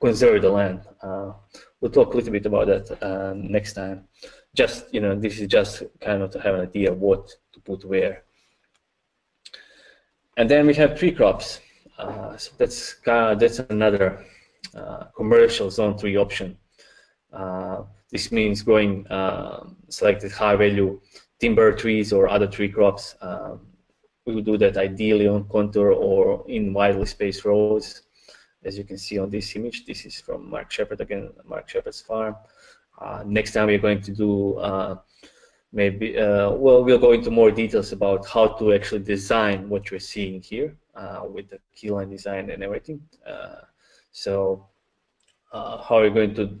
conserve 0.00 0.42
the 0.42 0.50
land. 0.50 0.80
Uh, 1.02 1.32
we'll 1.80 1.92
talk 1.92 2.14
a 2.14 2.16
little 2.16 2.32
bit 2.32 2.46
about 2.46 2.66
that 2.66 3.02
uh, 3.02 3.34
next 3.36 3.74
time. 3.74 4.08
Just 4.54 4.92
you 4.92 5.00
know, 5.00 5.14
this 5.14 5.38
is 5.38 5.48
just 5.48 5.82
kind 6.00 6.22
of 6.22 6.30
to 6.30 6.40
have 6.40 6.54
an 6.54 6.62
idea 6.62 6.92
what 6.92 7.28
to 7.52 7.60
put 7.60 7.84
where. 7.84 8.24
And 10.38 10.48
then 10.48 10.66
we 10.66 10.72
have 10.74 10.98
tree 10.98 11.12
crops. 11.12 11.60
so 12.38 12.50
that's 12.56 12.96
that's 13.04 13.58
another 13.58 14.24
commercial 15.16 15.70
zone 15.70 15.96
3 15.98 16.16
option. 16.16 16.56
Uh, 17.32 17.82
this 18.10 18.30
means 18.30 18.62
growing 18.62 19.06
uh, 19.08 19.64
selected 19.88 20.30
high 20.30 20.56
value 20.56 21.00
timber 21.40 21.72
trees 21.72 22.12
or 22.12 22.28
other 22.28 22.46
tree 22.46 22.68
crops. 22.68 23.16
we 24.26 24.34
would 24.34 24.44
do 24.44 24.56
that 24.56 24.76
ideally 24.76 25.26
on 25.26 25.48
contour 25.48 25.90
or 25.92 26.44
in 26.48 26.72
widely 26.72 27.06
spaced 27.06 27.44
rows. 27.44 28.02
As 28.64 28.78
you 28.78 28.84
can 28.84 28.98
see 28.98 29.18
on 29.18 29.30
this 29.30 29.56
image, 29.56 29.84
this 29.86 30.04
is 30.04 30.20
from 30.20 30.48
Mark 30.48 30.70
Shepard, 30.70 31.00
again, 31.00 31.30
Mark 31.44 31.68
Shepard's 31.68 32.00
farm. 32.00 32.36
Uh, 33.00 33.24
next 33.26 33.52
time 33.52 33.66
we're 33.66 33.78
going 33.78 34.00
to 34.00 34.12
do 34.12 34.54
uh, 34.58 34.96
maybe, 35.72 36.16
uh, 36.16 36.50
well, 36.50 36.84
we'll 36.84 36.98
go 36.98 37.12
into 37.12 37.30
more 37.30 37.50
details 37.50 37.90
about 37.90 38.24
how 38.28 38.46
to 38.46 38.72
actually 38.72 39.00
design 39.02 39.68
what 39.68 39.90
you're 39.90 39.98
seeing 39.98 40.40
here 40.40 40.76
with 41.24 41.48
the 41.48 41.58
keyline 41.76 42.10
design 42.10 42.50
and 42.50 42.62
everything. 42.62 43.00
So 44.12 44.68
uh, 45.52 45.82
how 45.82 46.00
we're 46.00 46.10
going 46.10 46.34
to 46.34 46.58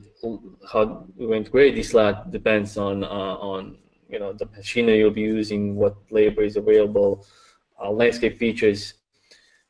how 0.70 1.06
we're 1.16 1.28
going 1.28 1.44
to 1.44 1.50
create 1.50 1.74
this 1.74 1.94
lot 1.94 2.30
depends 2.30 2.76
on 2.76 3.04
uh, 3.04 3.36
on 3.52 3.78
you 4.08 4.18
know 4.18 4.32
the 4.32 4.46
machinery 4.46 4.98
you'll 4.98 5.10
be 5.10 5.22
using, 5.22 5.76
what 5.76 5.96
labor 6.10 6.42
is 6.42 6.56
available, 6.56 7.26
uh, 7.82 7.90
landscape 7.90 8.38
features, 8.38 8.94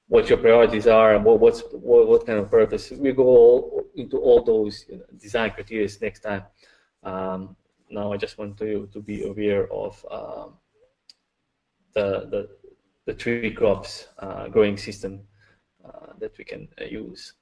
what 0.08 0.28
your 0.28 0.38
priorities 0.38 0.86
are, 0.86 1.18
what 1.18 1.40
what's 1.40 1.62
what, 1.72 2.08
what 2.08 2.26
kind 2.26 2.38
of 2.38 2.50
purpose. 2.50 2.90
We 2.90 3.12
go 3.12 3.24
all, 3.24 3.84
into 3.94 4.18
all 4.18 4.42
those 4.42 4.84
you 4.88 4.98
know, 4.98 5.04
design 5.18 5.50
criteria 5.50 5.88
next 6.00 6.20
time. 6.20 6.44
Um, 7.02 7.56
now 7.90 8.12
I 8.12 8.16
just 8.16 8.38
want 8.38 8.60
you 8.60 8.88
to 8.92 9.00
be 9.00 9.24
aware 9.24 9.72
of 9.72 10.04
um, 10.10 10.54
the 11.94 12.26
the 12.30 12.48
the 13.06 13.14
tree 13.14 13.50
crops 13.50 14.08
uh, 14.18 14.48
growing 14.48 14.76
system 14.76 15.20
uh, 15.84 16.12
that 16.18 16.36
we 16.38 16.44
can 16.44 16.68
uh, 16.80 16.84
use. 16.84 17.34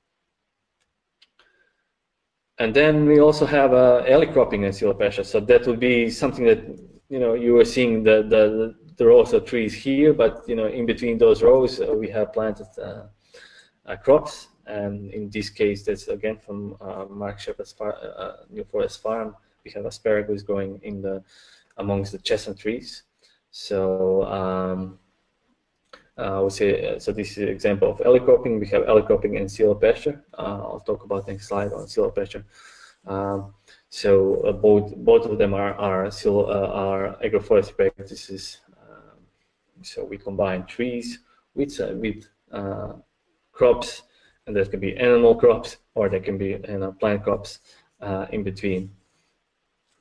And 2.60 2.74
then 2.74 3.06
we 3.06 3.20
also 3.20 3.46
have 3.46 3.72
uh, 3.72 4.04
alley 4.06 4.26
cropping 4.26 4.64
in 4.64 4.72
silvopasture. 4.72 5.24
So 5.24 5.40
that 5.40 5.66
would 5.66 5.80
be 5.80 6.10
something 6.10 6.44
that 6.44 6.60
you 7.08 7.18
know 7.18 7.32
you 7.32 7.54
were 7.54 7.64
seeing 7.64 8.04
the 8.04 8.22
the, 8.22 8.74
the 8.98 9.06
rows 9.06 9.32
of 9.32 9.46
trees 9.46 9.72
here, 9.72 10.12
but 10.12 10.44
you 10.46 10.56
know 10.56 10.66
in 10.66 10.84
between 10.84 11.16
those 11.16 11.42
rows 11.42 11.80
uh, 11.80 11.86
we 11.94 12.10
have 12.10 12.34
planted 12.34 12.68
uh, 12.78 13.04
uh 13.86 13.96
crops. 13.96 14.48
And 14.66 15.10
in 15.10 15.30
this 15.30 15.48
case, 15.48 15.84
that's 15.86 16.08
again 16.08 16.36
from 16.36 16.76
uh, 16.82 17.06
Mark 17.08 17.40
Shepard's 17.40 17.72
far, 17.72 17.96
uh, 17.96 18.44
New 18.50 18.64
Forest 18.64 19.00
Farm. 19.02 19.34
We 19.64 19.70
have 19.70 19.86
asparagus 19.86 20.42
growing 20.42 20.80
in 20.82 21.00
the 21.00 21.24
amongst 21.78 22.12
the 22.12 22.18
chestnut 22.18 22.58
trees. 22.58 23.04
So 23.50 24.24
um, 24.24 24.98
uh, 25.00 25.09
I 26.22 26.40
would 26.40 26.52
say, 26.52 26.96
uh, 26.96 26.98
so 26.98 27.12
this 27.12 27.32
is 27.32 27.38
an 27.38 27.48
example 27.48 27.90
of 27.90 28.00
alley 28.02 28.20
cropping. 28.20 28.60
We 28.60 28.66
have 28.68 28.86
alley 28.86 29.02
cropping 29.02 29.36
and 29.36 29.48
silvopasture. 29.48 30.20
Uh, 30.36 30.60
I'll 30.64 30.84
talk 30.86 31.04
about 31.04 31.26
next 31.26 31.48
slide 31.48 31.72
on 31.72 31.86
silvopasture. 31.86 32.44
Um, 33.06 33.54
so 33.88 34.42
uh, 34.42 34.52
both 34.52 34.94
both 34.96 35.26
of 35.26 35.38
them 35.38 35.54
are 35.54 35.74
are 35.74 36.10
still 36.10 36.50
uh, 36.50 36.68
are 36.68 37.16
agroforestry 37.24 37.76
practices. 37.76 38.58
Um, 38.82 39.18
so 39.82 40.04
we 40.04 40.18
combine 40.18 40.66
trees 40.66 41.20
with 41.54 41.80
uh, 41.80 41.94
with 41.94 42.28
crops, 43.52 44.02
and 44.46 44.54
that 44.56 44.70
can 44.70 44.80
be 44.80 44.96
animal 44.96 45.34
crops 45.34 45.78
or 45.94 46.08
there 46.08 46.20
can 46.20 46.38
be 46.38 46.58
you 46.68 46.78
know, 46.78 46.92
plant 46.92 47.22
crops 47.24 47.60
in 48.30 48.42
between. 48.42 48.90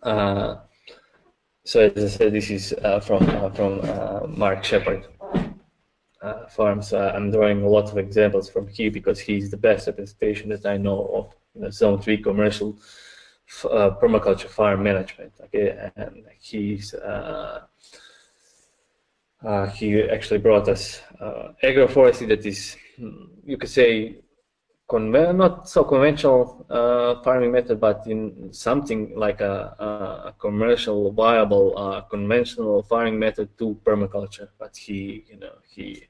so 0.03 1.79
as 1.79 2.03
I 2.03 2.17
said, 2.17 2.33
this 2.33 2.49
is 2.49 2.75
from 3.05 3.25
from 3.53 4.37
Mark 4.37 4.63
Shepard 4.63 5.07
uh, 6.21 6.47
farms. 6.47 6.93
Uh, 6.93 7.11
I'm 7.15 7.31
drawing 7.31 7.63
a 7.63 7.69
lot 7.69 7.91
of 7.91 7.97
examples 7.97 8.49
from 8.49 8.67
here 8.67 8.91
because 8.91 9.19
he's 9.19 9.49
the 9.49 9.57
best 9.57 9.87
representation 9.87 10.49
that 10.49 10.65
I 10.65 10.77
know 10.77 11.05
of 11.13 11.35
you 11.55 11.61
know, 11.61 11.69
zone 11.69 12.01
three 12.01 12.17
commercial 12.17 12.77
uh, 13.63 13.91
permaculture 14.01 14.49
farm 14.49 14.83
management. 14.83 15.33
Okay, 15.45 15.91
and 15.95 16.25
he's 16.39 16.93
uh, 16.93 17.61
uh, 19.43 19.67
he 19.67 20.01
actually 20.03 20.39
brought 20.39 20.67
us 20.67 21.01
uh, 21.19 21.53
agroforestry 21.63 22.27
that 22.27 22.45
is, 22.45 22.75
you 23.45 23.57
could 23.57 23.69
say, 23.69 24.17
not 24.91 25.69
so 25.69 25.83
conventional 25.83 26.65
uh, 26.69 27.21
farming 27.21 27.51
method, 27.51 27.79
but 27.79 28.07
in 28.07 28.51
something 28.51 29.13
like 29.15 29.39
a, 29.41 29.75
a 29.79 30.33
commercial, 30.39 31.11
viable, 31.11 31.77
uh, 31.77 32.01
conventional 32.01 32.83
farming 32.83 33.19
method 33.19 33.49
to 33.59 33.79
permaculture. 33.83 34.49
But 34.57 34.75
he, 34.75 35.25
you 35.29 35.37
know, 35.37 35.53
he 35.69 36.07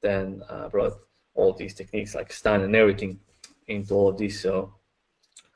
then 0.00 0.42
uh, 0.48 0.68
brought 0.68 0.94
all 1.34 1.52
these 1.52 1.74
techniques 1.74 2.14
like 2.14 2.32
STUN 2.32 2.62
and 2.62 2.74
everything 2.74 3.20
into 3.66 3.94
all 3.94 4.08
of 4.08 4.18
this. 4.18 4.40
So 4.40 4.74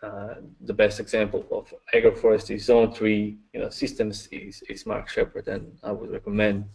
uh, 0.03 0.35
the 0.61 0.75
best 0.75 1.01
example 1.01 1.47
of 1.51 1.73
agroforestry 1.95 2.61
zone 2.61 2.93
three, 2.93 3.39
you 3.55 3.61
know, 3.61 3.71
systems 3.71 4.29
is, 4.31 4.63
is 4.69 4.85
Mark 4.85 5.09
Shepard, 5.09 5.49
and 5.49 5.79
I 5.83 5.93
would 5.93 6.11
recommend 6.11 6.67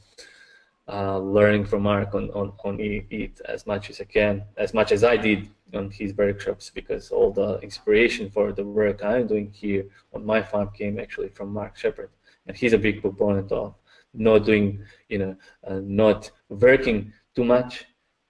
uh, 0.91 1.19
learning 1.19 1.65
from 1.65 1.83
Mark 1.83 2.15
on, 2.15 2.29
on, 2.31 2.51
on 2.63 2.77
it 2.79 3.41
as 3.45 3.67
much 3.67 3.89
as 3.89 4.01
I 4.01 4.05
can, 4.05 4.43
as 4.57 4.73
much 4.73 4.91
as 4.91 5.03
I 5.03 5.17
did 5.17 5.49
on 5.73 5.91
his 5.91 6.13
workshops, 6.13 6.71
because 6.73 7.11
all 7.11 7.31
the 7.31 7.59
inspiration 7.59 8.29
for 8.31 8.51
the 8.51 8.65
work 8.65 9.03
I'm 9.03 9.27
doing 9.27 9.51
here 9.51 9.85
on 10.13 10.25
my 10.25 10.41
farm 10.41 10.71
came 10.73 10.99
actually 10.99 11.29
from 11.29 11.53
Mark 11.53 11.77
Shepard, 11.77 12.09
and 12.47 12.57
he's 12.57 12.73
a 12.73 12.77
big 12.77 13.01
proponent 13.01 13.51
of 13.51 13.75
not 14.13 14.45
doing, 14.45 14.83
you 15.09 15.19
know, 15.19 15.35
uh, 15.67 15.79
not 15.83 16.31
working 16.49 17.13
too 17.35 17.43
much, 17.43 17.85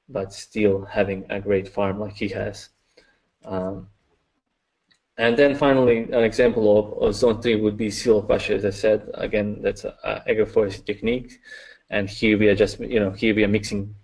but 0.10 0.34
still 0.34 0.84
having 0.84 1.26
a 1.30 1.40
great 1.40 1.70
farm 1.70 2.00
like 2.00 2.16
he 2.16 2.28
has. 2.28 2.70
Um, 3.46 3.88
and 5.18 5.38
then 5.38 5.56
finally, 5.56 6.00
an 6.12 6.24
example 6.24 6.78
of, 6.80 7.04
of 7.04 7.16
zone 7.16 7.42
three 7.42 7.56
would 7.56 7.78
be 7.78 7.88
silvopasture, 7.88 8.56
as 8.56 8.66
I 8.66 8.70
said. 8.70 9.10
Again, 9.14 9.62
that's 9.62 9.86
an 9.86 9.94
agroforestry 10.28 10.86
technique. 10.86 11.40
And 11.90 12.10
here 12.10 12.38
we 12.38 12.48
are 12.48 12.56
just, 12.56 12.80
you 12.80 13.00
know, 13.00 13.12
here 13.12 13.34
we 13.34 13.44
are 13.44 13.48
mixing 13.48 13.96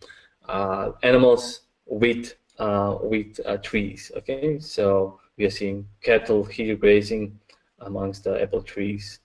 uh, 0.47 0.91
animals 1.03 1.61
with 1.85 2.33
uh, 2.57 2.97
with 3.01 3.39
uh, 3.45 3.57
trees. 3.57 4.11
Okay, 4.17 4.59
so 4.59 5.19
we 5.37 5.45
are 5.45 5.49
seeing 5.49 5.87
cattle 6.01 6.43
here 6.43 6.75
grazing 6.75 7.37
amongst 7.79 8.23
the 8.23 8.41
apple 8.41 8.61
trees, 8.61 9.19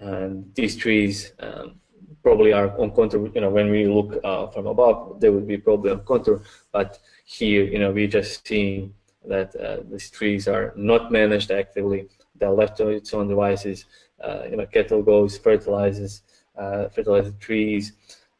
and 0.00 0.52
these 0.54 0.76
trees 0.76 1.32
um, 1.38 1.80
probably 2.22 2.52
are 2.52 2.76
on 2.78 2.90
contour. 2.90 3.30
You 3.34 3.40
know, 3.40 3.50
when 3.50 3.70
we 3.70 3.86
look 3.86 4.18
uh, 4.24 4.48
from 4.48 4.66
above, 4.66 5.20
they 5.20 5.30
would 5.30 5.46
be 5.46 5.56
probably 5.56 5.92
on 5.92 6.04
contour. 6.04 6.42
But 6.72 6.98
here, 7.24 7.64
you 7.64 7.78
know, 7.78 7.92
we're 7.92 8.08
just 8.08 8.46
seeing 8.46 8.92
that 9.26 9.54
uh, 9.56 9.78
these 9.90 10.10
trees 10.10 10.48
are 10.48 10.72
not 10.76 11.12
managed 11.12 11.50
actively. 11.50 12.08
They're 12.34 12.50
left 12.50 12.76
to 12.78 12.88
its 12.88 13.14
own 13.14 13.28
devices. 13.28 13.84
Uh, 14.22 14.42
you 14.50 14.56
know, 14.56 14.66
cattle 14.66 15.02
goes, 15.02 15.38
fertilizes, 15.38 16.22
uh, 16.58 16.88
fertilizes 16.88 17.34
trees, 17.38 17.92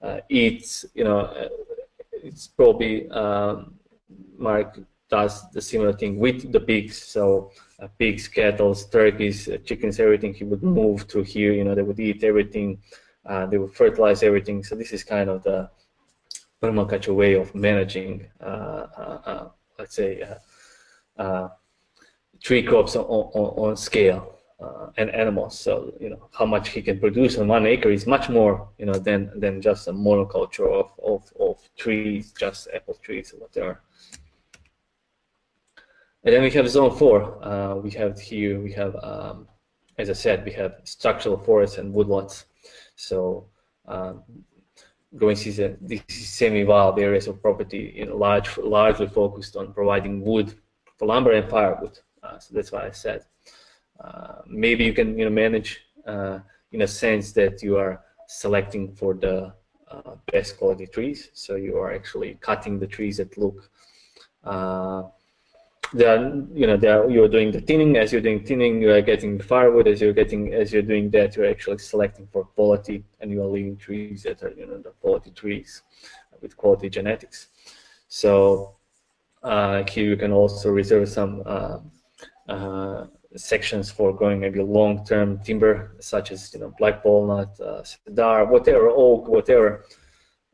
uh, 0.02 0.20
eats. 0.28 0.84
You 0.94 1.04
know, 1.04 1.20
uh, 1.20 1.48
it's 2.12 2.48
probably 2.48 3.08
um, 3.10 3.74
Mark 4.36 4.80
does 5.08 5.50
the 5.50 5.62
similar 5.62 5.92
thing 5.92 6.18
with 6.18 6.52
the 6.52 6.60
pigs. 6.60 7.02
So 7.02 7.52
pigs, 7.98 8.28
cattle, 8.28 8.74
turkeys, 8.74 9.48
chickens, 9.64 10.00
everything. 10.00 10.34
He 10.34 10.44
would 10.44 10.62
move 10.62 11.02
through 11.02 11.24
here. 11.24 11.52
You 11.52 11.64
know, 11.64 11.74
they 11.74 11.82
would 11.82 12.00
eat 12.00 12.24
everything 12.24 12.78
uh, 13.28 13.46
they 13.46 13.58
would 13.58 13.74
fertilize 13.74 14.22
everything. 14.22 14.64
So 14.64 14.74
this 14.74 14.92
is 14.92 15.04
kind 15.04 15.28
of 15.28 15.42
the 15.42 15.70
permaculture 16.62 17.14
way 17.14 17.34
of 17.34 17.54
managing, 17.54 18.26
uh, 18.40 18.86
uh, 18.96 19.20
uh 19.26 19.48
let's 19.78 19.94
say, 19.94 20.26
uh, 21.18 21.48
tree 22.42 22.62
crops 22.62 22.96
on, 22.96 23.04
on, 23.04 23.70
on 23.70 23.76
scale. 23.76 24.37
And 24.96 25.10
animals, 25.10 25.58
so 25.58 25.92
you 26.00 26.10
know 26.10 26.28
how 26.32 26.44
much 26.44 26.70
he 26.70 26.82
can 26.82 26.98
produce 26.98 27.38
on 27.38 27.46
one 27.46 27.66
acre 27.66 27.90
is 27.90 28.06
much 28.06 28.28
more, 28.28 28.68
you 28.78 28.86
know, 28.86 28.94
than 28.94 29.30
than 29.38 29.62
just 29.62 29.86
a 29.88 29.92
monoculture 29.92 30.68
of 30.80 30.90
of, 31.02 31.32
of 31.38 31.56
trees, 31.76 32.32
just 32.32 32.68
apple 32.74 32.94
trees 33.02 33.32
or 33.32 33.38
whatever. 33.38 33.80
And 36.24 36.34
then 36.34 36.42
we 36.42 36.50
have 36.50 36.68
zone 36.68 36.96
four. 36.96 37.42
Uh, 37.44 37.76
we 37.76 37.90
have 37.92 38.20
here, 38.20 38.60
we 38.60 38.72
have, 38.72 38.96
um, 39.02 39.46
as 39.96 40.10
I 40.10 40.14
said, 40.14 40.44
we 40.44 40.52
have 40.52 40.74
structural 40.82 41.38
forests 41.38 41.78
and 41.78 41.94
woodlots. 41.94 42.44
So 42.96 43.46
um, 43.86 44.24
growing 45.16 45.36
season, 45.36 45.78
these 45.80 46.02
semi-wild 46.08 46.98
areas 46.98 47.28
of 47.28 47.40
property, 47.40 47.94
you 47.96 48.06
know, 48.06 48.16
large, 48.16 48.58
largely 48.58 49.06
focused 49.06 49.54
on 49.56 49.72
providing 49.72 50.20
wood 50.20 50.52
for 50.96 51.06
lumber 51.06 51.32
and 51.32 51.48
firewood. 51.48 51.98
Uh, 52.22 52.38
so 52.40 52.52
that's 52.52 52.72
why 52.72 52.86
I 52.86 52.90
said 52.90 53.24
uh, 54.02 54.42
maybe 54.46 54.84
you 54.84 54.92
can 54.92 55.18
you 55.18 55.24
know 55.24 55.30
manage 55.30 55.80
uh, 56.06 56.38
in 56.72 56.82
a 56.82 56.88
sense 56.88 57.32
that 57.32 57.62
you 57.62 57.76
are 57.76 58.02
selecting 58.26 58.94
for 58.94 59.14
the 59.14 59.52
uh, 59.90 60.14
best 60.32 60.58
quality 60.58 60.86
trees. 60.86 61.30
So 61.32 61.56
you 61.56 61.78
are 61.78 61.92
actually 61.92 62.38
cutting 62.40 62.78
the 62.78 62.86
trees 62.86 63.16
that 63.16 63.36
look 63.38 63.70
uh, 64.44 65.02
they 65.94 66.04
are, 66.04 66.34
you 66.52 66.66
know, 66.66 66.76
they 66.76 66.88
are, 66.88 67.08
you're 67.08 67.28
doing 67.28 67.50
the 67.50 67.60
thinning. 67.60 67.96
As 67.96 68.12
you're 68.12 68.20
doing 68.20 68.44
thinning, 68.44 68.82
you 68.82 68.92
are 68.92 69.00
getting 69.00 69.38
the 69.38 69.44
firewood. 69.44 69.88
As 69.88 70.00
you're 70.00 70.12
getting, 70.12 70.52
as 70.52 70.72
you're 70.72 70.82
doing 70.82 71.10
that, 71.10 71.36
you're 71.36 71.48
actually 71.48 71.78
selecting 71.78 72.28
for 72.30 72.44
quality, 72.44 73.04
and 73.20 73.30
you 73.30 73.42
are 73.42 73.46
leaving 73.46 73.76
trees 73.76 74.22
that 74.24 74.42
are, 74.42 74.50
you 74.50 74.66
know, 74.66 74.78
the 74.78 74.90
quality 75.00 75.30
trees 75.30 75.82
with 76.42 76.56
quality 76.56 76.90
genetics. 76.90 77.48
So 78.08 78.76
uh, 79.42 79.84
here 79.88 80.04
you 80.04 80.16
can 80.16 80.32
also 80.32 80.70
reserve 80.70 81.08
some 81.08 81.42
uh, 81.46 81.78
uh, 82.48 83.06
sections 83.36 83.90
for 83.90 84.14
growing 84.14 84.40
maybe 84.40 84.60
long-term 84.60 85.40
timber, 85.40 85.96
such 86.00 86.30
as 86.32 86.52
you 86.54 86.60
know 86.60 86.74
black 86.78 87.04
walnut, 87.04 87.58
uh, 87.60 87.82
cedar, 87.84 88.44
whatever, 88.44 88.88
oak, 88.88 89.28
whatever. 89.28 89.84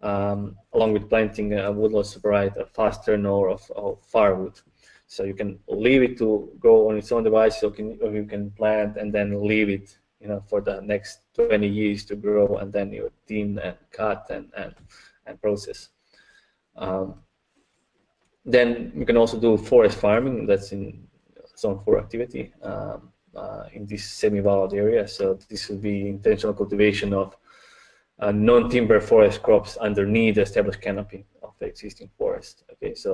Um, 0.03 0.57
along 0.75 0.93
with 0.93 1.09
planting 1.09 1.55
a 1.55 1.73
woodlot 1.73 2.05
to 2.07 2.21
provide 2.21 2.57
a 2.59 2.67
fast 2.67 3.07
turnover 3.07 3.49
of, 3.49 3.71
of 3.75 3.99
firewood. 4.05 4.61
So 5.07 5.25
you 5.25 5.33
can 5.33 5.59
leave 5.67 6.03
it 6.03 6.19
to 6.19 6.53
go 6.61 6.91
on 6.91 6.99
its 6.99 7.11
own 7.11 7.25
device, 7.25 7.63
or, 7.63 7.71
can, 7.71 7.99
or 8.03 8.13
you 8.13 8.25
can 8.25 8.51
plant 8.51 8.99
and 8.99 9.15
then 9.15 9.47
leave 9.47 9.71
it, 9.71 9.97
you 10.21 10.29
know, 10.29 10.45
for 10.47 10.61
the 10.61 10.83
next 10.83 11.21
20 11.37 11.67
years 11.67 12.05
to 12.07 12.17
grow, 12.17 12.57
and 12.57 12.71
then 12.71 12.93
you 12.93 13.11
thin 13.27 13.59
and 13.61 13.77
cut 13.93 14.27
and 14.29 14.51
and, 14.57 14.75
and 15.27 15.41
process. 15.41 15.89
Um, 16.77 17.15
then 18.45 18.93
you 18.95 19.07
can 19.07 19.17
also 19.17 19.39
do 19.41 19.57
forest 19.57 19.99
farming. 19.99 20.47
That's 20.47 20.73
in 20.73 21.07
zone 21.65 21.81
four 21.85 21.97
activity 22.05 22.45
um, 22.71 22.99
uh, 23.43 23.65
in 23.77 23.83
this 23.93 24.05
semi-wild 24.21 24.73
area. 24.85 25.03
So 25.17 25.25
this 25.51 25.63
would 25.69 25.83
be 25.91 25.97
intentional 26.17 26.55
cultivation 26.61 27.11
of 27.23 27.29
uh, 28.23 28.33
non-timber 28.51 29.01
forest 29.11 29.39
crops 29.47 29.73
underneath 29.89 30.35
the 30.37 30.45
established 30.49 30.83
canopy 30.89 31.21
of 31.47 31.53
the 31.59 31.67
existing 31.73 32.09
forest. 32.19 32.55
Okay, 32.73 32.95
so 33.05 33.13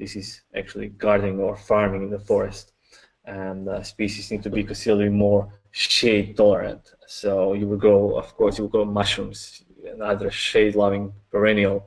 this 0.00 0.12
is 0.20 0.28
actually 0.60 0.88
gardening 1.04 1.38
or 1.46 1.54
farming 1.70 2.02
in 2.06 2.10
the 2.16 2.24
forest. 2.32 2.66
And 3.24 3.68
uh, 3.68 3.82
species 3.94 4.30
need 4.30 4.42
to 4.46 4.52
be 4.58 4.64
considerably 4.70 5.12
more 5.26 5.42
shade 5.70 6.28
tolerant. 6.36 6.84
So 7.06 7.32
you 7.58 7.66
will 7.68 7.82
grow, 7.86 8.00
of 8.22 8.28
course, 8.38 8.54
you 8.56 8.64
will 8.64 8.74
grow 8.76 8.86
mushrooms 9.00 9.40
and 9.90 10.00
other 10.02 10.30
shade-loving 10.30 11.04
perennial 11.32 11.78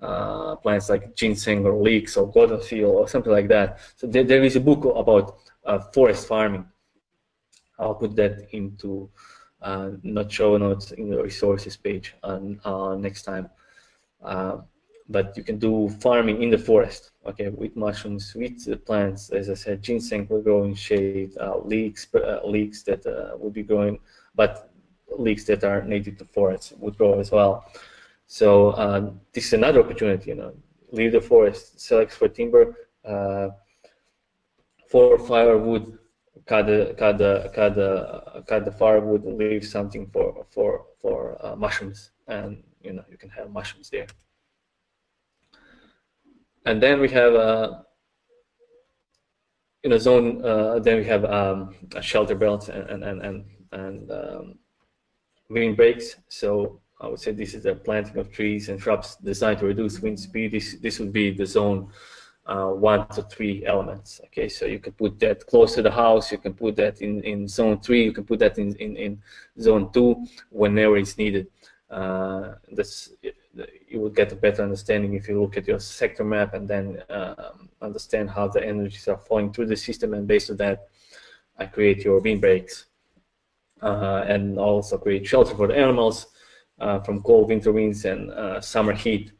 uh, 0.00 0.56
plants 0.56 0.90
like 0.90 1.14
ginseng 1.14 1.64
or 1.64 1.80
leeks 1.80 2.16
or 2.16 2.30
goldenrod 2.30 2.84
or 2.84 3.08
something 3.08 3.32
like 3.32 3.48
that. 3.48 3.78
So 3.96 4.06
there, 4.06 4.24
there 4.24 4.42
is 4.42 4.56
a 4.56 4.60
book 4.60 4.84
about 4.84 5.38
uh, 5.64 5.78
forest 5.78 6.26
farming. 6.26 6.66
I'll 7.78 7.94
put 7.94 8.14
that 8.16 8.48
into 8.52 9.10
uh, 9.62 9.90
not 10.02 10.30
show 10.30 10.56
notes 10.56 10.92
in 10.92 11.10
the 11.10 11.22
resources 11.22 11.76
page 11.76 12.14
on, 12.22 12.60
uh, 12.64 12.94
next 12.96 13.22
time. 13.22 13.48
Uh, 14.22 14.58
but 15.08 15.36
you 15.36 15.42
can 15.42 15.58
do 15.58 15.88
farming 16.00 16.42
in 16.42 16.50
the 16.50 16.58
forest, 16.58 17.10
okay, 17.26 17.48
with 17.48 17.76
mushrooms, 17.76 18.34
with 18.34 18.84
plants. 18.86 19.30
As 19.30 19.50
I 19.50 19.54
said, 19.54 19.82
ginseng 19.82 20.26
will 20.28 20.40
grow 20.40 20.64
in 20.64 20.74
shade, 20.74 21.32
leeks, 21.64 22.06
leeks 22.44 22.82
that 22.84 23.04
will 23.38 23.50
be 23.50 23.62
growing, 23.62 23.98
but 24.34 24.70
leeks 25.18 25.44
that 25.44 25.62
are 25.62 25.82
native 25.82 26.16
to 26.18 26.24
forests 26.24 26.72
would 26.78 26.96
grow 26.96 27.20
as 27.20 27.30
well. 27.30 27.64
So 28.26 28.70
uh, 28.70 29.10
this 29.32 29.46
is 29.46 29.52
another 29.52 29.80
opportunity, 29.80 30.30
you 30.30 30.36
know, 30.36 30.54
leave 30.90 31.12
the 31.12 31.20
forest, 31.20 31.80
select 31.80 32.12
for 32.12 32.28
timber, 32.28 32.76
uh, 33.04 33.48
for 34.88 35.18
firewood, 35.18 35.98
cut 36.46 36.66
the 36.66 36.94
cut 36.98 37.18
the 37.18 37.50
cut 37.54 37.74
the 37.74 38.42
cut 38.46 38.64
the 38.64 38.72
firewood, 38.72 39.24
leave 39.24 39.64
something 39.64 40.06
for 40.12 40.46
for 40.50 40.86
for 41.00 41.36
uh, 41.44 41.56
mushrooms, 41.56 42.10
and 42.28 42.62
you 42.82 42.92
know 42.92 43.04
you 43.10 43.18
can 43.18 43.30
have 43.30 43.50
mushrooms 43.50 43.90
there. 43.90 44.06
And 46.66 46.82
then 46.82 47.00
we 47.00 47.08
have 47.10 47.34
uh, 47.34 47.82
a 49.84 49.98
zone. 49.98 50.44
Uh, 50.44 50.78
then 50.78 50.98
we 50.98 51.04
have 51.04 51.24
um, 51.24 51.74
a 51.94 52.02
shelter 52.02 52.34
belt 52.34 52.68
and 52.68 53.04
and 53.04 53.20
and 53.22 53.44
and 53.72 54.10
um, 54.10 54.58
windbreaks. 55.50 56.16
So 56.28 56.80
I 57.00 57.08
would 57.08 57.20
say 57.20 57.32
this 57.32 57.54
is 57.54 57.64
the 57.64 57.74
planting 57.74 58.16
of 58.18 58.30
trees 58.30 58.68
and 58.68 58.80
shrubs 58.80 59.16
designed 59.16 59.58
to 59.60 59.66
reduce 59.66 60.00
wind 60.00 60.18
speed. 60.18 60.52
This, 60.52 60.76
this 60.80 60.98
would 61.00 61.12
be 61.12 61.30
the 61.30 61.46
zone 61.46 61.90
uh, 62.46 62.68
one 62.68 63.06
to 63.08 63.22
three 63.22 63.64
elements. 63.66 64.20
Okay, 64.26 64.48
so 64.48 64.66
you 64.66 64.78
can 64.78 64.92
put 64.92 65.18
that 65.20 65.46
close 65.46 65.74
to 65.74 65.82
the 65.82 65.90
house, 65.90 66.30
you 66.30 66.38
can 66.38 66.54
put 66.54 66.76
that 66.76 67.00
in, 67.00 67.22
in 67.22 67.48
zone 67.48 67.80
three, 67.80 68.04
you 68.04 68.12
can 68.12 68.24
put 68.24 68.38
that 68.38 68.58
in, 68.58 68.74
in, 68.76 68.96
in 68.96 69.22
zone 69.58 69.90
two 69.92 70.24
whenever 70.50 70.96
it's 70.96 71.18
needed. 71.18 71.46
Uh, 71.90 72.54
that's, 72.72 73.10
you 73.88 74.00
will 74.00 74.10
get 74.10 74.32
a 74.32 74.36
better 74.36 74.62
understanding 74.62 75.14
if 75.14 75.28
you 75.28 75.40
look 75.40 75.56
at 75.56 75.66
your 75.66 75.78
sector 75.78 76.24
map 76.24 76.54
and 76.54 76.68
then 76.68 77.02
uh, 77.08 77.52
understand 77.80 78.28
how 78.28 78.48
the 78.48 78.64
energies 78.64 79.06
are 79.08 79.18
flowing 79.18 79.52
through 79.52 79.66
the 79.66 79.76
system 79.76 80.14
and 80.14 80.26
based 80.26 80.50
on 80.50 80.56
that, 80.56 80.88
I 81.58 81.66
create 81.66 82.04
your 82.04 82.20
windbreaks 82.20 82.86
uh, 83.80 84.24
and 84.26 84.58
also 84.58 84.98
create 84.98 85.26
shelter 85.26 85.54
for 85.54 85.68
the 85.68 85.76
animals 85.76 86.26
from 86.78 87.22
cold 87.22 87.48
winter 87.48 87.72
winds 87.72 88.04
and 88.04 88.30
uh, 88.30 88.60
summer 88.60 88.92
heat, 88.92 89.32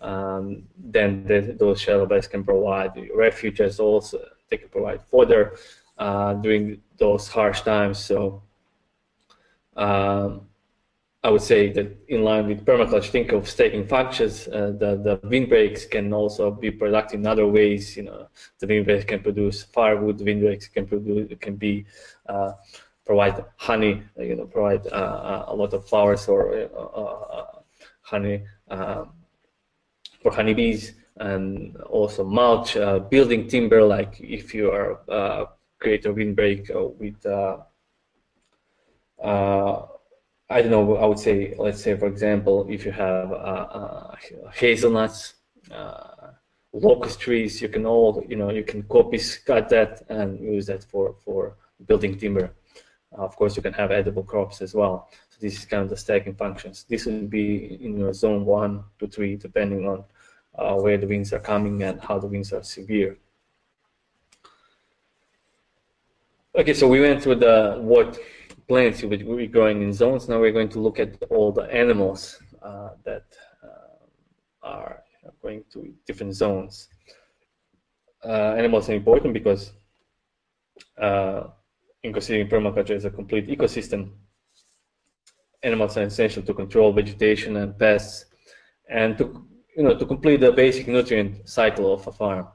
um, 0.00 0.64
then 0.76 1.24
the, 1.26 1.56
those 1.58 1.80
shelter 1.80 2.06
beds 2.06 2.28
can 2.28 2.44
provide 2.44 2.92
refuge 3.14 3.60
as 3.60 3.80
also 3.80 4.18
they 4.48 4.56
can 4.56 4.68
provide 4.68 5.02
fodder 5.02 5.56
uh, 5.98 6.34
during 6.34 6.80
those 6.98 7.28
harsh 7.28 7.62
times. 7.62 7.98
So 7.98 8.42
um, 9.76 10.42
I 11.24 11.30
would 11.30 11.42
say 11.42 11.72
that 11.72 11.96
in 12.08 12.22
line 12.22 12.46
with 12.46 12.64
permaculture, 12.64 13.10
think 13.10 13.32
of 13.32 13.48
stacking 13.48 13.88
functions. 13.88 14.46
Uh, 14.46 14.72
the 14.78 14.90
the 15.06 15.28
windbreaks 15.28 15.84
can 15.84 16.12
also 16.12 16.52
be 16.52 16.70
productive 16.70 17.18
in 17.18 17.26
other 17.26 17.48
ways. 17.48 17.96
You 17.96 18.04
know, 18.04 18.28
the 18.60 18.66
windbreaks 18.68 19.06
can 19.06 19.20
produce 19.20 19.64
firewood. 19.64 20.18
Windbreaks 20.20 20.68
can 20.68 20.86
produce 20.86 21.32
can 21.40 21.56
be 21.56 21.84
uh, 22.28 22.52
provide 23.06 23.44
honey, 23.56 24.02
you 24.18 24.34
know, 24.36 24.46
provide 24.46 24.86
uh, 24.88 24.90
uh, 24.90 25.44
a 25.48 25.54
lot 25.54 25.72
of 25.72 25.88
flowers 25.88 26.28
or 26.28 26.54
uh, 26.76 27.60
honey 28.02 28.42
for 30.22 30.32
honeybees, 30.32 30.94
and 31.18 31.76
also 31.88 32.24
mulch, 32.24 32.76
building 33.10 33.48
timber. 33.48 33.82
Like 33.82 34.20
if 34.20 34.54
you 34.54 34.70
are 34.70 35.48
create 35.78 36.06
a 36.06 36.12
windbreak 36.12 36.70
with 36.98 37.24
I 40.48 40.62
don't 40.62 40.70
know. 40.70 40.96
I 40.96 41.06
would 41.06 41.18
say, 41.18 41.54
let's 41.58 41.82
say, 41.82 41.96
for 41.96 42.06
example, 42.06 42.66
if 42.70 42.84
you 42.84 42.92
have 42.92 43.32
uh, 43.32 43.34
uh, 43.34 44.16
hazelnuts, 44.54 45.34
uh, 45.72 46.30
locust 46.72 47.18
trees, 47.20 47.60
you 47.60 47.68
can 47.68 47.84
all, 47.84 48.22
you 48.28 48.36
know, 48.36 48.50
you 48.50 48.62
can 48.62 48.84
copy, 48.84 49.18
cut 49.44 49.68
that, 49.70 50.02
and 50.08 50.38
use 50.38 50.66
that 50.66 50.84
for 50.84 51.16
for 51.24 51.56
building 51.86 52.16
timber. 52.16 52.52
Of 53.16 53.34
course, 53.36 53.56
you 53.56 53.62
can 53.62 53.72
have 53.72 53.90
edible 53.90 54.22
crops 54.22 54.60
as 54.60 54.74
well. 54.74 55.08
So 55.30 55.38
this 55.40 55.58
is 55.58 55.64
kind 55.64 55.82
of 55.82 55.90
the 55.90 55.96
stacking 55.96 56.34
functions. 56.34 56.84
This 56.88 57.06
would 57.06 57.30
be 57.30 57.78
in 57.82 57.98
your 57.98 58.12
zone 58.12 58.44
one 58.44 58.84
to 58.98 59.06
three, 59.06 59.36
depending 59.36 59.88
on 59.88 60.04
uh, 60.58 60.74
where 60.76 60.98
the 60.98 61.06
winds 61.06 61.32
are 61.32 61.40
coming 61.40 61.82
and 61.82 62.00
how 62.00 62.18
the 62.18 62.26
winds 62.26 62.52
are 62.52 62.62
severe. 62.62 63.16
Okay, 66.54 66.74
so 66.74 66.88
we 66.88 67.00
went 67.00 67.22
through 67.22 67.36
the 67.36 67.78
what 67.80 68.18
plants 68.66 69.02
you 69.02 69.08
would 69.08 69.26
be 69.36 69.46
growing 69.46 69.82
in 69.82 69.92
zones. 69.92 70.28
Now 70.28 70.40
we're 70.40 70.52
going 70.52 70.70
to 70.70 70.80
look 70.80 70.98
at 70.98 71.22
all 71.30 71.52
the 71.52 71.64
animals 71.64 72.40
uh, 72.62 72.90
that 73.04 73.24
uh, 73.62 74.66
are 74.66 75.02
going 75.42 75.64
to 75.72 75.94
different 76.06 76.34
zones. 76.34 76.88
Uh, 78.24 78.54
animals 78.56 78.88
are 78.88 78.94
important 78.94 79.34
because 79.34 79.72
uh, 80.98 81.48
in 82.06 82.12
considering 82.12 82.48
permaculture 82.48 82.94
as 82.94 83.04
a 83.04 83.10
complete 83.10 83.48
ecosystem, 83.48 84.10
animals 85.62 85.96
are 85.96 86.02
essential 86.02 86.42
to 86.42 86.54
control 86.54 86.92
vegetation 86.92 87.56
and 87.56 87.76
pests, 87.78 88.26
and 88.88 89.18
to 89.18 89.24
you 89.76 89.82
know 89.82 89.94
to 89.98 90.06
complete 90.06 90.40
the 90.40 90.52
basic 90.52 90.86
nutrient 90.86 91.48
cycle 91.48 91.92
of 91.92 92.06
a 92.06 92.12
farm. 92.12 92.46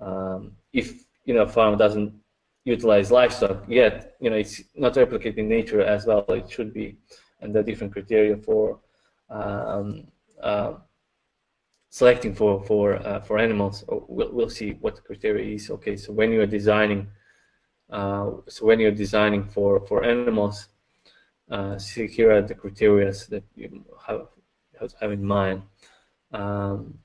Um, 0.00 0.52
if 0.72 0.86
you 1.24 1.34
know 1.34 1.42
a 1.42 1.48
farm 1.48 1.78
doesn't 1.78 2.12
utilize 2.64 3.10
livestock 3.10 3.64
yet, 3.66 4.14
you 4.20 4.28
know 4.30 4.36
it's 4.36 4.62
not 4.74 4.94
replicating 4.94 5.46
nature 5.46 5.80
as 5.80 6.04
well. 6.06 6.24
It 6.28 6.50
should 6.50 6.74
be, 6.74 6.98
and 7.40 7.54
the 7.54 7.62
different 7.62 7.94
criteria 7.94 8.36
for 8.36 8.80
um, 9.30 10.06
uh, 10.42 10.74
selecting 11.88 12.34
for 12.34 12.62
for 12.68 12.96
uh, 13.08 13.20
for 13.20 13.38
animals. 13.38 13.84
We'll, 13.88 14.32
we'll 14.32 14.50
see 14.60 14.72
what 14.82 14.96
the 14.96 15.02
criteria 15.08 15.54
is. 15.54 15.70
Okay, 15.70 15.96
so 15.96 16.12
when 16.12 16.30
you 16.30 16.42
are 16.42 16.52
designing 16.58 17.08
uh, 17.90 18.30
so 18.48 18.66
when 18.66 18.80
you're 18.80 18.90
designing 18.90 19.44
for, 19.44 19.80
for 19.86 20.04
animals, 20.04 20.68
uh, 21.50 21.78
see 21.78 22.06
here 22.06 22.32
are 22.32 22.42
the 22.42 22.54
criteria 22.54 23.12
that 23.30 23.44
you 23.56 23.84
have, 24.06 24.28
have 25.00 25.12
in 25.12 25.24
mind. 25.24 25.62
Um, 26.32 26.98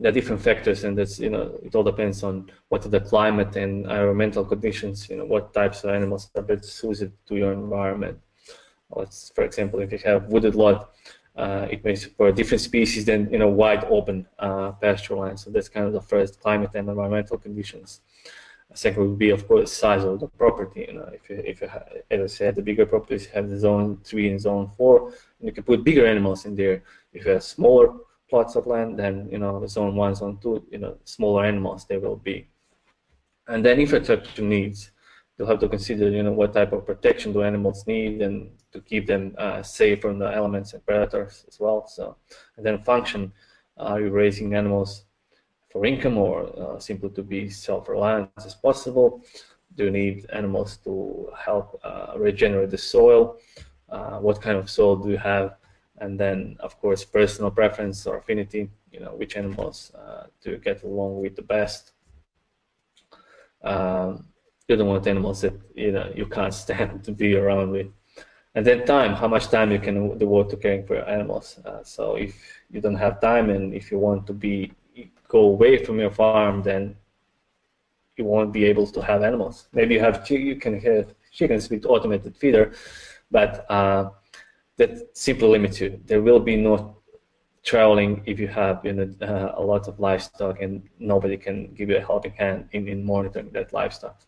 there 0.00 0.10
are 0.10 0.14
different 0.14 0.40
factors, 0.40 0.84
and 0.84 0.96
that's 0.96 1.18
you 1.18 1.30
know 1.30 1.58
it 1.64 1.74
all 1.74 1.82
depends 1.82 2.22
on 2.22 2.50
what 2.68 2.86
are 2.86 2.88
the 2.88 3.00
climate 3.00 3.56
and 3.56 3.82
environmental 3.82 4.44
conditions. 4.44 5.08
You 5.10 5.16
know 5.16 5.24
what 5.24 5.52
types 5.52 5.82
of 5.82 5.90
animals 5.90 6.30
are 6.36 6.42
best 6.42 6.66
suited 6.66 7.12
to 7.26 7.36
your 7.36 7.52
environment. 7.52 8.20
Let's, 8.90 9.30
for 9.34 9.42
example, 9.42 9.80
if 9.80 9.90
you 9.90 9.98
have 10.04 10.26
wooded 10.26 10.54
lot, 10.54 10.94
uh, 11.36 11.66
it 11.70 11.84
may 11.84 11.96
support 11.96 12.36
different 12.36 12.60
species 12.60 13.04
than 13.04 13.34
in 13.34 13.42
a 13.42 13.48
wide 13.48 13.84
open 13.90 14.26
uh, 14.38 14.72
pasture 14.72 15.16
land. 15.16 15.40
So 15.40 15.50
that's 15.50 15.68
kind 15.68 15.86
of 15.86 15.92
the 15.92 16.00
first 16.00 16.40
climate 16.40 16.70
and 16.74 16.88
environmental 16.88 17.36
conditions. 17.36 18.00
Second 18.78 19.08
would 19.08 19.18
be, 19.18 19.30
of 19.30 19.48
course, 19.48 19.72
size 19.72 20.04
of 20.04 20.20
the 20.20 20.28
property. 20.28 20.84
You 20.86 20.94
know, 20.98 21.10
if 21.12 21.28
you, 21.28 21.36
if 21.52 21.60
you 21.60 21.68
as 22.12 22.20
I 22.20 22.26
said, 22.38 22.54
the 22.54 22.62
bigger 22.62 22.86
properties 22.86 23.26
have 23.26 23.50
the 23.50 23.58
zone 23.58 23.98
three 24.04 24.30
and 24.30 24.40
zone 24.40 24.70
four, 24.76 25.08
and 25.08 25.48
you 25.48 25.52
can 25.52 25.64
put 25.64 25.82
bigger 25.82 26.06
animals 26.06 26.44
in 26.44 26.54
there. 26.54 26.84
If 27.12 27.24
you 27.24 27.32
have 27.32 27.42
smaller 27.42 27.88
plots 28.30 28.54
of 28.54 28.68
land, 28.68 28.96
then 28.96 29.28
you 29.32 29.38
know, 29.38 29.58
the 29.58 29.66
zone 29.66 29.96
one, 29.96 30.14
zone 30.14 30.38
two, 30.40 30.64
you 30.70 30.78
know, 30.78 30.96
smaller 31.02 31.44
animals 31.44 31.86
they 31.86 31.98
will 31.98 32.20
be. 32.30 32.46
And 33.48 33.64
then 33.64 33.80
infrastructure 33.80 34.42
needs. 34.42 34.92
You'll 35.36 35.48
have 35.48 35.58
to 35.58 35.68
consider, 35.68 36.08
you 36.10 36.22
know, 36.22 36.36
what 36.40 36.52
type 36.52 36.72
of 36.72 36.86
protection 36.86 37.32
do 37.32 37.42
animals 37.42 37.84
need, 37.88 38.22
and 38.22 38.48
to 38.70 38.80
keep 38.80 39.08
them 39.08 39.34
uh, 39.38 39.60
safe 39.60 40.00
from 40.02 40.20
the 40.20 40.30
elements 40.32 40.72
and 40.72 40.86
predators 40.86 41.44
as 41.48 41.58
well. 41.58 41.88
So, 41.88 42.16
and 42.56 42.64
then 42.64 42.84
function. 42.84 43.32
Are 43.76 44.00
you 44.00 44.10
raising 44.10 44.54
animals 44.54 45.04
for 45.68 45.84
income 45.84 46.18
or 46.18 46.48
uh, 46.58 46.78
simply 46.78 47.10
to 47.10 47.22
be 47.22 47.48
self-reliant 47.48 48.30
as 48.38 48.54
possible? 48.54 49.22
Do 49.76 49.84
you 49.84 49.90
need 49.90 50.26
animals 50.32 50.78
to 50.84 51.30
help 51.38 51.78
uh, 51.84 52.14
regenerate 52.16 52.70
the 52.70 52.78
soil? 52.78 53.36
Uh, 53.88 54.18
what 54.18 54.40
kind 54.40 54.56
of 54.56 54.68
soil 54.68 54.96
do 54.96 55.10
you 55.10 55.18
have? 55.18 55.56
And 55.98 56.18
then, 56.18 56.56
of 56.60 56.78
course, 56.80 57.04
personal 57.04 57.50
preference 57.50 58.06
or 58.06 58.18
affinity. 58.18 58.70
You 58.92 59.00
know, 59.00 59.14
which 59.14 59.36
animals 59.36 59.92
uh, 59.94 60.26
do 60.42 60.52
you 60.52 60.58
get 60.58 60.82
along 60.82 61.20
with 61.20 61.36
the 61.36 61.42
best? 61.42 61.92
Um, 63.62 64.24
you 64.68 64.76
don't 64.76 64.88
want 64.88 65.06
animals 65.06 65.40
that 65.40 65.54
you 65.74 65.92
know 65.92 66.12
you 66.14 66.26
can't 66.26 66.54
stand 66.64 67.02
to 67.04 67.12
be 67.12 67.34
around 67.36 67.70
with 67.70 67.88
and 68.54 68.66
then 68.66 68.84
time 68.84 69.14
how 69.14 69.28
much 69.28 69.48
time 69.48 69.72
you 69.72 69.78
can 69.78 70.16
devote 70.18 70.50
to 70.50 70.56
caring 70.56 70.86
for 70.86 70.94
your 70.96 71.08
animals 71.08 71.58
uh, 71.64 71.82
so 71.82 72.16
if 72.16 72.34
you 72.70 72.80
don't 72.80 72.96
have 72.96 73.20
time 73.20 73.50
and 73.50 73.74
if 73.74 73.90
you 73.90 73.98
want 73.98 74.26
to 74.26 74.32
be 74.32 74.70
go 75.28 75.40
away 75.40 75.84
from 75.84 76.00
your 76.00 76.10
farm, 76.10 76.62
then 76.62 76.96
you 78.16 78.24
won't 78.24 78.52
be 78.52 78.64
able 78.64 78.86
to 78.86 79.00
have 79.00 79.22
animals. 79.22 79.68
Maybe 79.72 79.94
you 79.94 80.00
have 80.00 80.28
you 80.30 80.56
can 80.56 80.80
have 80.80 81.14
chickens 81.32 81.70
with 81.70 81.86
automated 81.86 82.36
feeder, 82.36 82.72
but 83.30 83.70
uh, 83.70 84.10
that 84.76 85.16
simply 85.16 85.48
limits 85.48 85.80
you. 85.80 86.00
There 86.06 86.22
will 86.22 86.40
be 86.40 86.56
no 86.56 86.96
traveling 87.62 88.22
if 88.24 88.40
you 88.40 88.48
have 88.48 88.80
you 88.84 88.92
know 88.94 89.08
uh, 89.20 89.52
a 89.56 89.62
lot 89.62 89.88
of 89.88 90.00
livestock 90.00 90.60
and 90.62 90.82
nobody 90.98 91.36
can 91.36 91.74
give 91.74 91.90
you 91.90 91.96
a 91.96 92.00
helping 92.00 92.32
hand 92.32 92.68
in, 92.72 92.88
in 92.88 93.04
monitoring 93.04 93.50
that 93.52 93.72
livestock. 93.72 94.20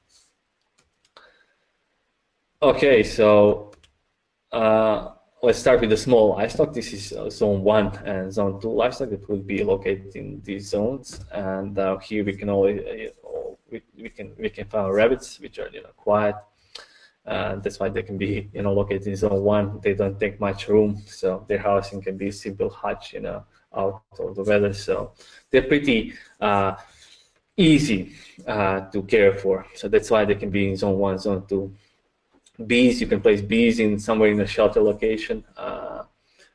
Okay, 2.63 3.03
so 3.03 3.73
uh, 4.53 5.13
let's 5.43 5.59
start 5.59 5.81
with 5.81 5.91
the 5.91 5.97
small 5.97 6.31
livestock. 6.31 6.73
This 6.73 6.93
is 6.93 7.13
uh, 7.13 7.31
zone 7.31 7.63
one 7.63 7.97
and 8.05 8.33
zone 8.33 8.61
two 8.61 8.71
livestock 8.71 9.11
that 9.11 9.29
will 9.29 9.39
be 9.39 9.65
located 9.65 10.15
in 10.15 10.41
these 10.45 10.69
zones. 10.69 11.25
And 11.33 11.79
uh, 11.79 11.99
here 11.99 12.25
we 12.25 12.35
can 12.35 12.51
always 12.51 12.81
uh, 12.81 13.55
we, 13.71 13.83
we 13.97 14.11
can 14.11 14.33
we 14.39 14.51
can 14.51 14.67
find 14.69 14.95
rabbits 14.95 15.41
which 15.41 15.59
are 15.59 15.69
you 15.73 15.83
know 15.83 15.91
quiet. 15.97 16.37
And 17.25 17.63
that's 17.63 17.79
why 17.79 17.89
they 17.89 18.03
can 18.03 18.19
be 18.19 18.51
you 18.53 18.63
know 18.63 18.73
located 18.73 19.07
in 19.07 19.17
zone 19.17 19.43
one. 19.43 19.81
They 19.83 19.95
don't 19.95 20.19
take 20.19 20.41
much 20.41 20.69
room, 20.69 21.03
so 21.07 21.45
their 21.49 21.59
housing 21.59 22.03
can 22.03 22.17
be 22.17 22.29
a 22.29 22.33
simple 22.33 22.69
hutch, 22.69 23.13
you 23.15 23.21
know, 23.21 23.45
out 23.75 24.03
of 24.19 24.37
the 24.37 24.43
weather. 24.43 24.73
So 24.73 25.13
they're 25.51 25.63
pretty 25.63 26.15
uh, 26.41 26.77
easy 27.57 28.13
uh, 28.47 28.81
to 28.91 29.03
care 29.03 29.33
for. 29.35 29.67
So 29.75 29.89
that's 29.89 30.11
why 30.11 30.25
they 30.25 30.35
can 30.35 30.51
be 30.51 30.71
in 30.71 30.77
zone 30.77 30.99
one, 30.99 31.19
zone 31.19 31.45
two 31.49 31.75
bees, 32.67 33.01
you 33.01 33.07
can 33.07 33.21
place 33.21 33.41
bees 33.41 33.81
in 33.81 33.99
somewhere 33.99 34.31
in 34.31 34.41
a 34.41 34.47
shelter 34.47 34.81
location, 34.81 35.45
uh, 35.57 36.05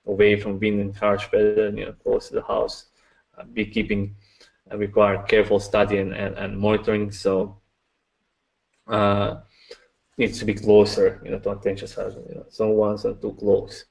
away 0.05 0.39
from 0.39 0.59
wind 0.59 0.79
and 0.79 0.95
harsh 0.95 1.31
weather, 1.31 1.69
you 1.69 1.85
know, 1.85 1.93
close 1.93 2.29
to 2.29 2.35
the 2.35 2.43
house. 2.43 2.85
Uh, 3.37 3.43
beekeeping 3.53 4.15
uh, 4.71 4.77
require 4.77 5.21
careful 5.23 5.59
study 5.59 5.97
and, 5.97 6.13
and, 6.13 6.37
and 6.37 6.57
monitoring, 6.57 7.11
so 7.11 7.57
uh, 8.87 9.35
needs 10.17 10.39
to 10.39 10.45
be 10.45 10.53
closer, 10.53 11.21
you 11.23 11.31
know, 11.31 11.39
to 11.39 11.51
attention 11.51 11.87
size, 11.87 12.15
you 12.29 12.35
know, 12.35 12.45
some 12.49 12.69
ones 12.69 13.05
are 13.05 13.15
too 13.15 13.33
close. 13.33 13.85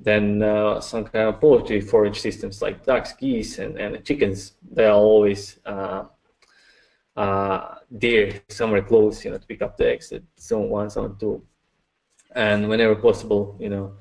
Then 0.00 0.42
uh, 0.42 0.80
some 0.80 1.04
kind 1.04 1.28
of 1.28 1.40
poultry 1.40 1.80
forage 1.80 2.20
systems 2.20 2.62
like 2.62 2.84
ducks, 2.84 3.12
geese, 3.12 3.58
and, 3.58 3.76
and 3.78 4.04
chickens, 4.04 4.52
they 4.70 4.86
are 4.86 4.92
always 4.92 5.58
uh, 5.66 6.04
uh, 7.16 7.74
there 7.90 8.40
somewhere 8.48 8.82
close, 8.82 9.24
you 9.24 9.30
know, 9.30 9.38
to 9.38 9.46
pick 9.46 9.60
up 9.60 9.76
the 9.76 9.90
eggs. 9.90 10.12
Zone 10.40 10.68
one, 10.68 10.88
zone 10.88 11.16
two 11.18 11.42
and 12.34 12.68
whenever 12.68 12.94
possible, 12.94 13.56
you 13.60 13.68
know, 13.68 13.92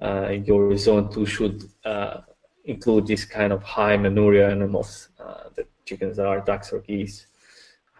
uh, 0.00 0.30
your 0.30 0.76
zone 0.76 1.10
two 1.12 1.26
should 1.26 1.64
uh, 1.84 2.20
include 2.64 3.06
this 3.06 3.24
kind 3.24 3.52
of 3.52 3.62
high 3.62 3.96
manure 3.96 4.48
animals 4.48 5.08
uh, 5.20 5.44
that 5.54 5.68
chickens 5.84 6.18
are, 6.18 6.40
ducks 6.40 6.72
or 6.72 6.80
geese. 6.80 7.26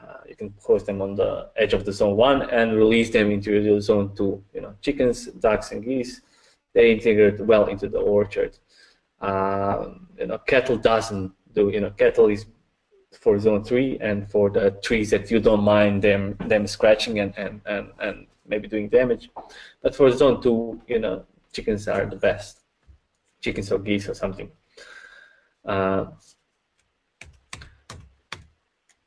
Uh, 0.02 0.18
you 0.28 0.36
can 0.36 0.50
post 0.62 0.86
them 0.86 1.00
on 1.00 1.14
the 1.14 1.48
edge 1.56 1.72
of 1.72 1.84
the 1.84 1.92
zone 1.92 2.16
one 2.16 2.42
and 2.50 2.76
release 2.76 3.10
them 3.10 3.30
into 3.30 3.52
your 3.52 3.80
zone 3.80 4.14
two. 4.14 4.42
You 4.52 4.62
know, 4.62 4.74
chickens, 4.82 5.26
ducks, 5.26 5.72
and 5.72 5.82
geese, 5.82 6.20
they 6.74 6.92
integrate 6.92 7.40
well 7.40 7.66
into 7.66 7.88
the 7.88 7.98
orchard. 7.98 8.58
Um, 9.20 10.08
you 10.18 10.26
know, 10.26 10.38
cattle 10.38 10.76
doesn't 10.76 11.32
do. 11.54 11.70
You 11.70 11.80
know, 11.80 11.90
cattle 11.90 12.28
is 12.28 12.44
for 13.20 13.38
zone 13.38 13.64
three 13.64 13.98
and 14.00 14.30
for 14.30 14.50
the 14.50 14.70
trees 14.82 15.10
that 15.10 15.30
you 15.30 15.40
don't 15.40 15.62
mind 15.62 16.02
them 16.02 16.36
them 16.48 16.66
scratching 16.66 17.20
and 17.20 17.32
and 17.36 17.60
and, 17.66 17.90
and 18.00 18.26
maybe 18.46 18.68
doing 18.68 18.88
damage. 18.88 19.30
But 19.82 19.94
for 19.94 20.10
zone 20.10 20.42
two, 20.42 20.80
you 20.86 20.98
know, 20.98 21.24
chickens 21.52 21.88
are 21.88 22.06
the 22.06 22.16
best. 22.16 22.60
Chickens 23.40 23.70
or 23.72 23.78
geese 23.78 24.08
or 24.08 24.14
something. 24.14 24.50
Uh, 25.64 26.06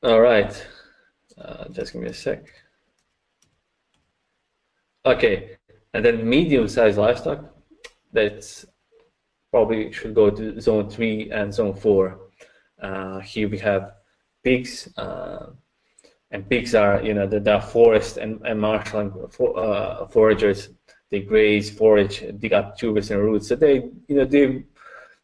all 0.03 0.21
right, 0.21 0.67
uh, 1.37 1.65
just 1.69 1.93
give 1.93 2.01
me 2.01 2.09
a 2.09 2.13
sec. 2.13 2.45
Okay, 5.05 5.57
and 5.93 6.03
then 6.03 6.27
medium-sized 6.27 6.97
livestock, 6.97 7.45
that's 8.11 8.65
probably 9.51 9.91
should 9.91 10.13
go 10.13 10.29
to 10.29 10.59
zone 10.59 10.89
three 10.89 11.31
and 11.31 11.53
zone 11.53 11.73
four. 11.73 12.19
Uh, 12.81 13.19
here 13.19 13.49
we 13.49 13.57
have 13.57 13.93
pigs, 14.47 14.73
uh, 14.97 15.47
and 16.31 16.49
pigs 16.49 16.71
are 16.83 16.95
you 17.07 17.13
know 17.17 17.27
the, 17.33 17.39
the 17.39 17.59
forest 17.73 18.13
and, 18.23 18.33
and 18.49 18.57
marshalling 18.59 19.11
for, 19.35 19.49
uh, 19.67 20.07
foragers 20.07 20.69
they 21.11 21.21
graze 21.31 21.69
forage 21.79 22.15
dig 22.39 22.53
up 22.53 22.77
tubers 22.77 23.11
and 23.11 23.21
roots. 23.21 23.47
So 23.49 23.55
they 23.55 23.75
you 24.09 24.15
know 24.17 24.25
they 24.25 24.63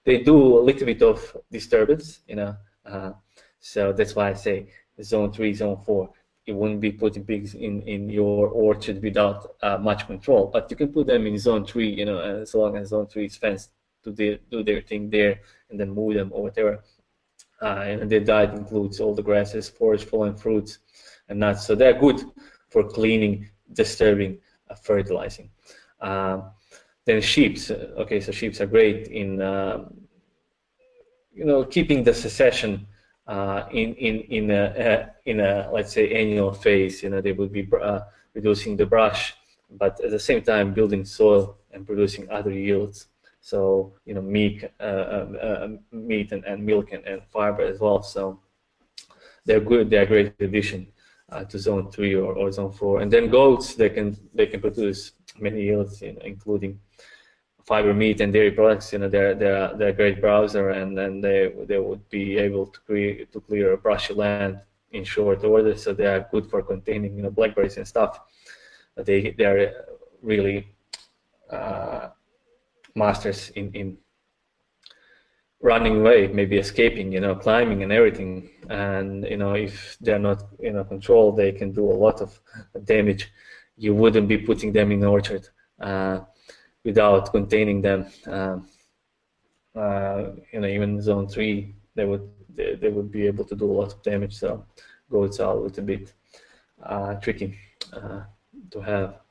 they 0.06 0.18
do 0.32 0.38
a 0.60 0.64
little 0.68 0.86
bit 0.92 1.02
of 1.02 1.18
disturbance 1.58 2.08
you 2.28 2.36
know 2.40 2.52
uh, 2.86 3.12
so 3.60 3.94
that's 3.98 4.14
why 4.16 4.30
i 4.32 4.34
say 4.34 4.58
zone 5.02 5.32
3 5.32 5.54
zone 5.54 5.80
4 5.86 6.10
you 6.46 6.56
wouldn't 6.58 6.82
be 6.82 6.92
putting 6.92 7.24
pigs 7.32 7.54
in 7.54 7.82
in 7.94 8.02
your 8.10 8.50
orchard 8.50 9.02
without 9.02 9.40
uh, 9.62 9.78
much 9.78 10.02
control. 10.12 10.44
But 10.56 10.70
you 10.70 10.76
can 10.76 10.90
put 10.98 11.08
them 11.08 11.26
in 11.30 11.38
zone 11.38 11.66
3 11.66 11.90
you 12.00 12.06
know 12.10 12.20
as 12.20 12.54
long 12.54 12.76
as 12.78 12.90
zone 12.90 13.08
3 13.08 13.26
is 13.26 13.38
fenced 13.38 13.70
to 14.04 14.12
the, 14.12 14.40
do 14.52 14.64
their 14.64 14.82
thing 14.82 15.10
there 15.10 15.40
and 15.70 15.80
then 15.80 15.90
move 16.00 16.16
them 16.16 16.30
or 16.34 16.44
whatever 16.44 16.74
and 17.64 18.10
their 18.12 18.20
diet 18.20 18.54
includes 18.54 19.00
all 19.00 19.16
the 19.16 19.24
grasses 19.24 19.70
forage 19.70 20.04
fallen 20.04 20.36
fruits 20.36 20.80
and 21.30 21.40
nuts. 21.40 21.66
So 21.66 21.76
they're 21.76 22.00
good 22.00 22.22
for 22.70 22.84
cleaning, 22.84 23.50
disturbing, 23.72 24.40
uh, 24.70 24.76
fertilizing. 24.76 25.50
Uh, 26.00 26.42
then 27.06 27.22
sheep. 27.22 27.58
Okay, 27.70 28.20
so 28.20 28.32
sheep 28.32 28.60
are 28.60 28.66
great 28.66 29.08
in 29.08 29.42
uh, 29.42 29.86
you 31.34 31.46
know 31.46 31.64
keeping 31.66 32.04
the 32.04 32.14
succession 32.14 32.88
uh, 33.28 33.64
in 33.72 33.94
in 33.96 34.20
in 34.22 34.52
a, 34.52 34.64
uh, 34.66 35.06
in 35.26 35.40
a 35.40 35.70
let's 35.72 35.94
say 35.94 36.14
annual 36.14 36.54
phase. 36.54 37.04
You 37.04 37.10
know 37.10 37.22
they 37.22 37.34
would 37.34 37.52
be 37.52 37.68
uh, 37.82 38.02
reducing 38.34 38.78
the 38.78 38.86
brush, 38.86 39.34
but 39.70 40.00
at 40.04 40.12
the 40.12 40.20
same 40.20 40.42
time 40.42 40.74
building 40.74 41.06
soil 41.06 41.58
and 41.72 41.86
producing 41.86 42.30
other 42.30 42.52
yields. 42.52 43.08
So 43.44 43.92
you 44.06 44.14
know 44.14 44.22
meat, 44.22 44.64
um, 44.80 45.80
meat 45.92 46.32
and, 46.32 46.46
and 46.46 46.66
milk 46.66 46.94
and, 46.94 47.04
and 47.06 47.22
fiber 47.30 47.64
as 47.64 47.82
well. 47.82 48.02
So 48.02 48.40
they're 49.46 49.60
good. 49.60 49.90
They're 49.90 50.04
a 50.04 50.14
great 50.14 50.34
addition 50.40 50.88
uh, 51.30 51.44
to 51.44 51.60
zone 51.60 51.92
three 51.92 52.16
or, 52.16 52.34
or 52.34 52.54
zone 52.54 52.72
four. 52.72 53.02
And 53.02 53.12
then 53.12 53.30
goats, 53.30 53.76
they 53.76 53.90
can 53.90 54.18
they 54.34 54.48
can 54.48 54.62
produce 54.62 55.12
many 55.42 55.62
yields, 55.62 56.02
you 56.02 56.14
know, 56.14 56.22
including 56.24 56.80
fiber 57.66 57.94
meat 57.94 58.22
and 58.22 58.32
dairy 58.32 58.52
products. 58.52 58.94
You 58.94 59.00
know, 59.00 59.10
they're 59.10 59.36
they're 59.36 59.76
they're 59.76 59.90
a 59.90 60.00
great 60.02 60.22
browser, 60.22 60.70
and 60.70 60.98
then 60.98 61.20
they 61.20 61.52
they 61.68 61.80
would 61.80 62.08
be 62.10 62.38
able 62.38 62.68
to 62.68 62.80
create 62.80 63.34
to 63.34 63.42
clear 63.42 63.74
a 63.74 63.78
brushy 63.78 64.14
land 64.14 64.62
in 64.92 65.04
short 65.04 65.44
order. 65.44 65.76
So 65.76 65.94
they 65.94 66.06
are 66.06 66.30
good 66.32 66.50
for 66.50 66.64
containing 66.64 67.18
you 67.18 67.24
know 67.24 67.32
blackberries 67.32 67.76
and 67.76 67.86
stuff. 67.86 68.22
They 68.96 69.32
they 69.32 69.44
are 69.44 69.74
really 70.22 70.70
uh, 71.50 72.10
masters 72.96 73.50
in 73.50 73.72
in 73.74 73.98
running 75.64 76.02
away, 76.02 76.28
maybe 76.28 76.58
escaping, 76.58 77.12
you 77.12 77.22
know, 77.22 77.34
climbing 77.34 77.82
and 77.84 77.92
everything. 77.92 78.50
And 78.70 79.24
you 79.24 79.38
know, 79.38 79.54
if 79.54 79.98
they're 80.02 80.20
not 80.20 80.44
you 80.60 80.74
know 80.74 80.84
control, 80.84 81.32
they 81.32 81.52
can 81.52 81.72
do 81.72 81.90
a 81.90 82.00
lot 82.06 82.22
of 82.22 82.40
damage. 82.84 83.32
You 83.78 83.96
wouldn't 83.96 84.28
be 84.28 84.38
putting 84.38 84.72
them 84.72 84.92
in 84.92 85.04
orchard 85.04 85.48
uh, 85.80 86.20
without 86.84 87.32
containing 87.32 87.82
them. 87.82 88.06
Uh, 88.28 88.58
uh, 89.76 90.32
you 90.52 90.60
know, 90.60 90.68
even 90.68 91.02
zone 91.02 91.28
three, 91.28 91.76
they 91.96 92.06
would 92.06 92.30
they, 92.56 92.76
they, 92.76 92.90
would 92.90 93.12
be 93.12 93.26
able 93.26 93.44
to 93.46 93.56
do 93.56 93.66
a 93.66 93.78
lot 93.80 93.94
of 93.94 94.04
damage. 94.04 94.36
So 94.36 94.66
goats 95.10 95.40
are 95.40 95.56
a 95.56 95.60
little 95.60 95.84
bit 95.84 96.14
uh, 96.84 97.16
tricky 97.16 97.58
uh, 97.92 98.22
to 98.70 98.82
have. 98.82 99.23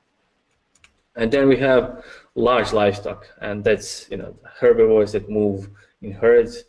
And 1.16 1.30
then 1.30 1.48
we 1.48 1.56
have 1.58 2.04
large 2.34 2.72
livestock, 2.72 3.28
and 3.40 3.62
that's 3.62 4.10
you 4.10 4.16
know 4.16 4.34
herbivores 4.58 5.12
that 5.12 5.28
move 5.28 5.68
in 6.00 6.12
herds, 6.12 6.64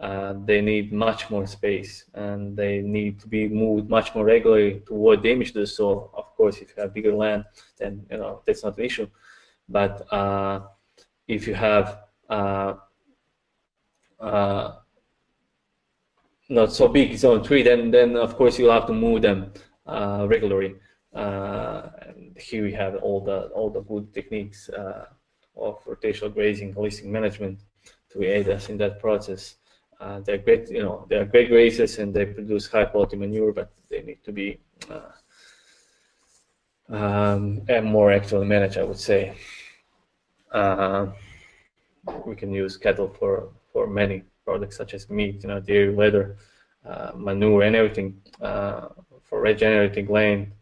uh, 0.00 0.32
they 0.46 0.62
need 0.62 0.92
much 0.92 1.28
more 1.28 1.46
space 1.46 2.06
and 2.14 2.56
they 2.56 2.80
need 2.80 3.20
to 3.20 3.28
be 3.28 3.46
moved 3.48 3.90
much 3.90 4.14
more 4.14 4.24
regularly 4.24 4.82
to 4.86 4.94
avoid 4.94 5.22
damage 5.22 5.52
to 5.52 5.60
the 5.60 5.66
soil. 5.66 6.10
Of 6.14 6.34
course, 6.36 6.56
if 6.56 6.74
you 6.74 6.82
have 6.82 6.94
bigger 6.94 7.14
land, 7.14 7.44
then 7.76 8.06
you 8.10 8.16
know 8.16 8.40
that's 8.46 8.64
not 8.64 8.78
an 8.78 8.84
issue. 8.84 9.08
But 9.68 10.10
uh, 10.10 10.60
if 11.28 11.46
you 11.46 11.54
have 11.54 11.98
uh, 12.30 12.74
uh 14.18 14.76
not 16.48 16.72
so 16.72 16.88
big 16.88 17.16
zone 17.18 17.44
three, 17.44 17.62
then 17.62 17.90
then 17.90 18.16
of 18.16 18.36
course 18.36 18.58
you'll 18.58 18.72
have 18.72 18.86
to 18.86 18.94
move 18.94 19.20
them 19.20 19.52
uh, 19.86 20.26
regularly. 20.30 20.76
Uh, 21.14 21.90
here 22.40 22.64
we 22.64 22.72
have 22.72 22.96
all 22.96 23.20
the 23.20 23.48
all 23.48 23.70
the 23.70 23.80
good 23.82 24.12
techniques 24.12 24.68
of 25.56 25.84
rotational 25.84 26.32
grazing, 26.32 26.74
holistic 26.74 27.04
management, 27.04 27.60
to 28.10 28.22
aid 28.22 28.48
us 28.48 28.68
in 28.68 28.78
that 28.78 28.98
process. 29.00 29.56
Uh, 30.00 30.20
they're 30.20 30.38
great, 30.38 30.70
you 30.70 30.82
know, 30.82 31.06
they're 31.08 31.26
great 31.26 31.50
grazers 31.50 31.98
and 31.98 32.14
they 32.14 32.24
produce 32.24 32.66
high 32.66 32.86
quality 32.86 33.16
manure, 33.16 33.52
but 33.52 33.70
they 33.90 34.02
need 34.02 34.22
to 34.24 34.32
be 34.32 34.58
uh, 34.90 35.10
um, 36.88 37.62
and 37.68 37.84
more 37.84 38.10
actively 38.10 38.46
managed, 38.46 38.78
I 38.78 38.82
would 38.82 38.98
say. 38.98 39.36
Uh, 40.50 41.08
we 42.26 42.34
can 42.34 42.50
use 42.52 42.76
cattle 42.78 43.14
for, 43.18 43.50
for 43.72 43.86
many 43.86 44.22
products 44.44 44.76
such 44.76 44.94
as 44.94 45.10
meat, 45.10 45.42
you 45.42 45.48
know, 45.48 45.60
dairy, 45.60 45.94
leather, 45.94 46.38
uh, 46.84 47.12
manure, 47.14 47.62
and 47.62 47.76
everything 47.76 48.20
uh, 48.40 48.88
for 49.22 49.42
regenerating 49.42 50.08
land. 50.08 50.52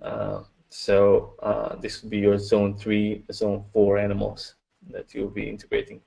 Uh, 0.00 0.44
so 0.74 1.76
this 1.80 2.02
would 2.02 2.10
be 2.10 2.18
your 2.18 2.36
zone 2.36 2.76
three, 2.76 3.22
zone 3.30 3.64
four 3.72 3.96
animals 3.96 4.56
that 4.90 5.14
you'll 5.14 5.30
be 5.30 5.48
integrating. 5.48 6.00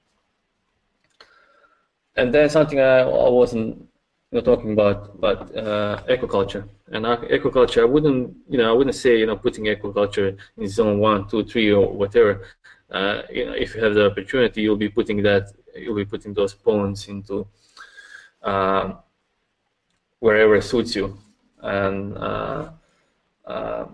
And 2.18 2.34
then 2.34 2.50
something 2.50 2.80
I, 2.80 3.00
I 3.00 3.30
wasn't 3.30 3.88
you 4.32 4.40
know, 4.40 4.42
talking 4.42 4.74
about, 4.74 5.22
but 5.22 5.56
uh, 5.56 6.04
aquaculture. 6.10 6.68
And 6.92 7.06
aquaculture, 7.06 7.82
I 7.82 7.86
wouldn't, 7.86 8.36
you 8.50 8.58
know, 8.58 8.70
I 8.70 8.74
wouldn't 8.74 8.96
say, 8.96 9.20
you 9.20 9.26
know, 9.26 9.38
putting 9.38 9.66
aquaculture 9.66 10.38
in 10.58 10.68
zone 10.68 11.00
one, 11.00 11.30
two, 11.30 11.46
three, 11.46 11.72
or 11.72 11.88
whatever. 11.90 12.46
Uh, 12.92 13.22
you 13.32 13.46
know, 13.46 13.54
if 13.54 13.74
you 13.74 13.84
have 13.84 13.94
the 13.94 14.08
opportunity, 14.08 14.64
you'll 14.64 14.76
be 14.76 14.90
putting 14.90 15.22
that, 15.24 15.54
you'll 15.76 15.96
be 15.96 16.06
putting 16.06 16.34
those 16.34 16.54
ponds 16.54 17.08
into 17.08 17.48
uh, 18.44 18.94
wherever 20.20 20.60
suits 20.60 20.96
you. 20.96 21.18
And 21.62 22.18
uh, 22.18 22.70
uh, 23.46 23.86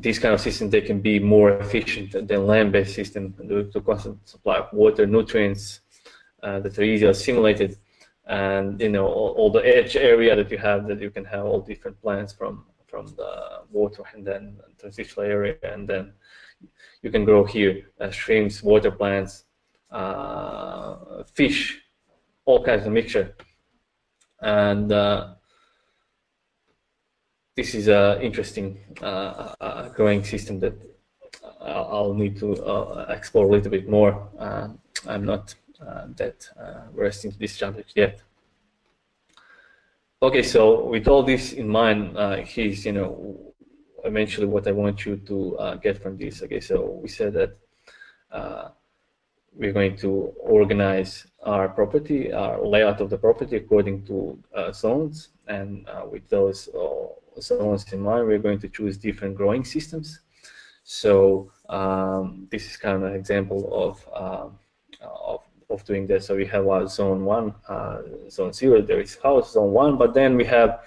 these 0.00 0.18
kind 0.18 0.34
of 0.34 0.40
systems, 0.40 0.70
they 0.70 0.80
can 0.80 1.00
be 1.00 1.18
more 1.18 1.58
efficient 1.58 2.12
than 2.28 2.46
land-based 2.46 2.94
systems 2.94 3.34
to 3.72 3.80
constant 3.80 4.28
supply 4.28 4.56
of 4.58 4.72
water, 4.72 5.06
nutrients 5.06 5.80
uh, 6.42 6.60
that 6.60 6.78
are 6.78 6.82
easily 6.82 7.10
assimilated. 7.10 7.78
And 8.26 8.80
you 8.80 8.88
know 8.88 9.06
all, 9.06 9.30
all, 9.38 9.50
the 9.50 9.60
edge 9.60 9.94
area 9.94 10.34
that 10.34 10.50
you 10.50 10.58
have 10.58 10.88
that 10.88 11.00
you 11.00 11.10
can 11.10 11.24
have 11.26 11.44
all 11.44 11.60
different 11.60 12.00
plants 12.02 12.32
from 12.32 12.64
from 12.88 13.06
the 13.16 13.62
water 13.70 14.02
and 14.14 14.26
then 14.26 14.58
transitional 14.80 15.26
area 15.26 15.54
and 15.62 15.88
then 15.88 16.12
you 17.02 17.10
can 17.12 17.24
grow 17.24 17.44
here 17.44 17.74
uh, 18.00 18.10
shrimps 18.10 18.64
water 18.64 18.90
plants 18.90 19.44
uh, 19.92 21.22
fish 21.34 21.86
all 22.46 22.64
kinds 22.64 22.86
of 22.86 22.92
mixture. 22.92 23.34
And 24.40 24.90
uh, 24.90 25.34
this 27.56 27.74
is 27.74 27.88
an 27.88 28.20
interesting 28.20 28.78
uh, 29.02 29.54
uh, 29.60 29.88
growing 29.88 30.22
system 30.24 30.60
that 30.60 30.74
I'll 31.60 32.14
need 32.14 32.36
to 32.38 32.62
uh, 32.64 33.06
explore 33.08 33.46
a 33.46 33.50
little 33.50 33.70
bit 33.70 33.88
more. 33.88 34.28
I'm 35.06 35.24
not 35.24 35.54
uh, 35.80 36.06
that 36.16 36.48
uh, 36.58 36.90
versed 36.94 37.24
into 37.24 37.38
this 37.38 37.54
subject 37.54 37.92
yet. 37.94 38.22
Okay, 40.22 40.42
so 40.42 40.86
with 40.86 41.06
all 41.06 41.22
this 41.22 41.52
in 41.52 41.68
mind, 41.68 42.16
uh, 42.16 42.36
here's 42.36 42.86
you 42.86 42.92
know 42.92 43.54
eventually 44.04 44.46
what 44.46 44.66
I 44.66 44.72
want 44.72 45.04
you 45.04 45.16
to 45.16 45.58
uh, 45.58 45.74
get 45.74 46.02
from 46.02 46.16
this. 46.16 46.42
Okay, 46.42 46.60
so 46.60 46.98
we 47.02 47.08
said 47.08 47.34
that 47.34 47.58
uh, 48.30 48.68
we're 49.52 49.72
going 49.72 49.96
to 49.98 50.32
organize 50.40 51.26
our 51.42 51.68
property, 51.68 52.32
our 52.32 52.64
layout 52.64 53.00
of 53.00 53.10
the 53.10 53.18
property 53.18 53.56
according 53.56 54.06
to 54.06 54.38
uh, 54.54 54.72
zones, 54.72 55.28
and 55.46 55.86
with 56.10 56.28
those 56.30 56.68
zones 57.40 57.92
in 57.92 58.00
mind, 58.00 58.26
we're 58.26 58.38
going 58.38 58.58
to 58.60 58.68
choose 58.68 58.96
different 58.96 59.36
growing 59.36 59.64
systems. 59.64 60.20
So 60.84 61.50
um, 61.68 62.46
this 62.50 62.70
is 62.70 62.76
kind 62.76 62.96
of 62.96 63.02
an 63.10 63.14
example 63.14 63.68
of 63.72 63.94
um, 64.14 64.58
of 65.02 65.42
of 65.68 65.84
doing 65.84 66.06
that. 66.06 66.22
So 66.22 66.36
we 66.36 66.46
have 66.46 66.66
uh, 66.68 66.86
zone 66.86 67.24
one, 67.24 67.54
uh, 67.68 68.02
zone 68.30 68.52
zero, 68.52 68.80
there 68.80 69.00
is 69.00 69.16
house, 69.16 69.52
zone 69.52 69.72
one, 69.72 69.98
but 69.98 70.14
then 70.14 70.36
we 70.36 70.44
have 70.44 70.80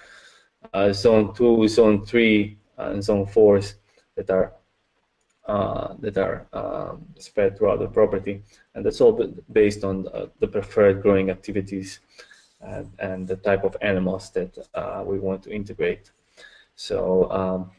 uh, 0.74 0.94
zone 0.94 1.34
two, 1.34 1.68
zone 1.68 2.06
three, 2.06 2.58
and 2.78 3.04
zone 3.04 3.26
fours 3.26 3.76
that 4.16 4.30
are 4.30 4.54
uh, 5.48 5.96
that 6.00 6.18
are 6.18 6.46
um, 6.54 7.06
spread 7.18 7.58
throughout 7.58 7.80
the 7.80 7.88
property, 7.88 8.44
and 8.76 8.86
that's 8.86 9.02
all 9.02 9.14
based 9.52 9.84
on 9.84 10.04
the, 10.04 10.30
the 10.40 10.48
preferred 10.48 11.02
growing 11.02 11.32
activities 11.32 12.00
and, 12.62 12.92
and, 13.00 13.28
the 13.28 13.36
type 13.38 13.64
of 13.64 13.76
animals 13.82 14.30
that 14.30 14.56
uh, 14.76 15.02
we 15.04 15.18
want 15.18 15.42
to 15.42 15.52
integrate. 15.52 16.12
So 16.80 17.30
um, 17.30 17.72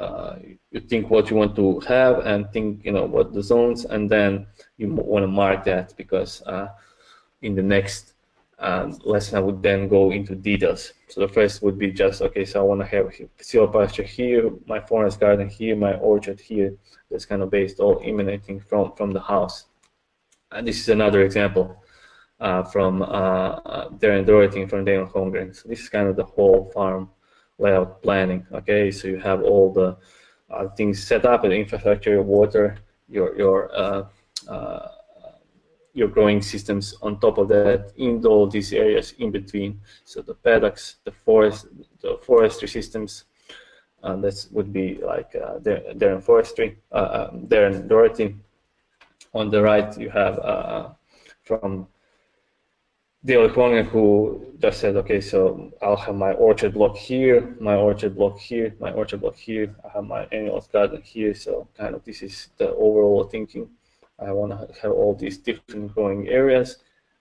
uh, 0.00 0.34
you 0.72 0.80
think 0.80 1.08
what 1.08 1.30
you 1.30 1.36
want 1.36 1.54
to 1.54 1.78
have 1.86 2.26
and 2.26 2.50
think 2.52 2.84
you 2.84 2.90
know 2.90 3.04
what 3.04 3.32
the 3.32 3.44
zones 3.44 3.84
and 3.84 4.10
then 4.10 4.48
you 4.76 4.92
want 4.92 5.22
to 5.22 5.28
mark 5.28 5.62
that 5.66 5.96
because 5.96 6.42
uh, 6.46 6.66
in 7.42 7.54
the 7.54 7.62
next 7.62 8.14
um, 8.58 8.98
lesson 9.04 9.38
I 9.38 9.40
would 9.40 9.62
then 9.62 9.86
go 9.86 10.10
into 10.10 10.34
details. 10.34 10.94
So 11.06 11.20
the 11.20 11.28
first 11.28 11.62
would 11.62 11.78
be 11.78 11.92
just 11.92 12.20
okay. 12.22 12.44
So 12.44 12.58
I 12.58 12.64
want 12.64 12.80
to 12.80 12.88
have 12.88 13.06
silvopasture 13.38 14.04
here, 14.04 14.50
my 14.66 14.80
forest 14.80 15.20
garden 15.20 15.48
here, 15.48 15.76
my 15.76 15.94
orchard 15.94 16.40
here. 16.40 16.74
That's 17.08 17.24
kind 17.24 17.40
of 17.40 17.52
based 17.52 17.78
all 17.78 18.02
emanating 18.04 18.58
from 18.58 18.96
from 18.96 19.12
the 19.12 19.20
house. 19.20 19.66
And 20.50 20.66
this 20.66 20.80
is 20.80 20.88
another 20.88 21.22
example 21.22 21.84
uh, 22.40 22.64
from 22.64 23.02
uh, 23.02 23.90
Darren 24.00 24.26
Doherty 24.26 24.66
from 24.66 24.84
David 24.84 25.06
Holmgren. 25.06 25.54
So 25.54 25.68
this 25.68 25.78
is 25.78 25.88
kind 25.88 26.08
of 26.08 26.16
the 26.16 26.24
whole 26.24 26.68
farm 26.74 27.10
layout 27.60 28.02
planning. 28.02 28.46
Okay, 28.52 28.90
so 28.90 29.08
you 29.08 29.18
have 29.18 29.42
all 29.42 29.72
the 29.72 29.96
uh, 30.50 30.68
things 30.76 31.02
set 31.02 31.24
up, 31.24 31.42
the 31.42 31.50
infrastructure, 31.50 32.10
your 32.10 32.22
water, 32.22 32.76
your 33.08 33.36
your 33.36 33.70
uh, 33.76 34.04
uh, 34.48 34.88
your 35.92 36.08
growing 36.08 36.40
systems 36.42 36.94
on 37.02 37.18
top 37.20 37.38
of 37.38 37.48
that 37.48 37.92
in 37.96 38.24
all 38.24 38.46
these 38.46 38.72
areas 38.72 39.14
in 39.18 39.30
between. 39.30 39.80
So 40.04 40.22
the 40.22 40.34
paddocks, 40.34 40.96
the 41.04 41.12
forest, 41.12 41.66
the 42.00 42.18
forestry 42.22 42.68
systems. 42.68 43.24
Uh, 44.02 44.16
that 44.16 44.46
would 44.50 44.72
be 44.72 44.98
like 45.04 45.36
uh, 45.36 45.58
Darren 45.58 46.22
Forestry, 46.22 46.78
uh, 46.90 47.28
um, 47.30 47.46
Darren 47.48 47.86
Doherty. 47.86 48.34
On 49.34 49.50
the 49.50 49.60
right, 49.60 49.94
you 49.98 50.08
have 50.08 50.38
uh, 50.38 50.88
from 51.42 51.86
the 53.22 53.36
Lithuanian 53.36 53.86
who 53.86 54.54
just 54.58 54.80
said, 54.80 54.96
okay, 54.96 55.20
so 55.20 55.70
I'll 55.82 55.96
have 55.96 56.14
my 56.14 56.32
orchard 56.32 56.74
block 56.74 56.96
here, 56.96 57.54
my 57.60 57.76
orchard 57.76 58.16
block 58.16 58.38
here, 58.38 58.74
my 58.80 58.92
orchard 58.92 59.20
block 59.20 59.36
here, 59.36 59.74
I 59.84 59.88
have 59.94 60.04
my 60.04 60.26
annual 60.32 60.66
garden 60.72 61.02
here, 61.02 61.34
so 61.34 61.68
kind 61.76 61.94
of 61.94 62.04
this 62.04 62.22
is 62.22 62.48
the 62.56 62.70
overall 62.70 63.24
thinking. 63.24 63.68
I 64.18 64.32
want 64.32 64.52
to 64.52 64.80
have 64.80 64.92
all 64.92 65.14
these 65.14 65.38
different 65.38 65.94
growing 65.94 66.28
areas. 66.28 66.78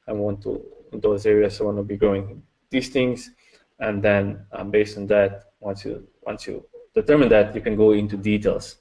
I 0.07 0.13
want 0.13 0.41
to, 0.43 0.63
in 0.93 0.99
those 1.01 1.25
areas, 1.25 1.59
I 1.59 1.65
want 1.65 1.77
to 1.77 1.83
be 1.83 1.97
growing 1.97 2.43
these 2.69 2.89
things. 2.89 3.31
And 3.79 4.01
then 4.01 4.45
um, 4.51 4.71
based 4.71 4.97
on 4.97 5.07
that, 5.07 5.45
once 5.59 5.85
you, 5.85 6.07
once 6.21 6.47
you 6.47 6.65
determine 6.95 7.29
that, 7.29 7.55
you 7.55 7.61
can 7.61 7.75
go 7.75 7.91
into 7.91 8.17
details 8.17 8.77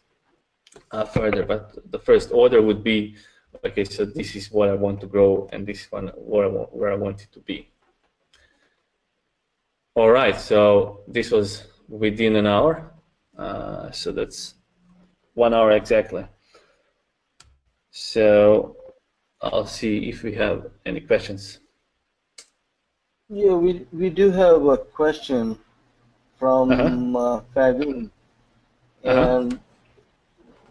uh, 0.91 1.05
further. 1.05 1.45
But 1.45 1.79
the 1.93 1.99
first 1.99 2.31
order 2.33 2.61
would 2.62 2.83
be 2.83 3.16
okay, 3.65 3.85
so 3.85 4.05
this 4.05 4.37
is 4.37 4.51
what 4.51 4.69
I 4.69 4.75
want 4.75 5.01
to 5.01 5.07
grow 5.07 5.49
and 5.53 5.67
this 5.67 5.91
one 5.91 6.09
where 6.17 6.45
I 6.45 6.49
want, 6.49 6.75
where 6.75 6.93
I 6.93 6.97
want 6.97 7.23
it 7.23 7.33
to 7.33 7.41
be. 7.41 7.69
All 9.95 10.11
right, 10.11 10.39
so 10.39 11.01
this 11.09 11.31
was 11.31 11.65
within 11.89 12.37
an 12.37 12.47
hour. 12.47 12.93
Uh, 13.37 13.91
so 13.91 14.13
that's 14.13 14.55
one 15.35 15.55
hour 15.55 15.73
exactly. 15.73 16.27
So 17.91 18.77
I'll 19.41 19.67
see 19.67 20.09
if 20.09 20.23
we 20.23 20.35
have 20.35 20.71
any 20.85 21.01
questions. 21.01 21.61
Yeah, 23.29 23.55
we, 23.55 23.87
we 23.93 24.11
do 24.11 24.31
have 24.31 24.65
a 24.67 24.79
question 24.79 25.59
from 26.39 26.71
uh-huh. 26.71 27.19
uh, 27.19 27.41
Fabin. 27.55 28.11
Uh-huh. 29.05 29.39
And 29.41 29.61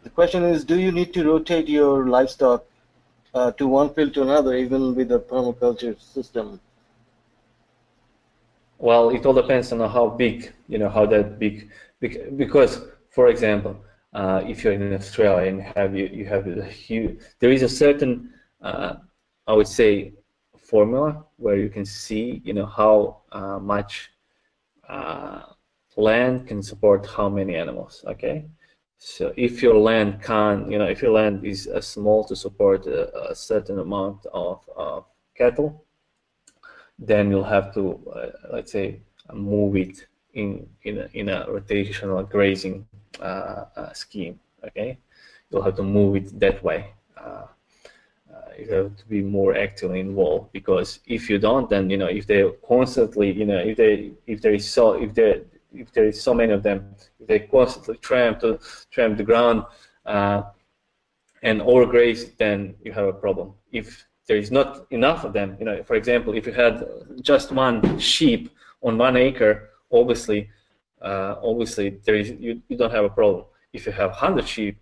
the 0.03 0.09
question 0.09 0.43
is, 0.43 0.63
do 0.63 0.79
you 0.79 0.91
need 0.91 1.13
to 1.13 1.23
rotate 1.23 1.67
your 1.67 2.07
livestock 2.07 2.65
uh, 3.37 3.51
to 3.59 3.67
one 3.67 3.89
field 3.93 4.13
to 4.15 4.21
another, 4.23 4.53
even 4.55 4.95
with 4.95 5.11
a 5.11 5.19
permaculture 5.19 5.95
system? 5.99 6.59
Well, 8.79 9.09
it 9.09 9.25
all 9.25 9.33
depends 9.33 9.71
on 9.71 9.79
how 9.79 10.09
big, 10.09 10.53
you 10.67 10.77
know, 10.77 10.89
how 10.89 11.05
that 11.07 11.39
big, 11.39 11.69
because, 11.99 12.81
for 13.09 13.27
example, 13.27 13.73
uh, 14.13 14.41
if 14.51 14.63
you're 14.63 14.73
in 14.73 14.93
Australia 14.93 15.49
and 15.49 15.61
have 15.61 15.95
you, 15.95 16.05
you 16.07 16.25
have 16.25 16.45
a 16.47 16.65
huge, 16.65 17.19
there 17.39 17.51
is 17.51 17.63
a 17.63 17.69
certain, 17.69 18.11
uh, 18.61 18.93
I 19.47 19.53
would 19.53 19.67
say, 19.67 20.13
formula 20.57 21.23
where 21.37 21.57
you 21.57 21.69
can 21.69 21.85
see, 21.85 22.41
you 22.43 22.53
know, 22.53 22.65
how 22.65 23.21
uh, 23.31 23.59
much 23.59 24.11
uh, 24.89 25.41
land 25.95 26.47
can 26.47 26.61
support 26.61 27.07
how 27.07 27.29
many 27.29 27.55
animals. 27.55 28.03
Okay, 28.07 28.45
so 28.97 29.31
if 29.37 29.61
your 29.61 29.75
land 29.75 30.21
can, 30.23 30.71
you 30.71 30.79
know, 30.79 30.85
if 30.85 31.01
your 31.01 31.11
land 31.11 31.45
is 31.45 31.67
uh, 31.67 31.81
small 31.81 32.23
to 32.25 32.35
support 32.35 32.87
a, 32.87 33.29
a 33.29 33.35
certain 33.35 33.79
amount 33.79 34.25
of, 34.33 34.61
of, 34.75 35.05
cattle, 35.35 35.85
then 36.97 37.29
you'll 37.29 37.43
have 37.43 37.71
to, 37.75 38.01
uh, 38.11 38.31
let's 38.51 38.71
say, 38.71 38.99
move 39.31 39.75
it 39.75 40.07
in 40.33 40.67
in 40.81 40.97
a, 40.97 41.09
in 41.13 41.29
a 41.29 41.45
rotational 41.45 42.27
grazing 42.27 42.87
uh, 43.21 43.65
uh 43.75 43.93
scheme. 43.93 44.39
Okay, 44.65 44.97
you'll 45.51 45.61
have 45.61 45.75
to 45.75 45.83
move 45.83 46.15
it 46.15 46.39
that 46.39 46.63
way. 46.63 46.91
Uh, 47.15 47.45
uh, 48.33 48.49
you 48.57 48.73
have 48.73 48.97
to 48.97 49.05
be 49.05 49.21
more 49.21 49.55
actively 49.55 49.99
involved 49.99 50.51
because 50.53 51.01
if 51.05 51.29
you 51.29 51.37
don't, 51.37 51.69
then 51.69 51.87
you 51.87 51.97
know 51.97 52.07
if 52.07 52.25
they 52.25 52.51
constantly, 52.67 53.31
you 53.31 53.45
know, 53.45 53.59
if 53.59 53.77
they 53.77 54.11
if 54.25 54.41
there 54.41 54.55
is 54.55 54.67
so 54.67 54.93
if 54.93 55.13
they 55.13 55.43
if 55.73 55.91
there 55.91 56.05
is 56.05 56.21
so 56.21 56.33
many 56.33 56.53
of 56.53 56.63
them, 56.63 56.95
if 57.19 57.27
they 57.27 57.39
constantly 57.39 57.97
tramp 57.97 58.39
to 58.39 58.59
tramp 58.91 59.17
the 59.17 59.23
ground 59.23 59.63
uh, 60.05 60.43
and 61.43 61.61
overgraze, 61.61 62.35
then 62.37 62.75
you 62.83 62.91
have 62.91 63.07
a 63.07 63.13
problem. 63.13 63.53
If 63.71 64.05
there 64.27 64.37
is 64.37 64.51
not 64.51 64.87
enough 64.91 65.23
of 65.23 65.33
them, 65.33 65.57
you 65.59 65.65
know, 65.65 65.83
for 65.83 65.95
example, 65.95 66.33
if 66.33 66.45
you 66.45 66.53
had 66.53 66.85
just 67.21 67.51
one 67.51 67.99
sheep 67.99 68.49
on 68.81 68.97
one 68.97 69.15
acre, 69.15 69.69
obviously, 69.91 70.49
uh, 71.01 71.35
obviously 71.41 71.99
there 72.05 72.15
is 72.15 72.31
you, 72.31 72.61
you 72.67 72.77
don't 72.77 72.91
have 72.91 73.05
a 73.05 73.09
problem. 73.09 73.45
If 73.73 73.85
you 73.85 73.91
have 73.91 74.11
hundred 74.11 74.47
sheep 74.47 74.77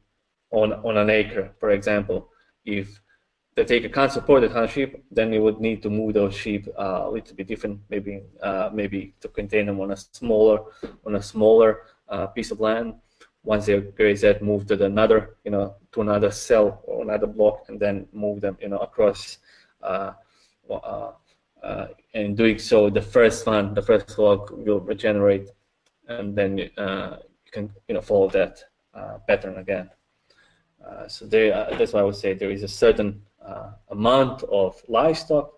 on 0.51 0.73
on 0.73 0.97
an 0.97 1.09
acre, 1.09 1.51
for 1.59 1.71
example, 1.71 2.29
if 2.65 2.99
the 3.55 3.73
acre 3.73 3.89
can't 3.89 4.11
support 4.11 4.41
the 4.41 4.47
100 4.47 4.67
sheep, 4.69 5.03
then 5.09 5.31
you 5.31 5.41
would 5.41 5.61
need 5.61 5.81
to 5.81 5.89
move 5.89 6.13
those 6.13 6.35
sheep 6.35 6.67
uh, 6.77 7.03
a 7.05 7.09
little 7.09 7.35
bit 7.35 7.47
different, 7.47 7.79
maybe 7.89 8.21
uh, 8.43 8.69
maybe 8.73 9.13
to 9.21 9.29
contain 9.29 9.67
them 9.67 9.79
on 9.79 9.91
a 9.91 9.97
smaller 9.97 10.59
on 11.05 11.15
a 11.15 11.21
smaller 11.21 11.83
uh, 12.09 12.27
piece 12.27 12.51
of 12.51 12.59
land. 12.59 12.95
Once 13.43 13.67
they 13.67 13.79
graze 13.79 14.21
that, 14.21 14.41
move 14.41 14.65
to 14.65 14.83
another, 14.83 15.35
you 15.45 15.51
know, 15.51 15.75
to 15.91 16.01
another 16.01 16.31
cell 16.31 16.81
or 16.83 17.03
another 17.03 17.27
block, 17.27 17.65
and 17.69 17.79
then 17.79 18.07
move 18.11 18.41
them, 18.41 18.57
you 18.59 18.67
know, 18.67 18.79
across. 18.79 19.37
Uh, 19.81 20.13
uh, 20.69 21.11
uh, 21.63 21.87
and 22.13 22.37
doing 22.37 22.59
so, 22.59 22.89
the 22.89 23.01
first 23.01 23.45
one, 23.47 23.73
the 23.73 23.81
first 23.81 24.15
flock 24.15 24.51
will 24.51 24.79
regenerate, 24.79 25.49
and 26.07 26.35
then 26.35 26.57
you 26.57 26.69
can, 27.51 27.71
you 27.87 27.95
know, 27.95 28.01
follow 28.01 28.29
that 28.29 28.63
pattern 29.27 29.57
again. 29.57 29.89
so 31.07 31.25
there, 31.25 31.67
that's 31.77 31.93
why 31.93 32.01
I 32.01 32.03
would 32.03 32.15
say 32.15 32.33
there 32.33 32.51
is 32.51 32.63
a 32.63 32.67
certain 32.67 33.21
uh, 33.45 33.71
amount 33.89 34.43
of 34.43 34.81
livestock 34.87 35.53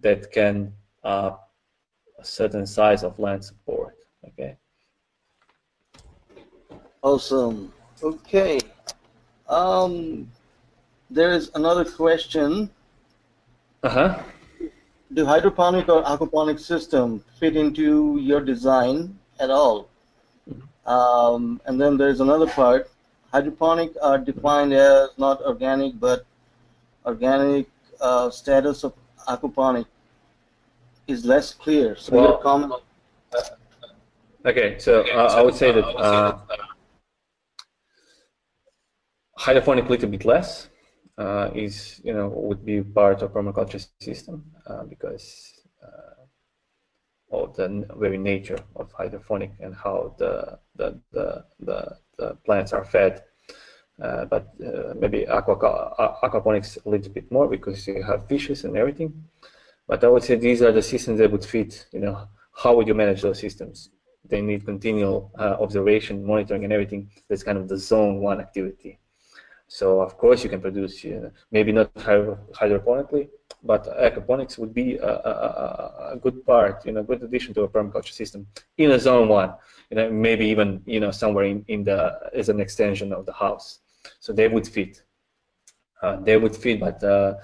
that 0.00 0.32
can 0.32 0.72
uh, 1.04 1.32
a 2.18 2.24
certain 2.24 2.66
size 2.66 3.02
of 3.02 3.18
land 3.18 3.44
support. 3.44 3.96
Okay. 4.28 4.56
Awesome. 7.02 7.72
Okay. 8.02 8.60
Um, 9.48 10.30
there 11.10 11.32
is 11.32 11.50
another 11.54 11.84
question. 11.84 12.70
Uh 13.82 13.88
huh. 13.88 14.22
Do 15.12 15.24
hydroponic 15.24 15.88
or 15.88 16.02
aquaponic 16.04 16.60
system 16.60 17.24
fit 17.38 17.56
into 17.56 18.18
your 18.20 18.40
design 18.40 19.18
at 19.40 19.50
all? 19.50 19.88
Mm-hmm. 20.48 20.88
Um, 20.88 21.60
and 21.64 21.80
then 21.80 21.96
there's 21.96 22.20
another 22.20 22.46
part. 22.46 22.90
Hydroponic 23.32 23.92
are 24.02 24.18
defined 24.18 24.72
as 24.72 25.10
not 25.18 25.40
organic 25.42 25.98
but 25.98 26.26
organic 27.04 27.66
uh, 28.00 28.30
status 28.30 28.84
of 28.84 28.94
aquaponic 29.28 29.86
is 31.06 31.24
less 31.24 31.54
clear. 31.54 31.96
So 31.96 32.14
well, 32.14 32.24
your 32.24 32.38
comment. 32.38 32.72
Okay, 34.44 34.78
so 34.78 35.02
uh, 35.02 35.34
I 35.36 35.42
would 35.42 35.54
say 35.54 35.72
that 35.72 35.84
uh, 35.84 36.38
hydroponic 39.36 39.86
a 39.86 39.88
little 39.88 40.08
bit 40.08 40.24
less 40.24 40.68
uh, 41.18 41.50
is 41.54 42.00
you 42.04 42.14
know 42.14 42.28
would 42.28 42.64
be 42.64 42.82
part 42.82 43.22
of 43.22 43.32
permaculture 43.32 43.86
system 44.00 44.44
uh, 44.66 44.84
because 44.84 45.26
uh, 45.82 47.36
of 47.36 47.54
the 47.56 47.86
very 47.98 48.18
nature 48.18 48.58
of 48.76 48.90
hydroponic 48.92 49.52
and 49.60 49.74
how 49.74 50.14
the 50.18 50.58
the 50.76 50.98
the, 51.12 51.44
the, 51.60 51.96
the 52.18 52.34
plants 52.46 52.72
are 52.72 52.84
fed 52.84 53.22
uh, 54.00 54.24
but 54.24 54.54
uh, 54.64 54.94
maybe 54.98 55.26
aqua, 55.26 55.56
aquaponics 56.22 56.84
a 56.84 56.88
little 56.88 57.12
bit 57.12 57.30
more 57.30 57.48
because 57.48 57.86
you 57.86 58.02
have 58.02 58.26
fishes 58.26 58.64
and 58.64 58.76
everything. 58.76 59.12
But 59.86 60.04
I 60.04 60.08
would 60.08 60.22
say 60.22 60.36
these 60.36 60.62
are 60.62 60.72
the 60.72 60.82
systems 60.82 61.18
that 61.18 61.30
would 61.30 61.44
fit. 61.44 61.86
You 61.92 62.00
know, 62.00 62.28
how 62.54 62.74
would 62.76 62.86
you 62.86 62.94
manage 62.94 63.22
those 63.22 63.38
systems? 63.38 63.90
They 64.24 64.40
need 64.40 64.64
continual 64.64 65.32
uh, 65.38 65.56
observation, 65.60 66.24
monitoring, 66.24 66.64
and 66.64 66.72
everything. 66.72 67.10
That's 67.28 67.42
kind 67.42 67.58
of 67.58 67.68
the 67.68 67.76
zone 67.76 68.20
one 68.20 68.40
activity. 68.40 68.98
So 69.66 70.00
of 70.00 70.16
course 70.18 70.42
you 70.42 70.50
can 70.50 70.60
produce, 70.60 71.06
maybe 71.52 71.70
not 71.70 71.94
hydroponically, 71.94 73.28
but 73.62 73.84
aquaponics 73.86 74.58
would 74.58 74.74
be 74.74 74.96
a, 74.96 75.06
a, 75.06 76.12
a, 76.14 76.16
good 76.16 76.44
part, 76.44 76.84
you 76.84 76.90
know, 76.90 77.04
good 77.04 77.22
addition 77.22 77.54
to 77.54 77.62
a 77.62 77.68
permaculture 77.68 78.12
system 78.12 78.48
in 78.78 78.90
a 78.90 78.98
zone 78.98 79.28
one, 79.28 79.54
you 79.90 79.96
know, 79.96 80.10
maybe 80.10 80.44
even 80.46 80.82
you 80.86 80.98
know 80.98 81.12
somewhere 81.12 81.44
in, 81.44 81.64
in 81.68 81.84
the 81.84 82.18
as 82.34 82.48
an 82.48 82.58
extension 82.60 83.12
of 83.12 83.26
the 83.26 83.32
house. 83.32 83.78
So 84.18 84.32
they 84.32 84.48
would 84.48 84.66
fit. 84.66 85.02
Uh, 86.02 86.16
they 86.20 86.36
would 86.36 86.56
fit, 86.56 86.80
but 86.80 87.02
uh, 87.04 87.34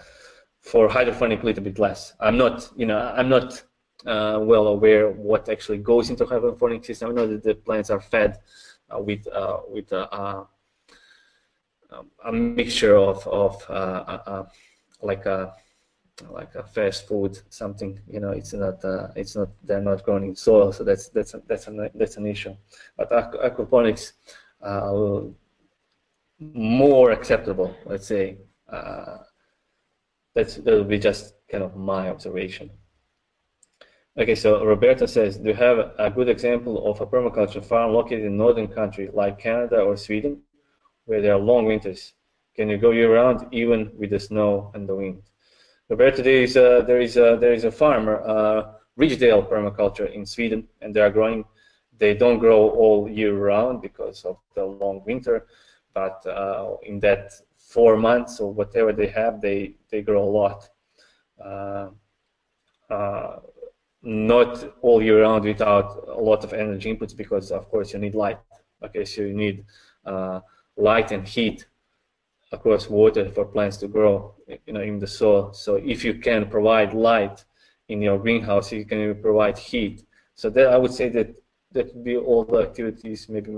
for 0.61 0.89
hydroponic 0.89 1.43
a 1.43 1.47
little 1.47 1.63
bit 1.63 1.79
less. 1.79 2.15
I'm 2.21 2.39
not, 2.39 2.71
you 2.77 2.87
know, 2.87 2.99
I'm 3.15 3.29
not 3.29 3.63
uh, 4.07 4.39
well 4.43 4.69
aware 4.69 5.11
what 5.11 5.49
actually 5.49 5.79
goes 5.79 6.11
into 6.11 6.25
hydroponic 6.25 6.85
system. 6.85 7.11
I 7.11 7.13
know 7.13 7.27
that 7.27 7.43
the 7.43 7.55
plants 7.55 7.91
are 7.91 8.01
fed 8.01 8.39
uh, 8.91 9.01
with 9.01 9.27
uh, 9.29 9.59
with 9.69 9.93
uh, 9.93 10.45
a 12.25 12.33
mixture 12.33 12.97
of 12.97 13.27
of 13.27 13.63
like 15.03 15.27
a 15.27 15.53
like 16.31 16.55
a 16.55 16.63
fast 16.63 17.07
food 17.07 17.39
something 17.51 17.99
you 18.09 18.21
know 18.21 18.31
it's 18.31 18.53
not 18.53 18.83
uh, 18.85 19.09
it's 19.17 19.37
not 19.37 19.49
they're 19.65 19.83
not 19.83 20.03
grown 20.03 20.25
in 20.25 20.35
soil 20.35 20.73
so 20.73 20.83
that's 20.83 21.09
that's 21.11 21.35
a, 21.35 21.43
that's 21.47 21.67
an 21.67 21.91
that's 21.95 22.17
an 22.17 22.27
issue 22.27 22.55
but 22.97 23.11
aquaponics 23.11 24.13
uh, 24.63 24.89
will 24.93 25.35
more 26.39 27.11
acceptable, 27.11 27.75
let's 27.85 28.07
say. 28.07 28.39
Uh, 28.71 29.19
that's 30.35 30.57
that 30.57 30.75
would 30.75 30.89
be 30.89 30.99
just 30.99 31.35
kind 31.51 31.65
of 31.65 31.77
my 31.77 32.11
observation. 32.11 32.71
Okay, 34.19 34.35
so 34.35 34.65
Roberta 34.65 35.07
says, 35.07 35.37
do 35.37 35.51
you 35.51 35.55
have 35.55 35.93
a 35.99 36.11
good 36.11 36.31
example 36.31 36.91
of 36.91 37.01
a 37.03 37.07
permaculture 37.07 37.63
farm 37.63 37.93
located 37.93 38.25
in 38.25 38.37
northern 38.37 38.67
country 38.67 39.11
like 39.13 39.39
Canada 39.39 39.81
or 39.81 39.95
Sweden, 39.95 40.41
where 41.05 41.21
there 41.21 41.35
are 41.35 41.39
long 41.39 41.67
winters? 41.67 42.15
Can 42.55 42.71
you 42.71 42.79
go 42.79 42.93
year-round 42.93 43.47
even 43.53 43.91
with 43.95 44.09
the 44.09 44.19
snow 44.19 44.71
and 44.75 44.89
the 44.89 44.95
wind? 44.95 45.23
Roberta, 45.91 46.23
there 46.23 46.43
is 46.43 46.57
a, 46.57 46.83
there 46.87 47.01
is 47.01 47.19
a, 47.19 47.37
there 47.39 47.53
is 47.53 47.65
a 47.65 47.71
farmer, 47.71 48.23
uh, 48.27 48.73
Ridgedale 48.99 49.47
Permaculture 49.51 50.11
in 50.11 50.25
Sweden, 50.25 50.67
and 50.81 50.95
they 50.95 51.01
are 51.01 51.11
growing. 51.11 51.45
They 51.99 52.15
don't 52.15 52.39
grow 52.39 52.71
all 52.71 53.11
year 53.11 53.37
round 53.37 53.83
because 53.83 54.25
of 54.25 54.39
the 54.55 54.65
long 54.65 55.03
winter, 55.05 55.47
but 55.97 56.27
uh, 56.27 56.77
in 56.83 57.01
that 57.01 57.33
four 57.57 57.97
months 57.97 58.39
or 58.39 58.53
whatever 58.53 58.93
they 58.93 59.07
have, 59.07 59.41
they, 59.41 59.77
they 59.91 60.03
grow 60.03 60.23
a 60.23 60.33
lot. 60.43 60.69
Uh, 61.43 61.89
uh, 62.91 63.37
not 64.03 64.53
all 64.83 65.03
year 65.03 65.23
round 65.23 65.45
without 65.45 65.89
a 66.09 66.21
lot 66.21 66.45
of 66.45 66.53
energy 66.53 66.95
inputs 66.95 67.17
because 67.17 67.51
of 67.51 67.69
course 67.71 67.95
you 67.95 67.99
need 67.99 68.15
light. 68.15 68.39
Okay, 68.85 69.07
so 69.07 69.23
you 69.23 69.33
need 69.33 69.65
uh, 70.05 70.41
light 70.77 71.13
and 71.13 71.27
heat, 71.27 71.67
course 72.63 72.91
water 72.91 73.31
for 73.31 73.47
plants 73.47 73.79
to 73.79 73.89
grow, 73.89 74.35
you 74.67 74.75
know, 74.75 74.83
in 74.83 74.99
the 74.99 75.07
soil. 75.07 75.55
So 75.55 75.77
if 75.77 76.05
you 76.05 76.15
can 76.15 76.51
provide 76.51 76.93
light 76.93 77.43
in 77.89 78.03
your 78.03 78.19
greenhouse, 78.19 78.71
you 78.71 78.85
can 78.85 79.21
provide 79.23 79.57
heat. 79.57 80.05
So 80.35 80.51
that 80.51 80.67
I 80.75 80.77
would 80.77 80.93
say 80.93 81.09
that 81.09 81.37
that 81.77 81.95
would 81.95 82.05
be 82.05 82.17
all 82.17 82.45
the 82.45 82.61
activities 82.69 83.29
maybe 83.29 83.53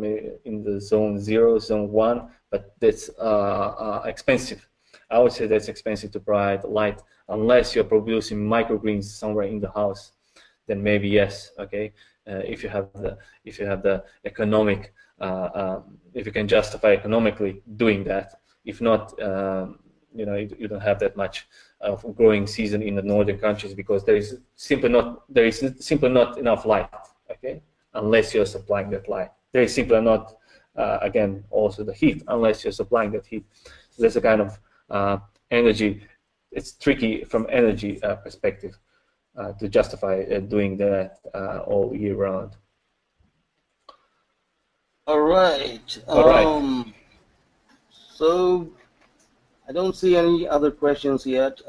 in 0.44 0.62
the 0.62 0.80
zone 0.80 1.18
zero, 1.20 1.58
zone 1.58 1.90
one, 1.90 2.28
but 2.50 2.74
that's 2.80 3.08
uh, 3.18 3.68
uh, 3.86 4.02
expensive. 4.04 4.68
I 5.10 5.18
would 5.20 5.32
say 5.32 5.46
that's 5.46 5.68
expensive 5.68 6.10
to 6.12 6.20
provide 6.20 6.64
light 6.64 7.00
unless 7.28 7.74
you're 7.74 7.84
producing 7.84 8.38
microgreens 8.38 9.04
somewhere 9.04 9.46
in 9.46 9.61
the 9.61 9.70
house. 9.70 10.12
Then 10.66 10.82
maybe 10.82 11.08
yes, 11.08 11.53
okay. 11.58 11.92
Uh, 12.28 12.42
if 12.54 12.62
you 12.62 12.68
have 12.68 12.92
the 12.92 13.16
if 13.45 13.58
you 13.58 13.66
have 13.66 13.82
the 13.82 14.04
economic, 14.24 14.92
uh, 15.20 15.49
um, 15.54 15.99
if 16.12 16.26
you 16.26 16.32
can 16.32 16.46
justify 16.46 16.92
economically 16.92 17.62
doing 17.76 18.04
that. 18.04 18.40
If 18.66 18.82
not, 18.82 19.03
um, 19.22 19.78
you 20.14 20.26
know 20.26 20.34
you, 20.34 20.54
you, 20.58 20.68
don't 20.68 20.82
have 20.90 20.99
that 20.99 21.16
much 21.16 21.49
of 21.80 22.04
growing 22.16 22.46
season 22.46 22.82
in 22.82 22.95
the 22.96 23.03
northern 23.03 23.38
countries 23.38 23.72
because 23.72 24.04
there 24.04 24.16
is 24.16 24.40
simply 24.57 24.90
not 24.90 25.07
there 25.32 25.46
is 25.46 25.58
simply 25.78 26.11
not 26.11 26.36
enough 26.36 26.66
light. 26.66 26.90
Okay 27.30 27.62
unless 27.94 28.34
you're 28.34 28.46
supplying 28.46 28.90
that 28.90 29.08
light. 29.08 29.30
Is 29.54 29.74
simply 29.74 29.96
are 29.96 30.02
not, 30.02 30.36
uh, 30.76 30.98
again, 31.00 31.44
also 31.50 31.82
the 31.82 31.94
heat 31.94 32.22
unless 32.28 32.62
you're 32.62 32.72
supplying 32.72 33.12
that 33.12 33.26
heat. 33.26 33.44
So 33.90 34.02
there's 34.02 34.16
a 34.16 34.20
kind 34.20 34.40
of 34.40 34.58
uh, 34.90 35.18
energy. 35.50 36.02
It's 36.52 36.72
tricky 36.72 37.24
from 37.24 37.46
energy 37.50 38.02
uh, 38.02 38.16
perspective 38.16 38.78
uh, 39.36 39.52
to 39.52 39.68
justify 39.68 40.22
uh, 40.22 40.40
doing 40.40 40.76
that 40.76 41.18
uh, 41.34 41.60
all 41.66 41.94
year 41.94 42.16
round. 42.16 42.56
All 45.06 45.20
right. 45.20 45.98
All 46.06 46.28
right. 46.28 46.46
Um, 46.46 46.92
so 48.14 48.68
I 49.68 49.72
don't 49.72 49.96
see 49.96 50.16
any 50.16 50.46
other 50.46 50.70
questions 50.70 51.24
yet. 51.24 51.60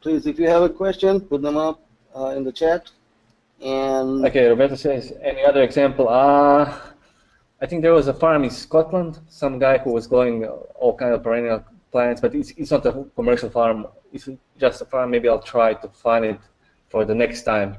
please, 0.00 0.26
if 0.26 0.38
you 0.38 0.48
have 0.48 0.62
a 0.62 0.68
question, 0.68 1.20
put 1.20 1.42
them 1.42 1.56
up 1.56 1.84
in 2.36 2.44
the 2.44 2.52
chat. 2.52 2.90
And 3.62 4.24
okay, 4.24 4.46
Roberto 4.46 4.76
says 4.76 5.12
any 5.22 5.44
other 5.44 5.62
example? 5.62 6.08
Uh, 6.08 6.78
I 7.60 7.66
think 7.66 7.82
there 7.82 7.92
was 7.92 8.06
a 8.06 8.14
farm 8.14 8.44
in 8.44 8.50
Scotland. 8.50 9.18
Some 9.28 9.58
guy 9.58 9.78
who 9.78 9.92
was 9.92 10.06
growing 10.06 10.44
all 10.44 10.96
kind 10.96 11.12
of 11.12 11.22
perennial 11.22 11.64
plants, 11.90 12.20
but 12.20 12.34
it's, 12.34 12.50
it's 12.56 12.70
not 12.70 12.86
a 12.86 13.04
commercial 13.16 13.50
farm. 13.50 13.86
It's 14.12 14.28
just 14.58 14.80
a 14.80 14.84
farm. 14.84 15.10
Maybe 15.10 15.28
I'll 15.28 15.42
try 15.42 15.74
to 15.74 15.88
find 15.88 16.24
it 16.24 16.40
for 16.88 17.04
the 17.04 17.14
next 17.14 17.42
time. 17.42 17.76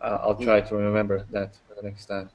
Uh, 0.00 0.18
I'll 0.22 0.34
try 0.34 0.62
to 0.62 0.76
remember 0.76 1.26
that 1.30 1.54
for 1.68 1.74
the 1.74 1.82
next 1.82 2.06
time. 2.06 2.30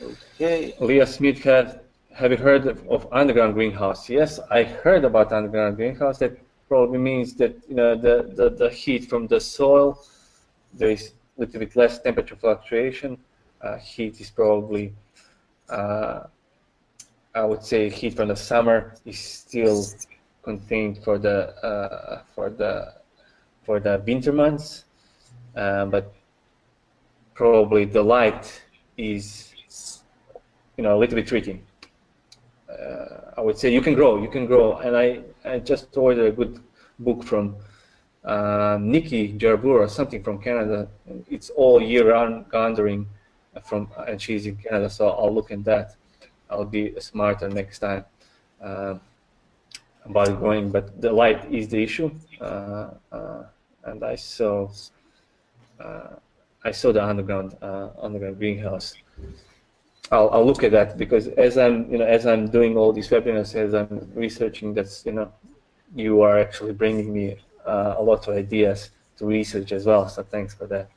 Okay. 0.00 0.74
Leah 0.78 1.06
Smith 1.06 1.42
had, 1.42 1.80
have 2.14 2.30
you 2.30 2.36
heard 2.36 2.68
of, 2.68 2.86
of, 2.88 3.08
underground 3.10 3.54
greenhouse? 3.54 4.08
Yes, 4.08 4.38
I 4.50 4.62
heard 4.62 5.04
about 5.04 5.32
underground 5.32 5.74
greenhouse. 5.74 6.18
That 6.18 6.38
probably 6.68 6.98
means 6.98 7.34
that 7.34 7.56
you 7.68 7.74
know 7.74 7.96
the, 7.96 8.32
the, 8.36 8.50
the 8.50 8.70
heat 8.70 9.08
from 9.08 9.26
the 9.26 9.40
soil 9.40 10.00
there 10.74 10.90
is 10.90 11.12
a 11.36 11.40
little 11.40 11.60
bit 11.60 11.76
less 11.76 12.00
temperature 12.00 12.36
fluctuation. 12.36 13.18
Uh, 13.60 13.76
heat 13.76 14.20
is 14.20 14.30
probably 14.30 14.92
uh, 15.68 16.24
I 17.34 17.44
would 17.44 17.62
say 17.62 17.88
heat 17.88 18.14
from 18.14 18.28
the 18.28 18.36
summer 18.36 18.94
is 19.04 19.18
still 19.18 19.84
contained 20.42 21.04
for 21.04 21.18
the 21.18 21.54
uh, 21.64 22.22
for 22.34 22.50
the 22.50 22.94
for 23.64 23.80
the 23.80 24.02
winter 24.06 24.32
months, 24.32 24.84
but 25.54 26.12
probably 27.34 27.84
the 27.84 28.02
light 28.02 28.62
is 28.96 29.54
you 30.76 30.84
know 30.84 30.96
a 30.96 30.98
little 30.98 31.16
bit 31.16 31.26
tricky. 31.26 31.62
Uh, 32.68 33.32
I 33.36 33.40
would 33.40 33.58
say 33.58 33.72
you 33.72 33.80
can 33.80 33.94
grow, 33.94 34.20
you 34.22 34.28
can 34.28 34.46
grow, 34.46 34.78
and 34.78 34.96
I 34.96 35.22
I 35.44 35.58
just 35.58 35.96
ordered 35.96 36.26
a 36.32 36.32
good 36.32 36.60
book 36.98 37.22
from 37.22 37.56
uh, 38.28 38.76
Niki 38.76 39.36
Jabbour 39.38 39.80
or 39.80 39.88
something 39.88 40.22
from 40.22 40.38
Canada. 40.38 40.86
It's 41.30 41.48
all 41.50 41.80
year 41.80 42.10
round 42.12 42.48
gardening 42.50 43.06
from, 43.64 43.90
and 44.06 44.20
she's 44.20 44.44
in 44.46 44.56
Canada, 44.56 44.90
so 44.90 45.08
I'll 45.08 45.34
look 45.34 45.50
at 45.50 45.64
that. 45.64 45.96
I'll 46.50 46.66
be 46.66 46.94
smarter 47.00 47.48
next 47.48 47.78
time 47.78 48.04
uh, 48.62 48.96
about 50.04 50.38
growing, 50.38 50.70
but 50.70 51.00
the 51.00 51.10
light 51.10 51.50
is 51.50 51.68
the 51.68 51.82
issue. 51.82 52.10
Uh, 52.40 52.90
uh 53.12 53.42
and 53.84 54.04
I 54.04 54.16
saw, 54.16 54.68
uh, 55.80 56.16
I 56.62 56.72
saw 56.72 56.92
the 56.92 57.02
underground 57.02 57.56
uh, 57.62 57.88
underground 58.02 58.36
greenhouse. 58.38 58.94
I'll, 60.12 60.28
I'll 60.30 60.44
look 60.44 60.62
at 60.62 60.72
that 60.72 60.98
because 60.98 61.28
as 61.28 61.56
I'm 61.56 61.90
you 61.90 61.98
know 61.98 62.04
as 62.04 62.26
I'm 62.26 62.48
doing 62.48 62.76
all 62.76 62.92
these 62.92 63.08
webinars, 63.08 63.54
as 63.54 63.72
I'm 63.72 64.10
researching, 64.14 64.74
that's 64.74 65.06
you 65.06 65.12
know, 65.12 65.32
you 65.94 66.20
are 66.20 66.38
actually 66.38 66.72
bringing 66.72 67.12
me 67.14 67.38
a 67.68 68.02
lot 68.02 68.26
of 68.28 68.34
ideas 68.36 68.90
to 69.18 69.26
research 69.26 69.72
as 69.72 69.86
well. 69.86 70.08
So 70.08 70.22
thanks 70.22 70.54
for 70.54 70.66
that. 70.66 70.88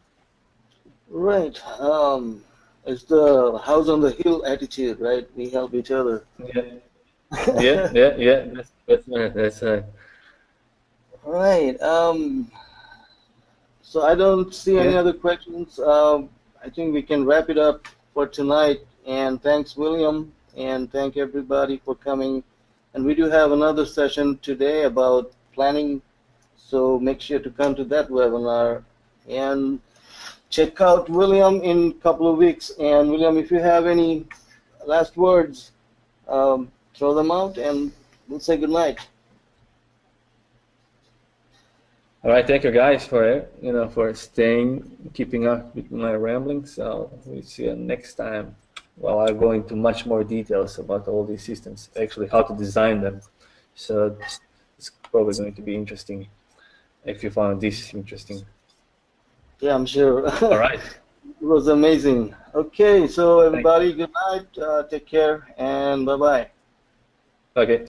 Right. 1.09 1.59
Um, 1.79 2.43
it's 2.85 3.03
the 3.03 3.59
house 3.63 3.89
on 3.89 4.01
the 4.01 4.11
hill 4.11 4.45
attitude, 4.45 4.99
right? 4.99 5.27
We 5.35 5.49
help 5.49 5.73
each 5.73 5.91
other. 5.91 6.25
Yeah. 6.53 6.61
yeah, 7.59 7.91
yeah, 7.93 8.15
yeah. 8.17 8.45
That's 8.53 8.71
that's 8.87 9.07
right. 9.07 9.33
That's 9.33 9.61
right. 9.61 9.83
Right. 11.23 11.81
Um. 11.81 12.51
So 13.81 14.03
I 14.03 14.15
don't 14.15 14.53
see 14.55 14.75
yeah. 14.75 14.81
any 14.81 14.95
other 14.95 15.13
questions. 15.13 15.77
Um, 15.79 16.29
I 16.63 16.69
think 16.69 16.93
we 16.93 17.01
can 17.01 17.25
wrap 17.25 17.49
it 17.49 17.57
up 17.57 17.87
for 18.13 18.25
tonight. 18.25 18.79
And 19.05 19.41
thanks, 19.41 19.75
William, 19.75 20.31
and 20.55 20.91
thank 20.91 21.17
everybody 21.17 21.81
for 21.83 21.95
coming. 21.95 22.43
And 22.93 23.05
we 23.05 23.15
do 23.15 23.29
have 23.29 23.51
another 23.51 23.85
session 23.85 24.37
today 24.41 24.83
about 24.83 25.33
planning. 25.53 26.01
So 26.71 26.97
make 26.97 27.19
sure 27.19 27.39
to 27.39 27.49
come 27.49 27.75
to 27.75 27.83
that 27.93 28.07
webinar. 28.07 28.83
And 29.27 29.81
check 30.49 30.79
out 30.79 31.09
William 31.09 31.55
in 31.61 31.89
a 31.89 32.01
couple 32.01 32.31
of 32.31 32.37
weeks. 32.37 32.71
And 32.79 33.11
William, 33.11 33.37
if 33.37 33.51
you 33.51 33.59
have 33.59 33.85
any 33.85 34.25
last 34.85 35.17
words, 35.17 35.71
um, 36.29 36.71
throw 36.95 37.13
them 37.13 37.29
out, 37.29 37.57
and 37.57 37.91
we'll 38.29 38.39
say 38.39 38.55
good 38.55 38.69
night. 38.69 38.99
All 42.23 42.31
right, 42.31 42.47
thank 42.47 42.63
you 42.63 42.71
guys 42.71 43.05
for 43.05 43.45
you 43.61 43.73
know 43.73 43.89
for 43.89 44.13
staying, 44.13 44.69
keeping 45.13 45.47
up 45.47 45.75
with 45.75 45.91
my 45.91 46.13
ramblings. 46.13 46.73
So 46.73 47.11
we 47.25 47.41
see 47.41 47.65
you 47.65 47.75
next 47.75 48.13
time. 48.13 48.55
Well, 48.95 49.19
I'll 49.19 49.39
go 49.45 49.51
into 49.51 49.75
much 49.75 50.05
more 50.05 50.23
details 50.23 50.79
about 50.79 51.09
all 51.09 51.25
these 51.25 51.43
systems, 51.43 51.89
actually 51.99 52.27
how 52.27 52.43
to 52.43 52.55
design 52.55 53.01
them. 53.01 53.19
So 53.75 54.15
it's 54.77 54.91
probably 55.11 55.35
going 55.37 55.53
to 55.53 55.61
be 55.61 55.75
interesting 55.75 56.29
if 57.05 57.23
you 57.23 57.31
found 57.31 57.61
this 57.61 57.93
interesting. 57.93 58.43
Yeah, 59.59 59.75
I'm 59.75 59.85
sure. 59.85 60.27
All 60.43 60.57
right. 60.57 60.79
it 61.41 61.45
was 61.45 61.67
amazing. 61.67 62.35
Okay, 62.53 63.07
so 63.07 63.41
everybody, 63.41 63.93
good 63.93 64.09
night. 64.29 64.57
Uh, 64.57 64.83
take 64.83 65.05
care 65.07 65.47
and 65.57 66.05
bye 66.05 66.17
bye. 66.17 66.49
Okay. 67.55 67.85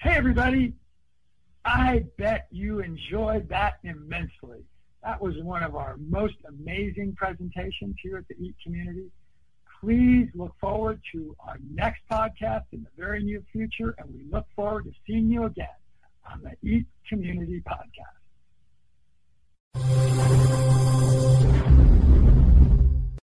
Hey, 0.00 0.16
everybody. 0.16 0.74
I 1.64 2.04
bet 2.16 2.46
you 2.50 2.80
enjoyed 2.80 3.48
that 3.50 3.74
immensely. 3.84 4.64
That 5.02 5.20
was 5.20 5.34
one 5.42 5.62
of 5.62 5.76
our 5.76 5.96
most 5.98 6.36
amazing 6.48 7.14
presentations 7.16 7.96
here 8.02 8.16
at 8.16 8.26
the 8.28 8.34
EAT 8.42 8.54
community 8.62 9.10
please 9.80 10.28
look 10.34 10.54
forward 10.60 11.00
to 11.12 11.34
our 11.40 11.56
next 11.72 12.02
podcast 12.10 12.64
in 12.72 12.82
the 12.82 12.90
very 12.96 13.22
near 13.22 13.42
future, 13.50 13.94
and 13.98 14.12
we 14.12 14.24
look 14.30 14.46
forward 14.54 14.84
to 14.84 14.92
seeing 15.06 15.30
you 15.30 15.44
again 15.44 15.66
on 16.30 16.42
the 16.42 16.68
Eat 16.68 16.86
Community 17.08 17.62
Podcast. 17.66 18.20